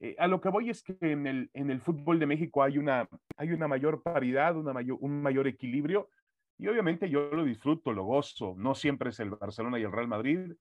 Eh, 0.00 0.16
a 0.18 0.26
lo 0.26 0.40
que 0.40 0.48
voy 0.48 0.70
es 0.70 0.82
que 0.82 0.96
en 1.00 1.26
el, 1.26 1.50
en 1.54 1.70
el 1.70 1.80
fútbol 1.80 2.18
de 2.18 2.26
México 2.26 2.62
hay 2.62 2.78
una, 2.78 3.08
hay 3.36 3.52
una 3.52 3.68
mayor 3.68 4.02
paridad, 4.02 4.56
una 4.56 4.72
mayor, 4.72 4.98
un 5.00 5.22
mayor 5.22 5.46
equilibrio, 5.46 6.10
y 6.58 6.68
obviamente 6.68 7.08
yo 7.10 7.30
lo 7.30 7.44
disfruto, 7.44 7.92
lo 7.92 8.04
gozo. 8.04 8.54
No 8.56 8.74
siempre 8.74 9.10
es 9.10 9.20
el 9.20 9.30
Barcelona 9.30 9.78
y 9.78 9.82
el 9.82 9.92
Real 9.92 10.08
Madrid, 10.08 10.52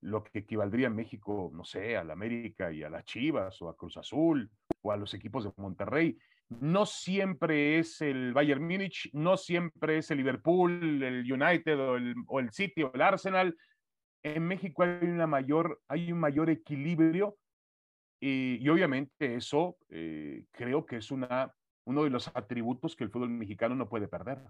lo 0.00 0.22
que 0.22 0.40
equivaldría 0.40 0.86
en 0.86 0.96
México, 0.96 1.50
no 1.52 1.64
sé, 1.64 1.96
a 1.96 2.04
la 2.04 2.12
América 2.12 2.72
y 2.72 2.82
a 2.82 2.90
las 2.90 3.04
Chivas 3.04 3.60
o 3.62 3.68
a 3.68 3.76
Cruz 3.76 3.96
Azul 3.96 4.50
o 4.82 4.92
a 4.92 4.96
los 4.96 5.12
equipos 5.14 5.44
de 5.44 5.52
Monterrey. 5.56 6.16
No 6.48 6.86
siempre 6.86 7.78
es 7.78 8.00
el 8.00 8.32
Bayern 8.32 8.62
Múnich, 8.62 9.10
no 9.12 9.36
siempre 9.36 9.98
es 9.98 10.10
el 10.10 10.18
Liverpool, 10.18 11.02
el 11.02 11.30
United 11.30 11.78
o 11.80 11.96
el, 11.96 12.14
o 12.28 12.40
el 12.40 12.50
City 12.52 12.84
o 12.84 12.92
el 12.94 13.02
Arsenal. 13.02 13.56
En 14.22 14.46
México 14.46 14.84
hay, 14.84 15.08
una 15.08 15.26
mayor, 15.26 15.80
hay 15.88 16.12
un 16.12 16.20
mayor 16.20 16.50
equilibrio 16.50 17.36
y, 18.20 18.68
obviamente 18.68 19.36
eso 19.36 19.76
eh, 19.88 20.44
creo 20.52 20.86
que 20.86 20.96
es 20.96 21.10
una, 21.10 21.54
uno 21.84 22.04
de 22.04 22.10
los 22.10 22.28
atributos 22.34 22.96
que 22.96 23.04
el 23.04 23.10
fútbol 23.10 23.30
mexicano 23.30 23.74
no 23.74 23.88
puede 23.88 24.08
perder. 24.08 24.42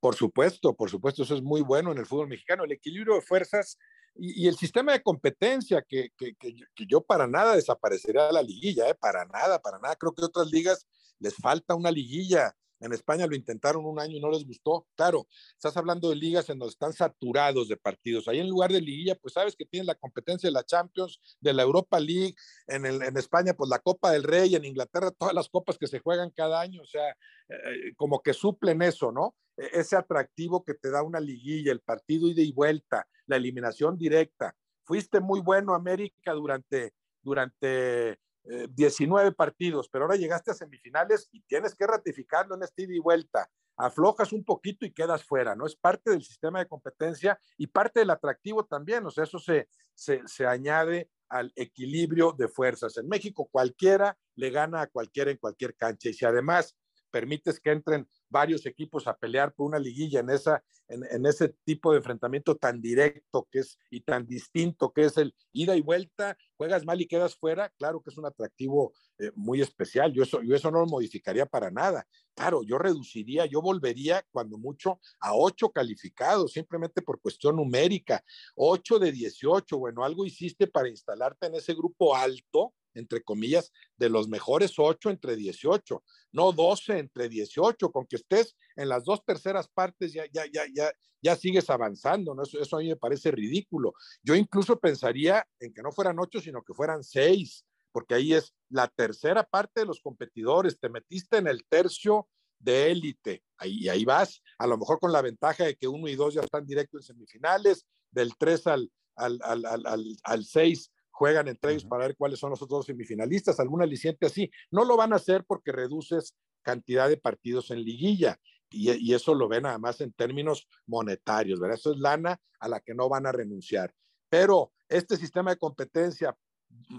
Por 0.00 0.14
supuesto, 0.14 0.74
por 0.74 0.90
supuesto, 0.90 1.22
eso 1.22 1.34
es 1.34 1.42
muy 1.42 1.62
bueno 1.62 1.92
en 1.92 1.98
el 1.98 2.06
fútbol 2.06 2.28
mexicano, 2.28 2.64
el 2.64 2.72
equilibrio 2.72 3.14
de 3.14 3.22
fuerzas 3.22 3.78
y, 4.16 4.46
el 4.46 4.56
sistema 4.56 4.92
de 4.92 5.02
competencia, 5.02 5.82
que, 5.82 6.10
que, 6.16 6.34
que, 6.36 6.86
yo 6.86 7.00
para 7.00 7.26
nada 7.26 7.56
desaparecería 7.56 8.26
de 8.26 8.32
la 8.32 8.42
liguilla, 8.42 8.88
¿eh? 8.88 8.94
para 8.94 9.24
nada, 9.24 9.60
para 9.60 9.78
nada. 9.78 9.96
Creo 9.96 10.12
que 10.14 10.24
otras 10.24 10.50
ligas 10.50 10.86
les 11.18 11.34
falta 11.34 11.74
una 11.74 11.90
liguilla. 11.90 12.54
En 12.80 12.92
España 12.92 13.26
lo 13.26 13.36
intentaron 13.36 13.84
un 13.86 13.98
año 13.98 14.16
y 14.16 14.20
no 14.20 14.30
les 14.30 14.44
gustó. 14.44 14.86
Claro, 14.94 15.26
estás 15.52 15.76
hablando 15.76 16.10
de 16.10 16.16
ligas 16.16 16.48
en 16.50 16.58
donde 16.58 16.72
están 16.72 16.92
saturados 16.92 17.68
de 17.68 17.76
partidos. 17.76 18.28
Ahí 18.28 18.40
en 18.40 18.48
lugar 18.48 18.72
de 18.72 18.80
liguilla, 18.80 19.14
pues 19.14 19.34
sabes 19.34 19.56
que 19.56 19.64
tienen 19.64 19.86
la 19.86 19.94
competencia 19.94 20.48
de 20.48 20.52
la 20.52 20.64
Champions, 20.64 21.20
de 21.40 21.52
la 21.52 21.62
Europa 21.62 21.98
League, 22.00 22.34
en, 22.66 22.84
España, 23.16 23.54
pues 23.54 23.70
la 23.70 23.78
Copa 23.78 24.10
del 24.10 24.24
Rey, 24.24 24.54
en 24.54 24.64
Inglaterra, 24.64 25.10
todas 25.10 25.34
las 25.34 25.48
copas 25.48 25.78
que 25.78 25.86
se 25.86 26.00
juegan 26.00 26.30
cada 26.30 26.60
año. 26.60 26.82
O 26.82 26.86
sea, 26.86 27.10
eh, 27.48 27.94
como 27.96 28.20
que 28.20 28.34
suplen 28.34 28.82
eso, 28.82 29.12
¿no? 29.12 29.34
E-, 29.56 29.80
ese 29.80 29.96
atractivo 29.96 30.64
que 30.64 30.74
te 30.74 30.90
da 30.90 31.02
una 31.02 31.20
liguilla, 31.20 31.72
el 31.72 31.80
partido 31.80 32.28
ida 32.28 32.42
y 32.42 32.52
vuelta, 32.52 33.06
la 33.26 33.36
eliminación 33.36 33.96
directa. 33.96 34.54
Fuiste 34.82 35.20
muy 35.20 35.40
bueno, 35.40 35.74
América, 35.74 36.32
durante, 36.32 36.92
durante 37.22 38.18
19 38.44 39.28
eh, 39.28 39.32
partidos, 39.32 39.88
pero 39.88 40.04
ahora 40.04 40.16
llegaste 40.16 40.50
a 40.50 40.54
semifinales 40.54 41.28
y 41.32 41.40
tienes 41.42 41.74
que 41.74 41.86
ratificarlo 41.86 42.54
en 42.54 42.62
este 42.62 42.82
ida 42.82 42.94
y 42.94 42.98
vuelta. 42.98 43.48
Aflojas 43.76 44.32
un 44.32 44.44
poquito 44.44 44.86
y 44.86 44.92
quedas 44.92 45.24
fuera, 45.24 45.56
¿no? 45.56 45.66
Es 45.66 45.74
parte 45.76 46.10
del 46.10 46.22
sistema 46.22 46.60
de 46.60 46.68
competencia 46.68 47.38
y 47.56 47.66
parte 47.66 48.00
del 48.00 48.10
atractivo 48.10 48.64
también, 48.64 49.04
o 49.06 49.10
sea, 49.10 49.24
eso 49.24 49.38
se, 49.38 49.68
se, 49.94 50.22
se 50.26 50.46
añade 50.46 51.10
al 51.28 51.52
equilibrio 51.56 52.32
de 52.32 52.48
fuerzas. 52.48 52.96
En 52.96 53.08
México 53.08 53.48
cualquiera 53.50 54.16
le 54.36 54.50
gana 54.50 54.82
a 54.82 54.86
cualquiera 54.86 55.30
en 55.30 55.38
cualquier 55.38 55.74
cancha 55.74 56.08
y 56.08 56.14
si 56.14 56.24
además 56.24 56.76
permites 57.14 57.60
que 57.60 57.70
entren 57.70 58.08
varios 58.28 58.66
equipos 58.66 59.06
a 59.06 59.16
pelear 59.16 59.54
por 59.54 59.68
una 59.68 59.78
liguilla 59.78 60.18
en, 60.18 60.30
esa, 60.30 60.64
en, 60.88 61.24
ese 61.26 61.50
tipo 61.64 61.92
de 61.92 61.98
enfrentamiento 61.98 62.56
tan 62.56 62.80
directo 62.80 63.46
que 63.52 63.60
es 63.60 63.78
y 63.88 64.00
tan 64.00 64.26
distinto 64.26 64.92
que 64.92 65.04
es 65.04 65.16
el 65.16 65.32
ida 65.52 65.76
y 65.76 65.80
vuelta, 65.80 66.36
juegas 66.56 66.84
mal 66.84 67.00
y 67.00 67.06
quedas 67.06 67.36
fuera, 67.36 67.68
claro 67.78 68.02
que 68.02 68.10
es 68.10 68.18
un 68.18 68.26
atractivo 68.26 68.92
eh, 69.20 69.30
muy 69.36 69.60
especial. 69.60 70.12
Yo 70.12 70.24
eso, 70.24 70.42
yo 70.42 70.56
eso 70.56 70.72
no 70.72 70.80
lo 70.80 70.86
modificaría 70.86 71.46
para 71.46 71.70
nada. 71.70 72.04
Claro, 72.34 72.64
yo 72.64 72.78
reduciría, 72.78 73.46
yo 73.46 73.62
volvería 73.62 74.26
cuando 74.32 74.58
mucho 74.58 74.98
a 75.20 75.36
ocho 75.36 75.70
calificados, 75.70 76.50
simplemente 76.50 77.00
por 77.00 77.20
cuestión 77.20 77.54
numérica. 77.54 78.24
Ocho 78.56 78.98
de 78.98 79.12
18, 79.12 79.78
bueno, 79.78 80.02
algo 80.02 80.26
hiciste 80.26 80.66
para 80.66 80.88
instalarte 80.88 81.46
en 81.46 81.54
ese 81.54 81.74
grupo 81.74 82.16
alto 82.16 82.74
entre 82.94 83.22
comillas, 83.22 83.72
de 83.96 84.08
los 84.08 84.28
mejores 84.28 84.78
ocho 84.78 85.10
entre 85.10 85.36
18, 85.36 86.02
no 86.32 86.52
12 86.52 86.98
entre 86.98 87.28
18, 87.28 87.90
con 87.90 88.06
que 88.06 88.16
estés 88.16 88.56
en 88.76 88.88
las 88.88 89.04
dos 89.04 89.24
terceras 89.24 89.68
partes 89.68 90.12
ya, 90.12 90.24
ya, 90.32 90.44
ya, 90.52 90.62
ya, 90.72 90.92
ya 91.20 91.36
sigues 91.36 91.70
avanzando, 91.70 92.34
¿no? 92.34 92.42
Eso, 92.42 92.60
eso 92.60 92.76
a 92.76 92.80
mí 92.80 92.88
me 92.88 92.96
parece 92.96 93.30
ridículo. 93.30 93.94
Yo 94.22 94.34
incluso 94.34 94.78
pensaría 94.78 95.46
en 95.60 95.72
que 95.72 95.82
no 95.82 95.92
fueran 95.92 96.18
ocho, 96.18 96.40
sino 96.40 96.62
que 96.62 96.74
fueran 96.74 97.02
seis, 97.02 97.64
porque 97.92 98.14
ahí 98.14 98.32
es 98.32 98.52
la 98.68 98.88
tercera 98.88 99.44
parte 99.44 99.80
de 99.80 99.86
los 99.86 100.00
competidores, 100.00 100.78
te 100.78 100.88
metiste 100.88 101.38
en 101.38 101.46
el 101.46 101.64
tercio 101.68 102.28
de 102.58 102.90
élite, 102.90 103.42
ahí, 103.58 103.88
ahí 103.88 104.04
vas, 104.04 104.42
a 104.58 104.66
lo 104.66 104.78
mejor 104.78 104.98
con 104.98 105.12
la 105.12 105.20
ventaja 105.20 105.64
de 105.64 105.76
que 105.76 105.86
uno 105.86 106.08
y 106.08 106.14
dos 106.14 106.34
ya 106.34 106.40
están 106.40 106.66
directo 106.66 106.96
en 106.96 107.02
semifinales, 107.02 107.86
del 108.10 108.36
tres 108.38 108.66
al, 108.66 108.90
al, 109.16 109.38
al, 109.42 109.64
al, 109.86 110.16
al 110.22 110.44
seis 110.44 110.90
juegan 111.14 111.46
entre 111.48 111.72
ellos 111.72 111.84
para 111.84 112.06
ver 112.06 112.16
cuáles 112.16 112.40
son 112.40 112.50
los 112.50 112.60
otros 112.60 112.86
semifinalistas, 112.86 113.60
algún 113.60 113.82
aliciente 113.82 114.26
así. 114.26 114.50
No 114.70 114.84
lo 114.84 114.96
van 114.96 115.12
a 115.12 115.16
hacer 115.16 115.44
porque 115.46 115.70
reduces 115.70 116.34
cantidad 116.62 117.08
de 117.08 117.16
partidos 117.16 117.70
en 117.70 117.82
liguilla 117.82 118.40
y, 118.68 118.90
y, 118.90 119.14
eso 119.14 119.34
lo 119.34 119.46
ven 119.46 119.62
nada 119.62 119.78
más 119.78 120.00
en 120.00 120.12
términos 120.12 120.66
monetarios, 120.86 121.60
¿verdad? 121.60 121.78
Eso 121.78 121.92
es 121.92 121.98
lana 121.98 122.40
a 122.58 122.68
la 122.68 122.80
que 122.80 122.94
no 122.94 123.08
van 123.08 123.26
a 123.26 123.32
renunciar. 123.32 123.94
Pero 124.28 124.72
este 124.88 125.16
sistema 125.16 125.52
de 125.52 125.58
competencia 125.58 126.36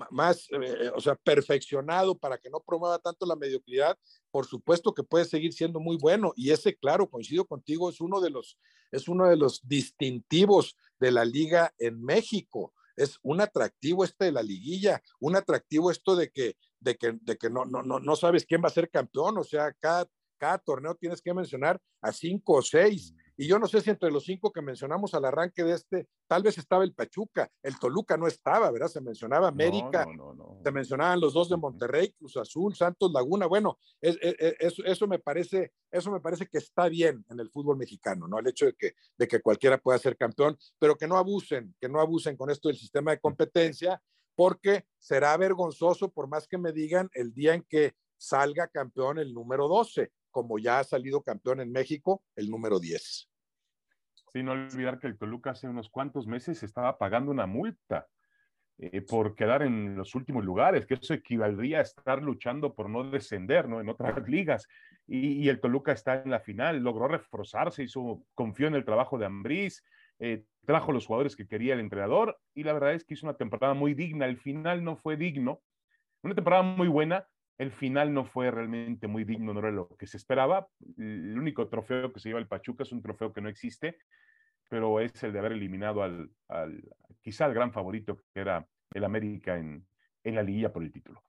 más, 0.10 0.48
eh, 0.52 0.92
o 0.96 1.02
sea, 1.02 1.16
perfeccionado 1.16 2.18
para 2.18 2.38
que 2.38 2.50
no 2.50 2.62
promueva 2.62 3.00
tanto 3.00 3.26
la 3.26 3.36
mediocridad, 3.36 3.98
por 4.32 4.46
supuesto 4.46 4.94
que 4.94 5.04
puede 5.04 5.26
seguir 5.26 5.54
siendo 5.54 5.80
muy 5.80 5.98
bueno. 5.98 6.34
Y 6.36 6.52
ese, 6.52 6.76
claro, 6.76 7.10
coincido 7.10 7.46
contigo, 7.46 7.90
es 7.90 8.02
uno 8.02 8.22
de 8.22 8.30
los, 8.30 8.58
es 8.92 9.08
uno 9.08 9.28
de 9.28 9.36
los 9.36 9.62
distintivos 9.68 10.78
de 11.00 11.12
la 11.12 11.26
liga 11.26 11.74
en 11.78 12.02
México 12.02 12.74
es 12.96 13.18
un 13.22 13.42
atractivo 13.42 14.04
este 14.04 14.26
de 14.26 14.32
la 14.32 14.44
liguilla, 14.44 15.02
un 15.20 15.36
atractivo 15.36 15.92
esto 15.92 16.16
de 16.16 16.30
que, 16.30 16.56
de 16.80 16.96
que, 16.96 17.18
de 17.22 17.38
que 17.38 17.50
no, 17.50 17.66
no, 17.66 17.84
no, 17.84 18.00
no 18.00 18.16
sabes 18.16 18.46
quién 18.46 18.62
va 18.64 18.68
a 18.68 18.74
ser 18.74 18.90
campeón, 18.90 19.38
o 19.38 19.44
sea, 19.44 19.74
cada, 19.80 20.08
cada 20.38 20.58
torneo 20.60 20.96
tienes 20.96 21.22
que 21.22 21.34
mencionar 21.34 21.80
a 22.02 22.12
cinco 22.12 22.54
o 22.54 22.62
seis. 22.62 23.14
Y 23.38 23.48
yo 23.48 23.60
no 23.60 23.68
sé 23.68 23.82
si 23.82 23.90
entre 23.90 24.12
los 24.12 24.24
cinco 24.24 24.52
que 24.52 24.62
mencionamos 24.62 25.14
al 25.14 25.26
arranque 25.26 25.64
de 25.64 25.74
este, 25.74 26.08
tal 26.28 26.42
vez 26.42 26.58
estaba 26.58 26.84
el 26.84 26.94
Pachuca, 26.94 27.52
el 27.62 27.78
Toluca 27.78 28.16
no 28.16 28.28
estaba, 28.28 28.72
¿verdad? 28.72 28.88
Se 28.88 29.02
mencionaba 29.02 29.50
América, 29.50 30.06
no, 30.06 30.34
no, 30.34 30.34
no, 30.34 30.62
se 30.64 30.72
mencionaban 30.72 31.20
los 31.20 31.34
dos 31.34 31.50
de 31.50 31.58
Monterrey, 31.58 32.12
Cruz 32.12 32.38
Azul, 32.38 32.76
Santos 32.76 33.12
Laguna. 33.12 33.46
Bueno, 33.46 33.78
es, 34.00 34.18
es, 34.22 34.36
es, 34.60 34.80
eso, 34.86 35.08
me 35.08 35.20
parece, 35.20 35.74
eso 35.92 36.12
me 36.12 36.22
parece 36.22 36.48
que 36.48 36.60
está 36.60 36.88
bien 36.88 37.26
en 37.30 37.40
el 37.40 37.50
fútbol 37.50 37.78
mexicano, 37.78 38.28
¿no? 38.28 38.40
El 38.40 38.48
hecho 38.48 38.68
de 38.68 38.74
que, 38.74 38.94
de 39.18 39.28
que 39.28 39.42
cualquiera 39.42 39.78
pueda 39.80 40.00
ser 40.00 40.16
campeón, 40.16 40.58
pero 40.80 40.96
que 40.96 41.08
no 41.08 41.18
abusen, 41.18 41.76
que 41.82 41.90
no 41.90 42.00
abusen 42.00 42.38
con 42.38 42.50
esto 42.50 42.70
del 42.70 42.78
sistema 42.78 43.12
de 43.12 43.20
competencia, 43.20 44.02
porque 44.36 44.86
será 44.98 45.36
vergonzoso, 45.36 46.10
por 46.10 46.28
más 46.28 46.48
que 46.48 46.58
me 46.58 46.72
digan, 46.72 47.10
el 47.14 47.34
día 47.34 47.54
en 47.54 47.64
que 47.64 47.96
salga 48.18 48.68
campeón 48.70 49.20
el 49.20 49.34
número 49.34 49.68
12 49.68 50.12
como 50.36 50.60
ya 50.60 50.80
ha 50.80 50.84
salido 50.84 51.24
campeón 51.24 51.62
en 51.62 51.72
México, 51.72 52.22
el 52.36 52.52
número 52.52 52.78
10. 52.78 53.30
Sí, 54.34 54.44
no 54.44 54.52
olvidar 54.52 55.00
que 55.00 55.08
el 55.08 55.18
Toluca 55.18 55.52
hace 55.52 55.70
unos 55.70 55.90
cuantos 55.90 56.28
meses 56.28 56.62
estaba 56.62 56.98
pagando 56.98 57.32
una 57.32 57.46
multa 57.46 58.06
eh, 58.78 59.00
por 59.00 59.34
quedar 59.34 59.62
en 59.62 59.96
los 59.96 60.14
últimos 60.14 60.44
lugares, 60.44 60.86
que 60.86 60.96
eso 60.96 61.14
equivaldría 61.14 61.80
a 61.80 61.84
estar 61.84 62.22
luchando 62.22 62.76
por 62.76 62.90
no 62.90 63.10
descender 63.10 63.70
¿no? 63.70 63.80
en 63.80 63.88
otras 63.88 64.14
ligas. 64.28 64.68
Y, 65.08 65.48
el 65.48 65.62
Toluca 65.62 65.94
está 65.94 66.22
en 66.22 66.32
la 66.32 66.42
final, 66.42 66.80
logró 66.80 67.08
reforzarse, 67.08 67.84
hizo, 67.84 68.22
confió 68.34 68.68
en 68.68 68.76
el 68.76 68.84
trabajo 68.84 69.18
de 69.18 69.28
Ambriz, 69.28 69.86
eh, 70.20 70.44
trajo 70.66 70.92
los 70.92 71.06
jugadores 71.06 71.38
que 71.38 71.48
quería 71.48 71.76
el 71.76 71.80
entrenador 71.80 72.38
y 72.54 72.64
la 72.64 72.74
verdad 72.74 72.94
es 72.94 73.06
que 73.06 73.14
hizo 73.14 73.26
una 73.26 73.38
temporada 73.38 73.74
muy 73.74 73.94
digna. 73.94 74.26
El 74.26 74.36
final 74.36 74.84
no 74.84 74.98
fue 74.98 75.16
digno, 75.16 75.62
una 76.24 76.36
temporada 76.36 76.64
muy 76.64 76.90
buena, 76.90 77.26
el 77.58 77.72
final 77.72 78.14
no 78.14 78.26
fue 78.26 78.52
realmente 78.52 79.08
muy 79.08 79.24
digno, 79.24 79.54
no 79.54 79.60
era 79.60 79.72
lo 79.72 79.90
que 79.98 80.08
se 80.08 80.18
esperaba. 80.18 80.68
El 80.98 81.38
único 81.38 81.68
trofeo 81.70 82.12
que 82.12 82.20
se 82.20 82.30
lleva 82.30 82.40
el 82.40 82.48
Pachuca 82.48 82.84
es 82.84 82.92
un 82.92 83.02
trofeo 83.02 83.32
que 83.32 83.42
no 83.42 83.50
existe, 83.50 83.98
pero 84.70 85.00
es 85.00 85.24
el 85.24 85.32
de 85.32 85.40
haber 85.40 85.54
eliminado 85.54 86.04
al, 86.04 86.30
al 86.50 86.84
quizá 87.22 87.46
al 87.46 87.54
gran 87.54 87.72
favorito 87.72 88.18
que 88.34 88.42
era 88.42 88.68
el 88.94 89.04
América 89.04 89.58
en, 89.58 89.86
en 90.24 90.36
la 90.36 90.44
liguilla 90.44 90.74
por 90.74 90.84
el 90.84 90.92
título. 90.92 91.22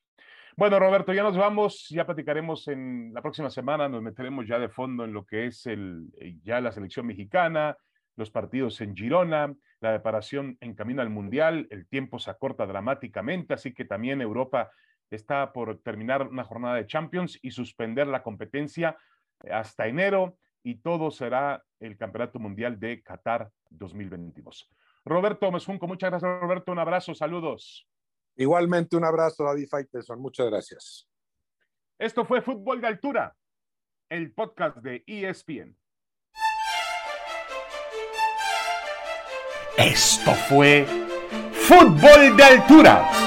Bueno, 0.56 0.78
Roberto, 0.78 1.12
ya 1.12 1.22
nos 1.22 1.36
vamos, 1.36 1.86
ya 1.90 2.06
platicaremos 2.06 2.66
en 2.68 3.12
la 3.12 3.20
próxima 3.20 3.50
semana, 3.50 3.90
nos 3.90 4.02
meteremos 4.02 4.46
ya 4.46 4.58
de 4.58 4.70
fondo 4.70 5.04
en 5.04 5.12
lo 5.12 5.26
que 5.26 5.46
es 5.46 5.66
el, 5.66 6.06
eh, 6.18 6.38
ya 6.42 6.62
la 6.62 6.72
selección 6.72 7.06
mexicana, 7.06 7.76
los 8.16 8.30
partidos 8.30 8.80
en 8.80 8.96
Girona, 8.96 9.54
la 9.80 9.90
preparación 9.90 10.56
en 10.60 10.74
camino 10.74 11.02
al 11.02 11.10
Mundial, 11.10 11.66
el 11.70 11.86
tiempo 11.86 12.18
se 12.18 12.30
acorta 12.30 12.66
dramáticamente, 12.66 13.52
así 13.52 13.74
que 13.74 13.84
también 13.84 14.22
Europa 14.22 14.70
está 15.10 15.52
por 15.52 15.78
terminar 15.78 16.22
una 16.22 16.44
jornada 16.44 16.74
de 16.76 16.86
Champions 16.86 17.38
y 17.42 17.50
suspender 17.50 18.06
la 18.06 18.22
competencia 18.22 18.96
hasta 19.50 19.86
enero 19.86 20.38
y 20.62 20.76
todo 20.76 21.10
será 21.10 21.62
el 21.78 21.96
Campeonato 21.96 22.38
Mundial 22.38 22.80
de 22.80 23.02
Qatar 23.02 23.50
2022. 23.70 24.68
Roberto 25.04 25.52
Mesunco, 25.52 25.86
muchas 25.86 26.10
gracias 26.10 26.40
Roberto, 26.40 26.72
un 26.72 26.78
abrazo, 26.78 27.14
saludos. 27.14 27.86
Igualmente 28.34 28.96
un 28.96 29.04
abrazo 29.04 29.44
David 29.44 29.68
Faitelson, 29.68 30.20
muchas 30.20 30.46
gracias. 30.46 31.08
Esto 31.98 32.24
fue 32.24 32.42
Fútbol 32.42 32.80
de 32.80 32.88
Altura, 32.88 33.34
el 34.08 34.32
podcast 34.32 34.78
de 34.78 35.04
ESPN. 35.06 35.76
Esto 39.78 40.32
fue 40.48 40.86
Fútbol 41.52 42.36
de 42.36 42.42
Altura 42.42 43.26